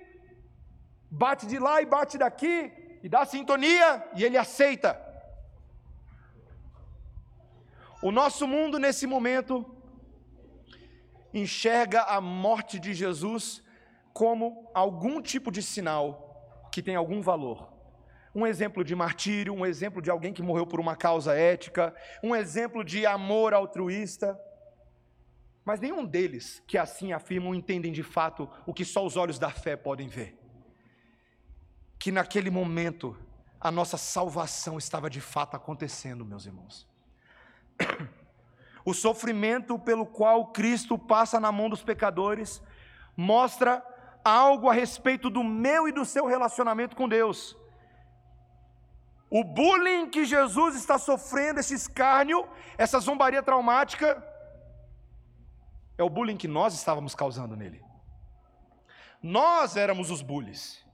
bate 1.11 1.45
de 1.45 1.59
lá 1.59 1.83
e 1.83 1.85
bate 1.85 2.17
daqui, 2.17 2.73
e 3.03 3.11
dá 3.11 3.27
sintonia 3.27 4.09
e 4.17 4.25
ele 4.25 4.39
aceita. 4.39 4.99
O 8.01 8.11
nosso 8.11 8.49
mundo 8.49 8.79
nesse 8.79 9.07
momento 9.07 9.77
enxerga 11.33 12.03
a 12.03 12.21
morte 12.21 12.79
de 12.79 12.93
Jesus 12.95 13.63
como 14.13 14.71
algum 14.75 15.21
tipo 15.23 15.51
de 15.51 15.63
sinal 15.63 16.69
que 16.73 16.83
tem 16.83 16.97
algum 16.97 17.21
valor. 17.21 17.73
Um 18.35 18.47
exemplo 18.47 18.85
de 18.85 18.95
martírio, 18.95 19.53
um 19.53 19.67
exemplo 19.67 20.01
de 20.01 20.11
alguém 20.11 20.33
que 20.33 20.43
morreu 20.43 20.67
por 20.67 20.79
uma 20.79 20.95
causa 20.95 21.35
ética, 21.35 21.95
um 22.23 22.35
exemplo 22.35 22.85
de 22.85 23.05
amor 23.05 23.53
altruísta. 23.53 24.39
Mas 25.65 25.81
nenhum 25.81 26.05
deles 26.05 26.63
que 26.67 26.79
assim 26.79 27.13
afirmam 27.13 27.55
entendem 27.55 27.93
de 27.93 28.03
fato 28.03 28.49
o 28.67 28.73
que 28.73 28.85
só 28.85 29.05
os 29.05 29.17
olhos 29.17 29.39
da 29.39 29.51
fé 29.51 29.77
podem 29.77 30.09
ver 30.09 30.41
que 32.01 32.11
naquele 32.11 32.51
momento 32.51 33.15
a 33.61 33.71
nossa 33.71 33.99
salvação 33.99 34.79
estava 34.79 35.11
de 35.11 35.21
fato 35.21 35.55
acontecendo, 35.55 36.25
meus 36.25 36.47
irmãos. 36.47 36.89
O 38.85 38.95
sofrimento 38.95 39.79
pelo 39.79 40.07
qual 40.07 40.53
Cristo 40.53 40.99
passa 40.99 41.39
na 41.39 41.53
mão 41.53 41.69
dos 41.69 41.83
pecadores 41.83 42.63
mostra 43.17 43.85
algo 44.25 44.69
a 44.69 44.73
respeito 44.73 45.29
do 45.29 45.43
meu 45.45 45.89
e 45.89 45.93
do 45.93 46.05
seu 46.05 46.27
relacionamento 46.27 46.97
com 46.97 47.09
Deus. 47.09 47.57
O 49.31 49.45
bullying 49.45 50.09
que 50.09 50.25
Jesus 50.25 50.75
está 50.75 50.99
sofrendo, 50.99 51.61
esse 51.61 51.75
escárnio, 51.75 52.49
essa 52.77 52.99
zombaria 52.99 53.43
traumática, 53.43 54.27
é 55.97 56.03
o 56.03 56.11
bullying 56.11 56.37
que 56.37 56.49
nós 56.49 56.75
estávamos 56.75 57.15
causando 57.15 57.57
nele. 57.57 57.83
Nós 59.23 59.77
éramos 59.77 60.11
os 60.11 60.23
bullies 60.23 60.85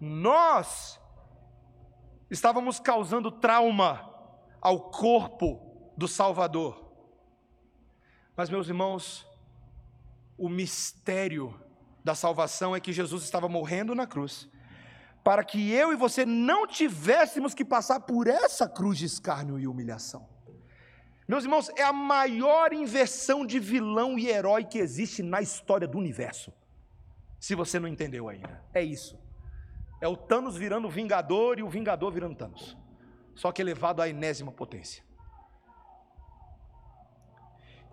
nós 0.00 0.98
estávamos 2.30 2.80
causando 2.80 3.30
trauma 3.30 4.08
ao 4.60 4.90
corpo 4.90 5.92
do 5.96 6.08
Salvador. 6.08 6.89
Mas, 8.40 8.48
meus 8.48 8.68
irmãos, 8.68 9.26
o 10.38 10.48
mistério 10.48 11.54
da 12.02 12.14
salvação 12.14 12.74
é 12.74 12.80
que 12.80 12.90
Jesus 12.90 13.22
estava 13.22 13.50
morrendo 13.50 13.94
na 13.94 14.06
cruz, 14.06 14.48
para 15.22 15.44
que 15.44 15.70
eu 15.70 15.92
e 15.92 15.94
você 15.94 16.24
não 16.24 16.66
tivéssemos 16.66 17.52
que 17.52 17.62
passar 17.62 18.00
por 18.00 18.26
essa 18.26 18.66
cruz 18.66 18.96
de 18.96 19.04
escárnio 19.04 19.58
e 19.58 19.68
humilhação. 19.68 20.26
Meus 21.28 21.44
irmãos, 21.44 21.68
é 21.76 21.82
a 21.82 21.92
maior 21.92 22.72
inversão 22.72 23.44
de 23.44 23.58
vilão 23.58 24.18
e 24.18 24.30
herói 24.30 24.64
que 24.64 24.78
existe 24.78 25.22
na 25.22 25.42
história 25.42 25.86
do 25.86 25.98
universo. 25.98 26.50
Se 27.38 27.54
você 27.54 27.78
não 27.78 27.88
entendeu 27.88 28.26
ainda, 28.26 28.64
é 28.72 28.82
isso. 28.82 29.18
É 30.00 30.08
o 30.08 30.16
Thanos 30.16 30.56
virando 30.56 30.88
Vingador 30.88 31.58
e 31.58 31.62
o 31.62 31.68
Vingador 31.68 32.10
virando 32.10 32.36
Thanos. 32.36 32.74
Só 33.34 33.52
que 33.52 33.60
elevado 33.60 34.00
à 34.00 34.08
enésima 34.08 34.50
potência. 34.50 35.09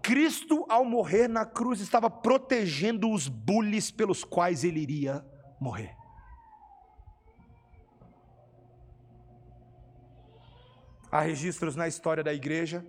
Cristo, 0.08 0.66
ao 0.70 0.86
morrer 0.86 1.28
na 1.28 1.46
cruz, 1.46 1.82
estava 1.82 2.10
protegendo 2.10 3.12
os 3.12 3.28
bullies 3.28 3.92
pelos 3.92 4.24
quais 4.24 4.64
ele 4.64 4.80
iria 4.80 5.22
morrer. 5.60 5.94
Há 11.12 11.20
registros 11.20 11.76
na 11.76 11.90
história 11.90 12.24
da 12.24 12.34
igreja, 12.34 12.86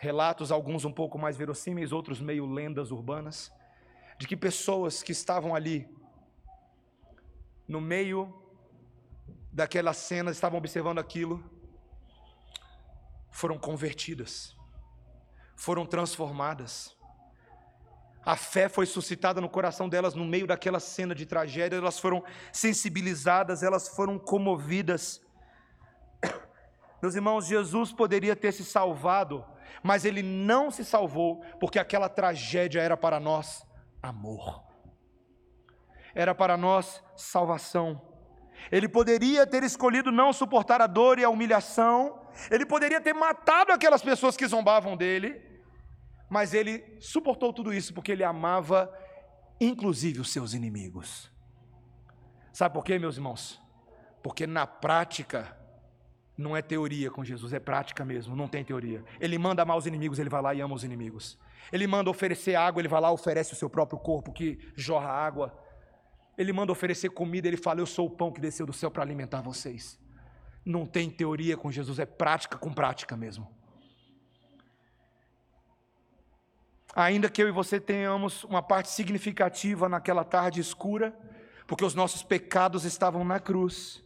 relatos, 0.00 0.52
alguns 0.52 0.84
um 0.84 0.92
pouco 0.92 1.18
mais 1.18 1.36
verossímeis, 1.36 1.90
outros 1.90 2.20
meio 2.20 2.46
lendas 2.46 2.92
urbanas, 2.92 3.52
de 4.16 4.28
que 4.28 4.36
pessoas 4.36 5.02
que 5.02 5.10
estavam 5.10 5.56
ali 5.56 5.92
no 7.66 7.80
meio 7.80 8.32
daquela 9.52 9.92
cena, 9.92 10.30
estavam 10.30 10.56
observando 10.56 11.00
aquilo, 11.00 11.42
foram 13.28 13.58
convertidas, 13.58 14.56
foram 15.60 15.84
transformadas. 15.86 16.96
A 18.24 18.36
fé 18.36 18.68
foi 18.68 18.86
suscitada 18.86 19.40
no 19.40 19.48
coração 19.48 19.88
delas 19.88 20.14
no 20.14 20.24
meio 20.24 20.46
daquela 20.46 20.80
cena 20.80 21.14
de 21.14 21.24
tragédia, 21.24 21.76
elas 21.76 21.98
foram 21.98 22.22
sensibilizadas, 22.52 23.62
elas 23.62 23.88
foram 23.88 24.18
comovidas. 24.18 25.20
Meus 27.02 27.14
irmãos, 27.14 27.46
Jesus 27.46 27.92
poderia 27.92 28.36
ter 28.36 28.52
se 28.52 28.64
salvado, 28.64 29.44
mas 29.82 30.04
ele 30.04 30.22
não 30.22 30.70
se 30.70 30.84
salvou, 30.84 31.42
porque 31.58 31.78
aquela 31.78 32.08
tragédia 32.08 32.80
era 32.80 32.96
para 32.96 33.18
nós 33.18 33.64
amor 34.02 34.70
era 36.14 36.34
para 36.34 36.56
nós 36.56 37.02
salvação. 37.16 38.00
Ele 38.70 38.88
poderia 38.88 39.46
ter 39.46 39.62
escolhido 39.62 40.12
não 40.12 40.32
suportar 40.32 40.80
a 40.80 40.86
dor 40.86 41.18
e 41.18 41.24
a 41.24 41.30
humilhação, 41.30 42.20
ele 42.50 42.66
poderia 42.66 43.00
ter 43.00 43.12
matado 43.12 43.72
aquelas 43.72 44.02
pessoas 44.02 44.36
que 44.36 44.46
zombavam 44.46 44.96
dele, 44.96 45.40
mas 46.30 46.54
ele 46.54 46.96
suportou 47.00 47.52
tudo 47.52 47.74
isso 47.74 47.92
porque 47.92 48.12
ele 48.12 48.22
amava, 48.22 48.88
inclusive, 49.60 50.20
os 50.20 50.30
seus 50.30 50.54
inimigos. 50.54 51.28
Sabe 52.52 52.72
por 52.72 52.84
quê, 52.84 53.00
meus 53.00 53.16
irmãos? 53.16 53.60
Porque 54.22 54.46
na 54.46 54.64
prática, 54.64 55.56
não 56.38 56.56
é 56.56 56.62
teoria 56.62 57.10
com 57.10 57.24
Jesus, 57.24 57.52
é 57.52 57.58
prática 57.58 58.04
mesmo, 58.04 58.36
não 58.36 58.46
tem 58.46 58.64
teoria. 58.64 59.04
Ele 59.18 59.36
manda 59.38 59.62
amar 59.62 59.76
os 59.76 59.86
inimigos, 59.86 60.20
ele 60.20 60.30
vai 60.30 60.40
lá 60.40 60.54
e 60.54 60.60
ama 60.60 60.74
os 60.74 60.84
inimigos. 60.84 61.36
Ele 61.72 61.86
manda 61.86 62.08
oferecer 62.08 62.54
água, 62.54 62.80
ele 62.80 62.88
vai 62.88 63.00
lá 63.00 63.10
e 63.10 63.12
oferece 63.12 63.52
o 63.52 63.56
seu 63.56 63.68
próprio 63.68 63.98
corpo 63.98 64.32
que 64.32 64.58
jorra 64.76 65.08
água. 65.08 65.58
Ele 66.38 66.52
manda 66.52 66.70
oferecer 66.70 67.10
comida, 67.10 67.48
ele 67.48 67.56
fala: 67.56 67.80
Eu 67.80 67.86
sou 67.86 68.06
o 68.06 68.10
pão 68.10 68.32
que 68.32 68.40
desceu 68.40 68.64
do 68.64 68.72
céu 68.72 68.90
para 68.90 69.02
alimentar 69.02 69.42
vocês. 69.42 70.00
Não 70.64 70.86
tem 70.86 71.10
teoria 71.10 71.56
com 71.56 71.72
Jesus, 71.72 71.98
é 71.98 72.06
prática 72.06 72.56
com 72.56 72.72
prática 72.72 73.16
mesmo. 73.16 73.59
Ainda 76.94 77.30
que 77.30 77.42
eu 77.42 77.48
e 77.48 77.52
você 77.52 77.78
tenhamos 77.78 78.44
uma 78.44 78.62
parte 78.62 78.90
significativa 78.90 79.88
naquela 79.88 80.24
tarde 80.24 80.60
escura, 80.60 81.16
porque 81.66 81.84
os 81.84 81.94
nossos 81.94 82.22
pecados 82.22 82.84
estavam 82.84 83.24
na 83.24 83.38
cruz. 83.38 84.02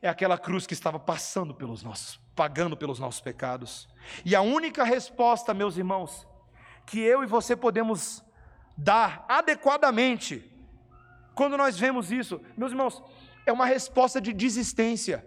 É 0.00 0.08
aquela 0.08 0.38
cruz 0.38 0.66
que 0.66 0.74
estava 0.74 0.98
passando 0.98 1.52
pelos 1.52 1.82
nossos, 1.82 2.20
pagando 2.34 2.76
pelos 2.76 2.98
nossos 2.98 3.20
pecados. 3.20 3.88
E 4.24 4.36
a 4.36 4.40
única 4.40 4.84
resposta, 4.84 5.52
meus 5.52 5.76
irmãos, 5.76 6.26
que 6.86 7.00
eu 7.00 7.24
e 7.24 7.26
você 7.26 7.56
podemos 7.56 8.22
dar 8.76 9.24
adequadamente 9.28 10.52
quando 11.36 11.54
nós 11.58 11.78
vemos 11.78 12.10
isso, 12.10 12.40
meus 12.56 12.72
irmãos, 12.72 13.02
é 13.44 13.52
uma 13.52 13.66
resposta 13.66 14.20
de 14.20 14.32
desistência. 14.32 15.24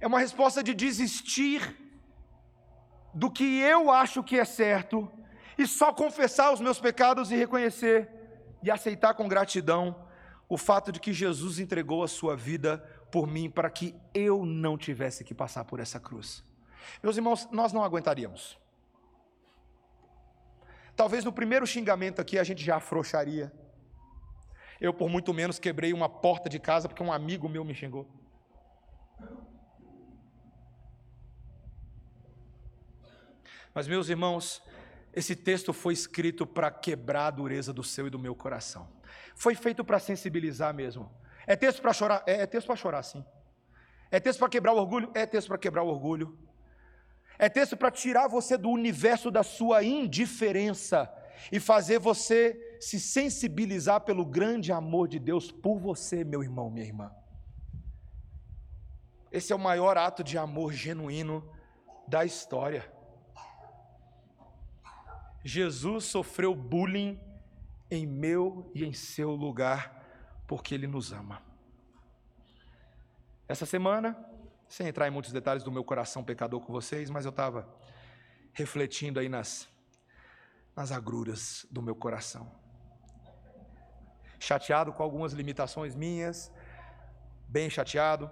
é 0.00 0.06
uma 0.06 0.18
resposta 0.18 0.62
de 0.62 0.74
desistir 0.74 1.83
do 3.14 3.30
que 3.30 3.60
eu 3.60 3.90
acho 3.90 4.22
que 4.22 4.38
é 4.38 4.44
certo 4.44 5.10
e 5.56 5.66
só 5.66 5.92
confessar 5.92 6.52
os 6.52 6.60
meus 6.60 6.80
pecados 6.80 7.30
e 7.30 7.36
reconhecer 7.36 8.10
e 8.62 8.70
aceitar 8.70 9.14
com 9.14 9.28
gratidão 9.28 10.04
o 10.48 10.58
fato 10.58 10.90
de 10.90 11.00
que 11.00 11.12
Jesus 11.12 11.58
entregou 11.58 12.02
a 12.02 12.08
sua 12.08 12.36
vida 12.36 12.78
por 13.10 13.26
mim 13.26 13.48
para 13.48 13.70
que 13.70 13.94
eu 14.12 14.44
não 14.44 14.76
tivesse 14.76 15.24
que 15.24 15.32
passar 15.32 15.64
por 15.64 15.78
essa 15.78 16.00
cruz. 16.00 16.44
Meus 17.02 17.16
irmãos, 17.16 17.48
nós 17.50 17.72
não 17.72 17.84
aguentaríamos. 17.84 18.58
Talvez 20.96 21.24
no 21.24 21.32
primeiro 21.32 21.66
xingamento 21.66 22.20
aqui 22.20 22.38
a 22.38 22.44
gente 22.44 22.64
já 22.64 22.76
afrouxaria. 22.76 23.52
Eu, 24.80 24.92
por 24.92 25.08
muito 25.08 25.32
menos, 25.32 25.58
quebrei 25.58 25.92
uma 25.92 26.08
porta 26.08 26.48
de 26.48 26.58
casa 26.58 26.88
porque 26.88 27.02
um 27.02 27.12
amigo 27.12 27.48
meu 27.48 27.64
me 27.64 27.74
xingou. 27.74 28.08
Mas, 33.74 33.88
meus 33.88 34.08
irmãos, 34.08 34.62
esse 35.12 35.34
texto 35.34 35.72
foi 35.72 35.92
escrito 35.92 36.46
para 36.46 36.70
quebrar 36.70 37.26
a 37.26 37.30
dureza 37.30 37.72
do 37.72 37.82
seu 37.82 38.06
e 38.06 38.10
do 38.10 38.18
meu 38.18 38.34
coração. 38.34 38.88
Foi 39.34 39.54
feito 39.54 39.84
para 39.84 39.98
sensibilizar 39.98 40.72
mesmo. 40.72 41.10
É 41.46 41.56
texto 41.56 41.82
para 41.82 41.92
chorar? 41.92 42.22
É, 42.26 42.42
é 42.42 42.46
texto 42.46 42.66
para 42.66 42.76
chorar, 42.76 43.02
sim. 43.02 43.24
É 44.10 44.20
texto 44.20 44.38
para 44.38 44.48
quebrar 44.48 44.72
o 44.72 44.76
orgulho? 44.76 45.10
É 45.14 45.26
texto 45.26 45.48
para 45.48 45.58
quebrar 45.58 45.82
o 45.82 45.88
orgulho. 45.88 46.38
É 47.38 47.48
texto 47.48 47.76
para 47.76 47.90
tirar 47.90 48.28
você 48.28 48.56
do 48.56 48.70
universo 48.70 49.30
da 49.30 49.42
sua 49.42 49.82
indiferença 49.82 51.12
e 51.50 51.58
fazer 51.58 51.98
você 51.98 52.76
se 52.80 53.00
sensibilizar 53.00 54.02
pelo 54.02 54.24
grande 54.24 54.70
amor 54.70 55.08
de 55.08 55.18
Deus 55.18 55.50
por 55.50 55.80
você, 55.80 56.22
meu 56.22 56.42
irmão, 56.42 56.70
minha 56.70 56.86
irmã. 56.86 57.12
Esse 59.32 59.52
é 59.52 59.56
o 59.56 59.58
maior 59.58 59.98
ato 59.98 60.22
de 60.22 60.38
amor 60.38 60.72
genuíno 60.72 61.50
da 62.06 62.24
história. 62.24 62.93
Jesus 65.44 66.04
sofreu 66.04 66.54
bullying 66.54 67.20
em 67.90 68.06
meu 68.06 68.70
e 68.74 68.84
em 68.84 68.94
seu 68.94 69.30
lugar, 69.32 70.02
porque 70.48 70.74
Ele 70.74 70.86
nos 70.86 71.12
ama. 71.12 71.42
Essa 73.46 73.66
semana, 73.66 74.16
sem 74.66 74.88
entrar 74.88 75.06
em 75.06 75.10
muitos 75.10 75.32
detalhes 75.32 75.62
do 75.62 75.70
meu 75.70 75.84
coração 75.84 76.24
pecador 76.24 76.60
com 76.60 76.72
vocês, 76.72 77.10
mas 77.10 77.26
eu 77.26 77.30
estava 77.30 77.68
refletindo 78.54 79.20
aí 79.20 79.28
nas, 79.28 79.68
nas 80.74 80.90
agruras 80.90 81.66
do 81.70 81.82
meu 81.82 81.94
coração. 81.94 82.50
Chateado 84.40 84.94
com 84.94 85.02
algumas 85.02 85.34
limitações 85.34 85.94
minhas, 85.94 86.50
bem 87.46 87.68
chateado, 87.68 88.30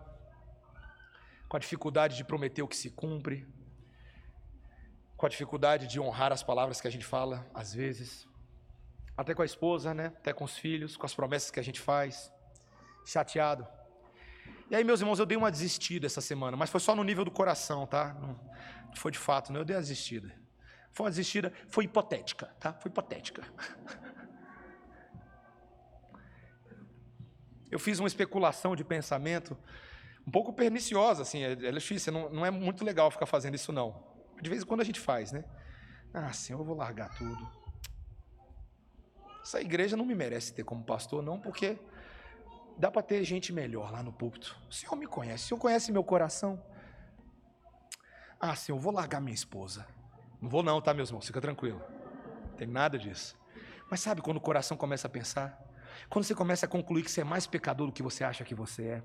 com 1.47 1.59
a 1.59 1.61
dificuldade 1.61 2.17
de 2.17 2.25
prometer 2.25 2.63
o 2.63 2.69
que 2.69 2.77
se 2.77 2.89
cumpre, 2.91 3.47
com 5.23 5.27
a 5.27 5.29
dificuldade 5.29 5.87
de 5.87 6.01
honrar 6.01 6.33
as 6.33 6.43
palavras 6.43 6.81
que 6.81 6.89
a 6.89 6.91
gente 6.91 7.05
fala, 7.05 7.47
às 7.55 7.73
vezes, 7.73 8.27
até 9.16 9.33
com 9.33 9.43
a 9.43 9.45
esposa, 9.45 9.95
né? 9.95 10.07
Até 10.07 10.33
com 10.33 10.43
os 10.43 10.59
filhos, 10.59 10.97
com 10.97 11.07
as 11.07 11.14
promessas 11.14 11.49
que 11.49 11.61
a 11.61 11.62
gente 11.62 11.79
faz, 11.79 12.29
chateado. 13.07 13.64
E 14.68 14.75
aí, 14.75 14.83
meus 14.83 14.99
irmãos, 14.99 15.20
eu 15.20 15.25
dei 15.25 15.39
uma 15.39 15.49
desistida 15.49 16.07
essa 16.07 16.20
semana, 16.20 16.57
mas 16.57 16.70
foi 16.70 16.81
só 16.81 16.97
no 16.97 17.05
nível 17.05 17.25
do 17.25 17.31
coração, 17.31 17.87
tá? 17.87 18.14
Não 18.14 18.37
foi 18.97 19.12
de 19.12 19.18
fato, 19.18 19.53
não. 19.53 19.61
Eu 19.61 19.64
dei 19.64 19.77
uma 19.77 19.83
desistida. 19.83 20.35
Foi 20.91 21.05
uma 21.05 21.11
desistida, 21.11 21.53
foi 21.68 21.85
hipotética, 21.85 22.47
tá? 22.59 22.73
Foi 22.73 22.91
hipotética. 22.91 23.47
Eu 27.70 27.79
fiz 27.79 28.01
uma 28.01 28.09
especulação 28.09 28.75
de 28.75 28.83
pensamento 28.83 29.57
um 30.27 30.33
pouco 30.33 30.53
perniciosa, 30.53 31.23
assim, 31.23 31.45
é, 31.45 31.53
é 31.53 31.70
difícil, 31.70 32.12
não, 32.12 32.29
não 32.29 32.45
é 32.45 32.51
muito 32.51 32.85
legal 32.85 33.09
ficar 33.09 33.27
fazendo 33.27 33.55
isso, 33.55 33.73
não. 33.73 34.12
De 34.43 34.51
vez 34.51 34.62
em 34.62 34.66
quando 34.66 34.80
a 34.80 34.84
gente 34.84 34.99
faz, 34.99 35.30
né? 35.30 35.45
Ah, 36.12 36.32
Senhor, 36.32 36.59
eu 36.59 36.64
vou 36.64 36.76
largar 36.76 37.09
tudo. 37.16 37.49
Essa 39.40 39.61
igreja 39.61 39.97
não 39.97 40.05
me 40.05 40.14
merece 40.14 40.53
ter 40.53 40.64
como 40.64 40.84
pastor, 40.84 41.22
não, 41.22 41.38
porque 41.40 41.78
dá 42.76 42.90
para 42.90 43.03
ter 43.03 43.22
gente 43.22 43.53
melhor 43.53 43.93
lá 43.93 44.03
no 44.03 44.12
púlpito. 44.12 44.57
O 44.68 44.74
Senhor 44.74 44.97
me 44.97 45.07
conhece, 45.07 45.45
o 45.45 45.49
Senhor 45.49 45.61
conhece 45.61 45.93
meu 45.93 46.03
coração. 46.03 46.61
Ah, 48.40 48.57
Senhor, 48.57 48.78
eu 48.78 48.82
vou 48.82 48.93
largar 48.93 49.20
minha 49.20 49.34
esposa. 49.34 49.86
Não 50.40 50.49
vou 50.49 50.64
não, 50.64 50.82
tá, 50.82 50.93
meus 50.93 51.11
irmãos? 51.11 51.24
Fica 51.24 51.40
tranquilo. 51.40 51.80
Não 52.51 52.57
tem 52.57 52.66
nada 52.66 52.99
disso. 52.99 53.38
Mas 53.88 54.01
sabe 54.01 54.20
quando 54.20 54.38
o 54.38 54.40
coração 54.40 54.76
começa 54.76 55.07
a 55.07 55.11
pensar? 55.11 55.57
Quando 56.09 56.24
você 56.24 56.34
começa 56.34 56.66
a 56.66 56.68
concluir 56.68 57.05
que 57.05 57.11
você 57.12 57.20
é 57.20 57.24
mais 57.24 57.47
pecador 57.47 57.86
do 57.86 57.93
que 57.93 58.03
você 58.03 58.24
acha 58.24 58.43
que 58.43 58.57
você 58.57 58.82
é? 58.84 59.03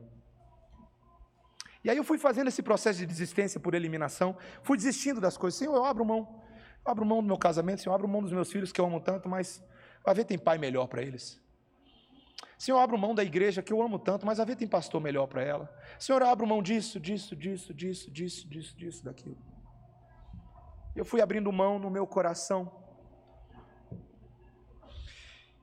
E 1.83 1.89
aí 1.89 1.97
eu 1.97 2.03
fui 2.03 2.17
fazendo 2.17 2.47
esse 2.47 2.61
processo 2.61 2.99
de 2.99 3.05
desistência 3.05 3.59
por 3.59 3.73
eliminação, 3.73 4.35
fui 4.63 4.77
desistindo 4.77 5.21
das 5.21 5.37
coisas. 5.37 5.57
Senhor, 5.57 5.75
eu 5.75 5.85
abro 5.85 6.03
mão. 6.05 6.41
Eu 6.85 6.91
abro 6.91 7.05
mão 7.05 7.21
do 7.21 7.27
meu 7.27 7.37
casamento, 7.37 7.81
Senhor, 7.81 7.91
eu 7.91 7.95
abro 7.95 8.07
mão 8.07 8.21
dos 8.21 8.31
meus 8.31 8.51
filhos 8.51 8.71
que 8.71 8.79
eu 8.79 8.85
amo 8.85 8.99
tanto, 8.99 9.27
mas 9.27 9.63
vai 10.03 10.15
ver 10.15 10.23
tem 10.23 10.37
pai 10.37 10.57
melhor 10.57 10.87
para 10.87 11.01
eles. 11.01 11.41
Senhor, 12.57 12.77
eu 12.77 12.81
abro 12.81 12.97
mão 12.97 13.13
da 13.13 13.23
igreja 13.23 13.61
que 13.61 13.71
eu 13.71 13.81
amo 13.81 13.99
tanto, 13.99 14.25
mas 14.25 14.37
vai 14.37 14.47
ver 14.47 14.55
tem 14.55 14.67
pastor 14.67 14.99
melhor 14.99 15.27
para 15.27 15.43
ela. 15.43 15.71
Senhor, 15.99 16.21
eu 16.21 16.27
abro 16.27 16.47
mão 16.47 16.61
disso, 16.61 16.99
disso, 16.99 17.35
disso, 17.35 17.73
disso, 17.73 18.09
disso, 18.09 18.47
disso, 18.47 18.77
disso, 18.77 19.03
daquilo. 19.03 19.37
Eu 20.95 21.05
fui 21.05 21.21
abrindo 21.21 21.51
mão 21.51 21.77
no 21.77 21.91
meu 21.91 22.07
coração. 22.07 22.71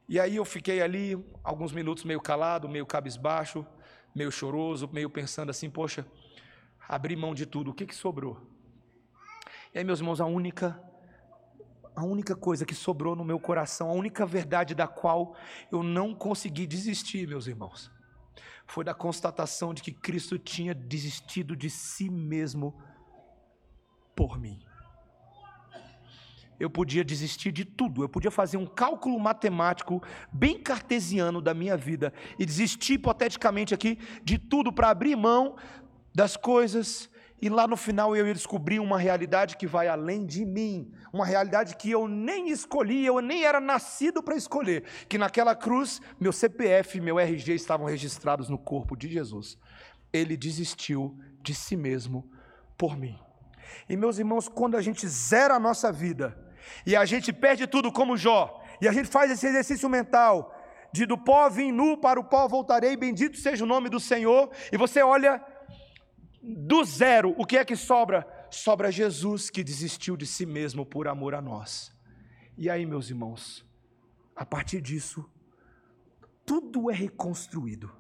E 0.09 0.21
aí 0.21 0.37
eu 0.37 0.45
fiquei 0.45 0.83
ali 0.83 1.19
alguns 1.43 1.73
minutos 1.73 2.05
meio 2.05 2.21
calado, 2.21 2.69
meio 2.69 2.87
cabisbaixo, 2.87 3.67
meio 4.15 4.31
choroso, 4.31 4.89
meio 4.93 5.11
pensando 5.11 5.51
assim, 5.51 5.69
poxa, 5.69 6.07
abri 6.89 7.17
mão 7.17 7.35
de 7.35 7.47
tudo, 7.47 7.71
o 7.71 7.75
que, 7.75 7.87
que 7.87 7.95
sobrou? 7.95 8.41
E 9.75 9.79
aí, 9.79 9.85
meus 9.85 9.99
irmãos, 9.99 10.21
a 10.21 10.27
única, 10.27 10.81
a 11.97 12.05
única 12.05 12.37
coisa 12.37 12.65
que 12.65 12.75
sobrou 12.75 13.17
no 13.17 13.25
meu 13.25 13.41
coração, 13.41 13.91
a 13.91 13.93
única 13.93 14.25
verdade 14.25 14.75
da 14.75 14.87
qual 14.87 15.37
eu 15.71 15.83
não 15.83 16.15
consegui 16.15 16.67
desistir, 16.67 17.27
meus 17.27 17.47
irmãos, 17.47 17.91
foi 18.67 18.85
da 18.85 18.95
constatação 18.95 19.75
de 19.75 19.83
que 19.83 19.93
Cristo 19.93 20.39
tinha 20.39 20.75
desistido 20.75 21.57
de 21.57 21.69
si 21.69 22.09
mesmo 22.09 22.81
por 24.15 24.39
mim 24.39 24.65
eu 26.59 26.71
podia 26.71 27.05
desistir 27.05 27.53
de 27.53 27.65
tudo, 27.65 28.03
eu 28.03 28.09
podia 28.09 28.31
fazer 28.31 28.57
um 28.57 28.67
cálculo 28.67 29.19
matemático 29.19 30.03
bem 30.33 30.59
cartesiano 30.59 31.41
da 31.41 31.53
minha 31.55 31.77
vida 31.77 32.13
e 32.39 32.47
desistir 32.47 32.95
hipoteticamente 32.95 33.75
aqui 33.75 33.99
de 34.23 34.39
tudo 34.39 34.73
para 34.73 34.91
abrir 34.91 35.17
mão 35.17 35.57
das 36.15 36.37
coisas 36.37 37.11
e 37.45 37.49
lá 37.51 37.67
no 37.67 37.77
final 37.77 38.17
eu 38.17 38.27
ia 38.27 38.33
descobrir 38.33 38.79
uma 38.79 38.99
realidade 38.99 39.59
que 39.59 39.67
vai 39.67 39.87
além 39.87 40.25
de 40.25 40.47
mim, 40.47 40.91
uma 41.13 41.27
realidade 41.27 41.77
que 41.77 41.91
eu 41.91 42.09
nem 42.09 42.49
escolhi, 42.49 43.05
eu 43.05 43.21
nem 43.21 43.45
era 43.45 43.61
nascido 43.61 44.23
para 44.23 44.35
escolher, 44.35 44.85
que 45.09 45.19
naquela 45.19 45.55
cruz 45.55 46.01
meu 46.19 46.33
CPF 46.33 46.97
e 46.97 47.01
meu 47.03 47.19
RG 47.19 47.53
estavam 47.53 47.87
registrados 47.87 48.49
no 48.49 48.57
corpo 48.57 48.97
de 48.97 49.09
Jesus. 49.09 49.59
Ele 50.11 50.39
desistiu 50.39 51.19
de 51.43 51.55
si 51.55 51.77
mesmo 51.77 52.31
por 52.79 52.97
mim. 52.97 53.19
E 53.89 53.95
meus 53.95 54.19
irmãos, 54.19 54.49
quando 54.49 54.77
a 54.77 54.81
gente 54.81 55.07
zera 55.07 55.57
a 55.57 55.61
nossa 55.61 55.93
vida, 55.93 56.35
e 56.87 56.95
a 56.97 57.05
gente 57.05 57.33
perde 57.33 57.67
tudo 57.67 57.93
como 57.93 58.17
Jó, 58.17 58.63
e 58.81 58.89
a 58.89 58.93
gente 58.93 59.09
faz 59.09 59.31
esse 59.31 59.47
exercício 59.47 59.89
mental, 59.89 60.55
de 60.93 61.07
do 61.07 61.19
pó 61.19 61.49
vim 61.49 61.73
nu, 61.73 61.97
para 61.97 62.21
o 62.21 62.25
pó 62.25 62.47
voltarei, 62.47 62.97
bendito 62.97 63.37
seja 63.37 63.65
o 63.65 63.67
nome 63.67 63.89
do 63.89 63.99
Senhor, 63.99 64.51
e 64.73 64.77
você 64.77 65.03
olha 65.03 65.45
do 66.43 66.85
zero, 66.85 67.35
o 67.39 67.47
que 67.47 67.57
é 67.57 67.65
que 67.65 67.75
sobra? 67.75 68.27
Sobra 68.51 68.93
Jesus 68.93 69.51
que 69.51 69.65
desistiu 69.65 70.17
de 70.17 70.27
si 70.27 70.47
mesmo 70.47 70.85
por 70.85 71.09
amor 71.09 71.35
a 71.35 71.41
nós. 71.41 71.93
E 72.57 72.71
aí, 72.71 72.87
meus 72.87 73.11
irmãos, 73.11 73.67
a 74.37 74.45
partir 74.45 74.81
disso, 74.81 75.29
tudo 76.47 76.91
é 76.91 76.95
reconstruído. 76.95 77.91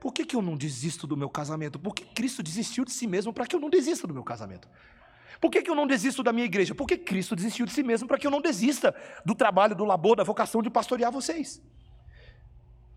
Por 0.00 0.14
que, 0.14 0.24
que 0.24 0.34
eu 0.34 0.40
não 0.40 0.56
desisto 0.56 1.06
do 1.06 1.16
meu 1.16 1.28
casamento? 1.28 1.78
Porque 1.78 2.04
Cristo 2.04 2.42
desistiu 2.42 2.84
de 2.84 2.92
si 2.92 3.06
mesmo 3.06 3.34
para 3.34 3.46
que 3.46 3.54
eu 3.54 3.60
não 3.60 3.68
desista 3.68 4.06
do 4.06 4.14
meu 4.14 4.24
casamento. 4.24 4.68
Por 5.38 5.50
que, 5.50 5.62
que 5.62 5.70
eu 5.70 5.74
não 5.74 5.86
desisto 5.86 6.22
da 6.22 6.32
minha 6.32 6.46
igreja? 6.46 6.74
Porque 6.74 6.96
Cristo 6.96 7.36
desistiu 7.36 7.66
de 7.66 7.72
si 7.72 7.82
mesmo 7.82 8.08
para 8.08 8.18
que 8.18 8.26
eu 8.26 8.30
não 8.30 8.40
desista 8.40 8.94
do 9.24 9.34
trabalho, 9.34 9.74
do 9.74 9.84
labor, 9.84 10.16
da 10.16 10.24
vocação 10.24 10.62
de 10.62 10.70
pastorear 10.70 11.12
vocês. 11.12 11.60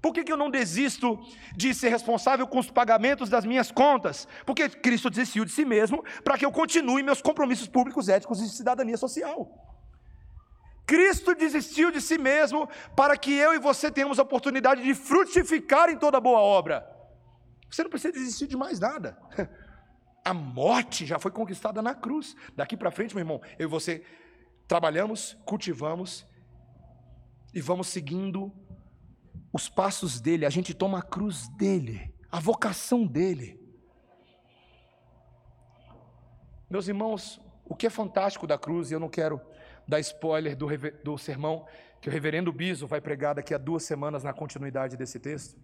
Por 0.02 0.14
que, 0.14 0.24
que 0.24 0.34
eu 0.34 0.36
não 0.36 0.50
desisto 0.50 1.18
de 1.56 1.74
ser 1.74 1.88
responsável 1.88 2.46
com 2.46 2.60
os 2.60 2.70
pagamentos 2.70 3.30
das 3.30 3.46
minhas 3.46 3.72
contas? 3.72 4.28
Porque 4.46 4.68
Cristo 4.68 5.10
desistiu 5.10 5.46
de 5.46 5.52
si 5.52 5.64
mesmo 5.64 6.04
para 6.26 6.38
que 6.38 6.46
eu 6.46 6.52
continue 6.52 7.02
meus 7.02 7.22
compromissos 7.22 7.70
públicos, 7.70 8.10
éticos 8.10 8.42
e 8.42 8.44
de 8.44 8.50
cidadania 8.50 8.98
social. 8.98 9.50
Cristo 10.86 11.34
desistiu 11.34 11.90
de 11.90 12.02
si 12.02 12.18
mesmo 12.18 12.68
para 12.98 13.16
que 13.16 13.34
eu 13.34 13.54
e 13.54 13.60
você 13.60 13.90
tenhamos 13.90 14.20
a 14.20 14.24
oportunidade 14.24 14.84
de 14.84 14.94
frutificar 14.94 15.90
em 15.90 15.98
toda 15.98 16.20
boa 16.20 16.40
obra. 16.40 16.86
Você 17.72 17.84
não 17.84 17.90
precisa 17.90 18.12
desistir 18.12 18.48
de 18.48 18.58
mais 18.58 18.82
nada. 18.82 19.18
A 20.24 20.34
morte 20.34 21.06
já 21.06 21.20
foi 21.20 21.32
conquistada 21.32 21.82
na 21.82 21.94
cruz. 21.94 22.36
Daqui 22.56 22.78
para 22.78 22.92
frente, 22.92 23.14
meu 23.14 23.22
irmão, 23.22 23.42
eu 23.60 23.68
e 23.68 23.70
você 23.70 24.04
trabalhamos, 24.68 25.38
cultivamos 25.46 26.26
e 27.54 27.62
vamos 27.62 27.88
seguindo 27.88 28.52
os 29.52 29.70
passos 29.70 30.22
dele. 30.22 30.46
A 30.46 30.50
gente 30.50 30.74
toma 30.74 31.00
a 31.00 31.04
cruz 31.04 31.48
dele, 31.50 32.14
a 32.32 32.40
vocação 32.40 33.06
dele. 33.06 33.60
Meus 36.70 36.88
irmãos, 36.88 37.40
o 37.66 37.76
que 37.76 37.86
é 37.86 37.90
fantástico 37.90 38.48
da 38.48 38.58
cruz, 38.58 38.90
e 38.90 38.94
eu 38.96 39.00
não 39.00 39.10
quero 39.10 39.40
dar 39.88 40.00
spoiler 40.00 40.56
do, 40.56 40.68
do 41.04 41.18
sermão 41.18 41.68
que 42.02 42.10
o 42.10 42.12
reverendo 42.12 42.52
Biso 42.52 42.88
vai 42.88 43.00
pregar 43.00 43.36
daqui 43.36 43.54
a 43.54 43.58
duas 43.58 43.84
semanas 43.84 44.24
na 44.24 44.34
continuidade 44.34 44.98
desse 44.98 45.20
texto, 45.20 45.58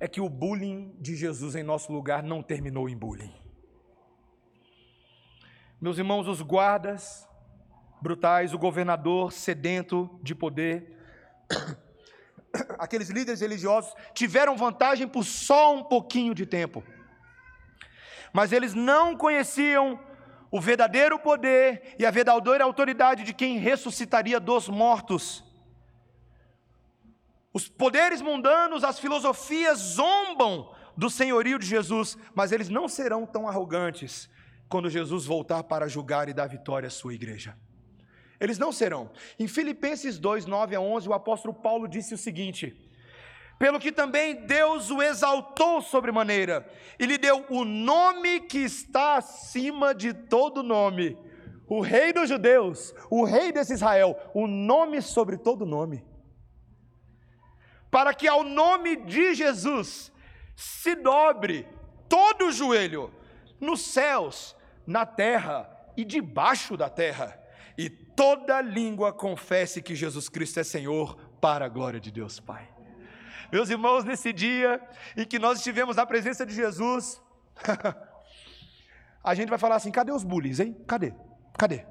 é 0.00 0.08
que 0.08 0.20
o 0.20 0.28
bullying 0.28 0.94
de 1.00 1.14
Jesus 1.14 1.54
em 1.54 1.62
nosso 1.62 1.92
lugar 1.92 2.22
não 2.22 2.42
terminou 2.42 2.88
em 2.88 2.96
bullying. 2.96 3.32
Meus 5.80 5.98
irmãos, 5.98 6.26
os 6.26 6.40
guardas 6.40 7.28
brutais, 8.00 8.52
o 8.52 8.58
governador 8.58 9.32
sedento 9.32 10.10
de 10.22 10.34
poder, 10.34 10.96
aqueles 12.78 13.08
líderes 13.08 13.40
religiosos 13.40 13.94
tiveram 14.12 14.56
vantagem 14.56 15.06
por 15.06 15.24
só 15.24 15.74
um 15.74 15.84
pouquinho 15.84 16.34
de 16.34 16.46
tempo. 16.46 16.82
Mas 18.32 18.50
eles 18.50 18.74
não 18.74 19.16
conheciam 19.16 20.00
o 20.50 20.60
verdadeiro 20.60 21.18
poder 21.18 21.94
e 21.98 22.06
a 22.06 22.10
verdadeira 22.10 22.64
autoridade 22.64 23.22
de 23.22 23.34
quem 23.34 23.58
ressuscitaria 23.58 24.40
dos 24.40 24.68
mortos. 24.68 25.43
Os 27.54 27.68
poderes 27.68 28.20
mundanos, 28.20 28.82
as 28.82 28.98
filosofias 28.98 29.78
zombam 29.78 30.74
do 30.96 31.08
senhorio 31.08 31.56
de 31.56 31.64
Jesus, 31.64 32.18
mas 32.34 32.50
eles 32.50 32.68
não 32.68 32.88
serão 32.88 33.24
tão 33.24 33.48
arrogantes 33.48 34.28
quando 34.68 34.90
Jesus 34.90 35.24
voltar 35.24 35.62
para 35.62 35.86
julgar 35.86 36.28
e 36.28 36.34
dar 36.34 36.48
vitória 36.48 36.88
à 36.88 36.90
sua 36.90 37.14
igreja. 37.14 37.56
Eles 38.40 38.58
não 38.58 38.72
serão. 38.72 39.08
Em 39.38 39.46
Filipenses 39.46 40.18
2, 40.18 40.46
9 40.46 40.74
a 40.74 40.80
11, 40.80 41.08
o 41.08 41.12
apóstolo 41.12 41.54
Paulo 41.54 41.86
disse 41.86 42.12
o 42.12 42.18
seguinte: 42.18 42.76
Pelo 43.56 43.78
que 43.78 43.92
também 43.92 44.44
Deus 44.46 44.90
o 44.90 45.00
exaltou 45.00 45.80
sobremaneira, 45.80 46.68
e 46.98 47.06
lhe 47.06 47.16
deu 47.16 47.46
o 47.48 47.64
nome 47.64 48.40
que 48.40 48.58
está 48.58 49.16
acima 49.18 49.94
de 49.94 50.12
todo 50.12 50.60
nome, 50.60 51.16
o 51.68 51.80
Rei 51.80 52.12
dos 52.12 52.28
Judeus, 52.28 52.92
o 53.08 53.22
Rei 53.24 53.52
desse 53.52 53.74
Israel, 53.74 54.18
o 54.34 54.48
nome 54.48 55.00
sobre 55.00 55.36
todo 55.36 55.64
nome, 55.64 56.04
para 57.94 58.12
que 58.12 58.26
ao 58.26 58.42
nome 58.42 58.96
de 58.96 59.34
Jesus 59.34 60.10
se 60.56 60.96
dobre 60.96 61.64
todo 62.08 62.46
o 62.46 62.50
joelho, 62.50 63.14
nos 63.60 63.82
céus, 63.82 64.56
na 64.84 65.06
terra 65.06 65.70
e 65.96 66.04
debaixo 66.04 66.76
da 66.76 66.90
terra 66.90 67.40
e 67.78 67.88
toda 67.88 68.60
língua 68.60 69.12
confesse 69.12 69.80
que 69.80 69.94
Jesus 69.94 70.28
Cristo 70.28 70.58
é 70.58 70.64
Senhor, 70.64 71.14
para 71.40 71.66
a 71.66 71.68
glória 71.68 72.00
de 72.00 72.10
Deus 72.10 72.40
Pai. 72.40 72.68
Meus 73.52 73.70
irmãos, 73.70 74.02
nesse 74.02 74.32
dia 74.32 74.82
em 75.16 75.24
que 75.24 75.38
nós 75.38 75.58
estivemos 75.58 75.94
na 75.94 76.04
presença 76.04 76.44
de 76.44 76.52
Jesus, 76.52 77.22
a 79.22 79.34
gente 79.36 79.50
vai 79.50 79.58
falar 79.58 79.76
assim: 79.76 79.92
cadê 79.92 80.10
os 80.10 80.24
bullies, 80.24 80.58
hein? 80.58 80.76
Cadê? 80.88 81.14
Cadê? 81.56 81.86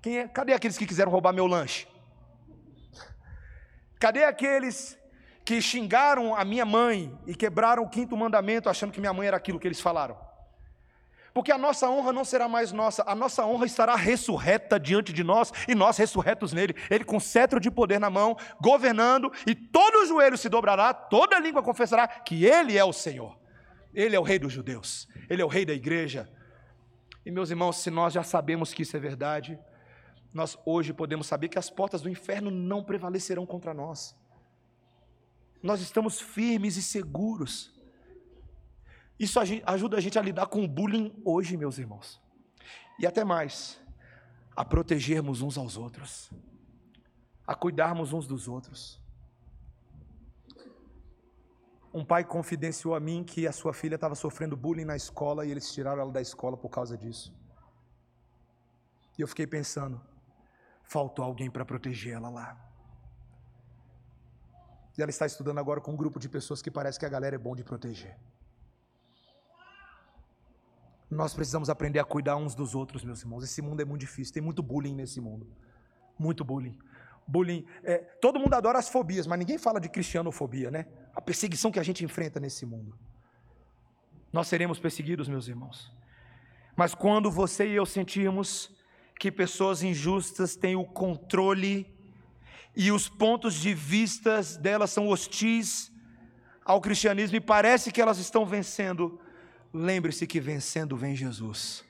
Quem 0.00 0.18
é? 0.20 0.28
Cadê 0.28 0.52
aqueles 0.52 0.78
que 0.78 0.86
quiseram 0.86 1.10
roubar 1.10 1.32
meu 1.32 1.48
lanche? 1.48 1.88
Cadê 3.98 4.22
aqueles 4.22 4.99
que 5.50 5.60
xingaram 5.60 6.32
a 6.32 6.44
minha 6.44 6.64
mãe 6.64 7.12
e 7.26 7.34
quebraram 7.34 7.82
o 7.82 7.88
quinto 7.88 8.16
mandamento 8.16 8.68
achando 8.68 8.92
que 8.92 9.00
minha 9.00 9.12
mãe 9.12 9.26
era 9.26 9.36
aquilo 9.36 9.58
que 9.58 9.66
eles 9.66 9.80
falaram? 9.80 10.16
Porque 11.34 11.50
a 11.50 11.58
nossa 11.58 11.90
honra 11.90 12.12
não 12.12 12.24
será 12.24 12.46
mais 12.46 12.70
nossa, 12.70 13.02
a 13.04 13.16
nossa 13.16 13.44
honra 13.44 13.66
estará 13.66 13.96
ressurreta 13.96 14.78
diante 14.78 15.12
de 15.12 15.24
nós 15.24 15.52
e 15.66 15.74
nós 15.74 15.96
ressurretos 15.96 16.52
nele. 16.52 16.76
Ele 16.88 17.02
com 17.02 17.18
cetro 17.18 17.58
de 17.58 17.68
poder 17.68 17.98
na 17.98 18.08
mão, 18.08 18.36
governando, 18.60 19.32
e 19.44 19.52
todo 19.52 20.06
joelho 20.06 20.38
se 20.38 20.48
dobrará, 20.48 20.94
toda 20.94 21.40
língua 21.40 21.64
confessará 21.64 22.06
que 22.06 22.44
ele 22.44 22.78
é 22.78 22.84
o 22.84 22.92
Senhor. 22.92 23.36
Ele 23.92 24.14
é 24.14 24.20
o 24.20 24.24
rei 24.24 24.38
dos 24.38 24.52
judeus, 24.52 25.08
ele 25.28 25.42
é 25.42 25.44
o 25.44 25.48
rei 25.48 25.66
da 25.66 25.72
igreja. 25.72 26.30
E 27.26 27.30
meus 27.32 27.50
irmãos, 27.50 27.78
se 27.78 27.90
nós 27.90 28.12
já 28.12 28.22
sabemos 28.22 28.72
que 28.72 28.82
isso 28.82 28.96
é 28.96 29.00
verdade, 29.00 29.58
nós 30.32 30.56
hoje 30.64 30.92
podemos 30.92 31.26
saber 31.26 31.48
que 31.48 31.58
as 31.58 31.68
portas 31.68 32.02
do 32.02 32.08
inferno 32.08 32.52
não 32.52 32.84
prevalecerão 32.84 33.44
contra 33.44 33.74
nós. 33.74 34.19
Nós 35.62 35.80
estamos 35.80 36.20
firmes 36.20 36.76
e 36.76 36.82
seguros 36.82 37.80
isso 39.20 39.38
ajuda 39.38 39.98
a 39.98 40.00
gente 40.00 40.18
a 40.18 40.22
lidar 40.22 40.46
com 40.46 40.64
o 40.64 40.66
bullying 40.66 41.12
hoje, 41.22 41.54
meus 41.54 41.76
irmãos. 41.76 42.18
E 42.98 43.06
até 43.06 43.22
mais, 43.22 43.78
a 44.56 44.64
protegermos 44.64 45.42
uns 45.42 45.58
aos 45.58 45.76
outros, 45.76 46.30
a 47.46 47.54
cuidarmos 47.54 48.14
uns 48.14 48.26
dos 48.26 48.48
outros. 48.48 48.98
Um 51.92 52.02
pai 52.02 52.24
confidenciou 52.24 52.94
a 52.94 53.00
mim 53.00 53.22
que 53.22 53.46
a 53.46 53.52
sua 53.52 53.74
filha 53.74 53.96
estava 53.96 54.14
sofrendo 54.14 54.56
bullying 54.56 54.86
na 54.86 54.96
escola 54.96 55.44
e 55.44 55.50
eles 55.50 55.70
tiraram 55.70 56.00
ela 56.00 56.12
da 56.12 56.22
escola 56.22 56.56
por 56.56 56.70
causa 56.70 56.96
disso. 56.96 57.30
E 59.18 59.20
eu 59.20 59.28
fiquei 59.28 59.46
pensando, 59.46 60.00
faltou 60.82 61.22
alguém 61.22 61.50
para 61.50 61.66
proteger 61.66 62.14
ela 62.14 62.30
lá. 62.30 62.69
E 65.00 65.02
ela 65.02 65.08
está 65.08 65.24
estudando 65.24 65.56
agora 65.56 65.80
com 65.80 65.92
um 65.92 65.96
grupo 65.96 66.20
de 66.20 66.28
pessoas 66.28 66.60
que 66.60 66.70
parece 66.70 66.98
que 66.98 67.06
a 67.06 67.08
galera 67.08 67.34
é 67.34 67.38
bom 67.38 67.56
de 67.56 67.64
proteger. 67.64 68.18
Nós 71.10 71.32
precisamos 71.32 71.70
aprender 71.70 71.98
a 71.98 72.04
cuidar 72.04 72.36
uns 72.36 72.54
dos 72.54 72.74
outros, 72.74 73.02
meus 73.02 73.22
irmãos. 73.22 73.42
Esse 73.42 73.62
mundo 73.62 73.80
é 73.80 73.84
muito 73.86 74.02
difícil, 74.02 74.34
tem 74.34 74.42
muito 74.42 74.62
bullying 74.62 74.94
nesse 74.94 75.18
mundo. 75.18 75.46
Muito 76.18 76.44
bullying. 76.44 76.78
Bullying. 77.26 77.64
É, 77.82 77.96
todo 77.96 78.38
mundo 78.38 78.52
adora 78.52 78.78
as 78.78 78.90
fobias, 78.90 79.26
mas 79.26 79.38
ninguém 79.38 79.56
fala 79.56 79.80
de 79.80 79.88
cristianofobia, 79.88 80.70
né? 80.70 80.84
A 81.14 81.20
perseguição 81.22 81.72
que 81.72 81.80
a 81.80 81.82
gente 81.82 82.04
enfrenta 82.04 82.38
nesse 82.38 82.66
mundo. 82.66 82.94
Nós 84.30 84.48
seremos 84.48 84.78
perseguidos, 84.78 85.30
meus 85.30 85.48
irmãos. 85.48 85.90
Mas 86.76 86.94
quando 86.94 87.30
você 87.30 87.66
e 87.66 87.74
eu 87.74 87.86
sentirmos 87.86 88.70
que 89.18 89.32
pessoas 89.32 89.82
injustas 89.82 90.56
têm 90.56 90.76
o 90.76 90.84
controle 90.84 91.90
e 92.74 92.92
os 92.92 93.08
pontos 93.08 93.54
de 93.54 93.74
vista 93.74 94.40
delas 94.60 94.90
são 94.90 95.08
hostis 95.08 95.90
ao 96.64 96.80
cristianismo 96.80 97.36
e 97.36 97.40
parece 97.40 97.90
que 97.90 98.00
elas 98.00 98.18
estão 98.18 98.46
vencendo, 98.46 99.20
lembre-se 99.72 100.26
que 100.26 100.40
vencendo 100.40 100.96
vem 100.96 101.16
Jesus. 101.16 101.84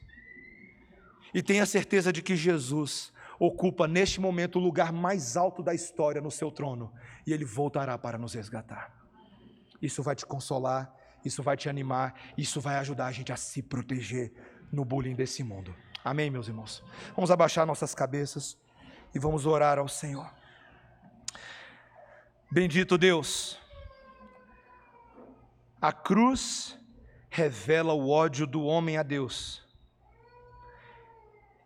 E 1.34 1.42
tenha 1.42 1.66
certeza 1.66 2.12
de 2.12 2.22
que 2.22 2.34
Jesus 2.34 3.12
ocupa 3.38 3.86
neste 3.86 4.20
momento 4.20 4.56
o 4.56 4.62
lugar 4.62 4.92
mais 4.92 5.36
alto 5.36 5.62
da 5.62 5.74
história 5.74 6.20
no 6.20 6.30
seu 6.30 6.50
trono, 6.50 6.92
e 7.26 7.32
ele 7.32 7.44
voltará 7.44 7.96
para 7.96 8.18
nos 8.18 8.34
resgatar. 8.34 8.92
Isso 9.80 10.02
vai 10.02 10.14
te 10.14 10.26
consolar, 10.26 10.94
isso 11.24 11.42
vai 11.42 11.56
te 11.56 11.68
animar, 11.68 12.14
isso 12.36 12.60
vai 12.60 12.76
ajudar 12.76 13.06
a 13.06 13.12
gente 13.12 13.32
a 13.32 13.36
se 13.36 13.62
proteger 13.62 14.32
no 14.72 14.84
bullying 14.84 15.14
desse 15.14 15.42
mundo. 15.42 15.74
Amém, 16.04 16.30
meus 16.30 16.48
irmãos? 16.48 16.82
Vamos 17.14 17.30
abaixar 17.30 17.66
nossas 17.66 17.94
cabeças 17.94 18.58
e 19.14 19.18
vamos 19.18 19.46
orar 19.46 19.78
ao 19.78 19.88
Senhor. 19.88 20.39
Bendito 22.52 22.98
Deus, 22.98 23.56
a 25.80 25.92
cruz 25.92 26.76
revela 27.28 27.92
o 27.92 28.10
ódio 28.10 28.44
do 28.44 28.64
homem 28.64 28.96
a 28.96 29.04
Deus. 29.04 29.64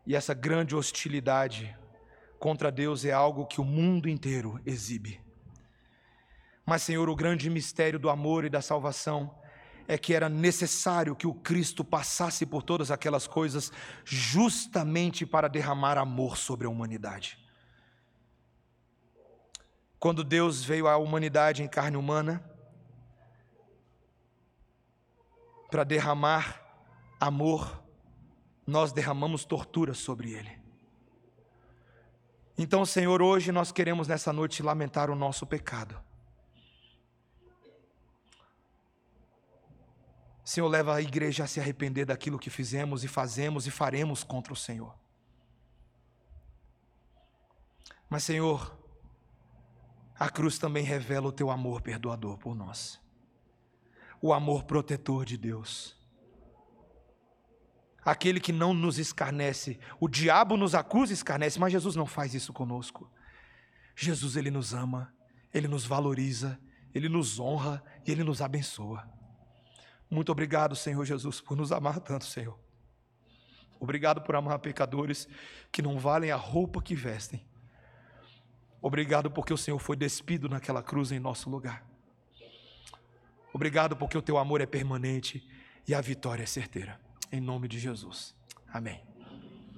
E 0.07 0.15
essa 0.15 0.35
grande 0.35 0.77
hostilidade 0.77 1.75
contra 2.39 2.71
Deus 2.71 3.07
é 3.07 3.13
algo 3.13 3.47
que 3.47 3.63
o 3.63 3.65
mundo 3.65 4.11
inteiro 4.11 4.61
exibe. 4.67 5.23
Mas, 6.67 6.83
Senhor, 6.83 7.09
o 7.09 7.17
grande 7.17 7.49
mistério 7.49 7.99
do 7.99 8.11
amor 8.11 8.45
e 8.45 8.51
da 8.51 8.61
salvação 8.61 9.35
é 9.89 9.97
que 9.97 10.13
era 10.13 10.29
necessário 10.29 11.17
que 11.17 11.27
o 11.27 11.33
Cristo 11.33 11.83
passasse 11.83 12.45
por 12.45 12.63
todas 12.63 12.91
aquelas 12.91 13.27
coisas 13.27 13.73
justamente 14.05 15.25
para 15.25 15.49
derramar 15.49 15.97
amor 15.97 16.37
sobre 16.37 16.67
a 16.67 16.71
humanidade. 16.71 17.43
Quando 20.05 20.23
Deus 20.23 20.63
veio 20.63 20.87
à 20.87 20.99
humanidade 20.99 21.63
em 21.63 21.67
carne 21.67 21.97
humana, 21.97 22.45
para 25.71 25.83
derramar 25.83 26.61
amor, 27.19 27.83
nós 28.67 28.93
derramamos 28.93 29.47
tortura 29.47 29.95
sobre 29.95 30.35
ele. 30.35 30.61
Então, 32.59 32.85
Senhor, 32.85 33.23
hoje 33.23 33.51
nós 33.51 33.73
queremos 33.73 34.07
nessa 34.07 34.31
noite 34.31 34.63
lamentar 34.63 35.09
o 35.09 35.15
nosso 35.15 35.47
pecado. 35.47 35.99
Senhor, 40.45 40.69
leva 40.69 40.97
a 40.97 41.01
igreja 41.01 41.45
a 41.45 41.47
se 41.47 41.61
arrepender 41.61 42.05
daquilo 42.05 42.39
que 42.39 42.51
fizemos 42.51 43.05
e 43.05 43.09
fazemos 43.09 43.67
e 43.67 43.71
faremos 43.71 44.23
contra 44.23 44.53
o 44.53 44.57
Senhor. 44.57 44.95
Mas, 48.11 48.23
Senhor, 48.23 48.84
a 50.19 50.29
cruz 50.29 50.59
também 50.59 50.85
revela 50.85 51.29
o 51.29 51.33
teu 51.33 51.51
amor 51.51 51.81
perdoador 51.83 52.39
por 52.39 52.55
nós 52.55 53.03
o 54.25 54.33
amor 54.33 54.65
protetor 54.65 55.27
de 55.27 55.37
Deus. 55.37 55.95
Aquele 58.03 58.41
que 58.41 58.53
não 58.53 58.73
nos 58.73 58.99
escarnece, 58.99 59.79
o 60.01 60.09
diabo 60.09 60.57
nos 60.57 60.75
acusa 60.75 61.13
e 61.13 61.15
escarnece, 61.15 61.61
mas 61.61 61.71
Jesus 61.71 61.95
não 61.95 62.07
faz 62.07 62.33
isso 62.33 62.51
conosco. 62.51 63.13
Jesus, 63.95 64.37
ele 64.37 64.51
nos 64.51 64.73
ama, 64.73 65.15
ele 65.53 65.69
nos 65.69 65.85
valoriza, 65.85 66.59
ele 66.95 67.07
nos 67.07 67.39
honra 67.39 67.85
e 68.07 68.13
ele 68.13 68.25
nos 68.25 68.41
abençoa. 68.41 69.07
Muito 70.11 70.33
obrigado, 70.33 70.75
Senhor 70.75 71.05
Jesus, 71.05 71.43
por 71.43 71.55
nos 71.55 71.71
amar 71.71 72.01
tanto, 72.01 72.25
Senhor. 72.25 72.59
Obrigado 73.79 74.23
por 74.23 74.35
amar 74.37 74.59
pecadores 74.59 75.29
que 75.71 75.83
não 75.83 75.99
valem 75.99 76.31
a 76.31 76.37
roupa 76.37 76.81
que 76.81 76.95
vestem. 76.95 77.47
Obrigado 78.85 79.31
porque 79.31 79.51
o 79.51 79.57
Senhor 79.57 79.79
foi 79.79 79.97
despido 79.97 80.47
naquela 80.47 80.83
cruz 80.83 81.11
em 81.11 81.19
nosso 81.19 81.49
lugar. 81.49 81.83
Obrigado 83.51 83.97
porque 83.97 84.19
o 84.19 84.21
teu 84.21 84.37
amor 84.37 84.61
é 84.61 84.67
permanente 84.67 85.43
e 85.89 85.95
a 85.95 86.03
vitória 86.03 86.43
é 86.43 86.47
certeira. 86.47 87.01
Em 87.33 87.41
nome 87.41 87.67
de 87.67 87.79
Jesus. 87.79 88.35
Amém. 88.71 89.03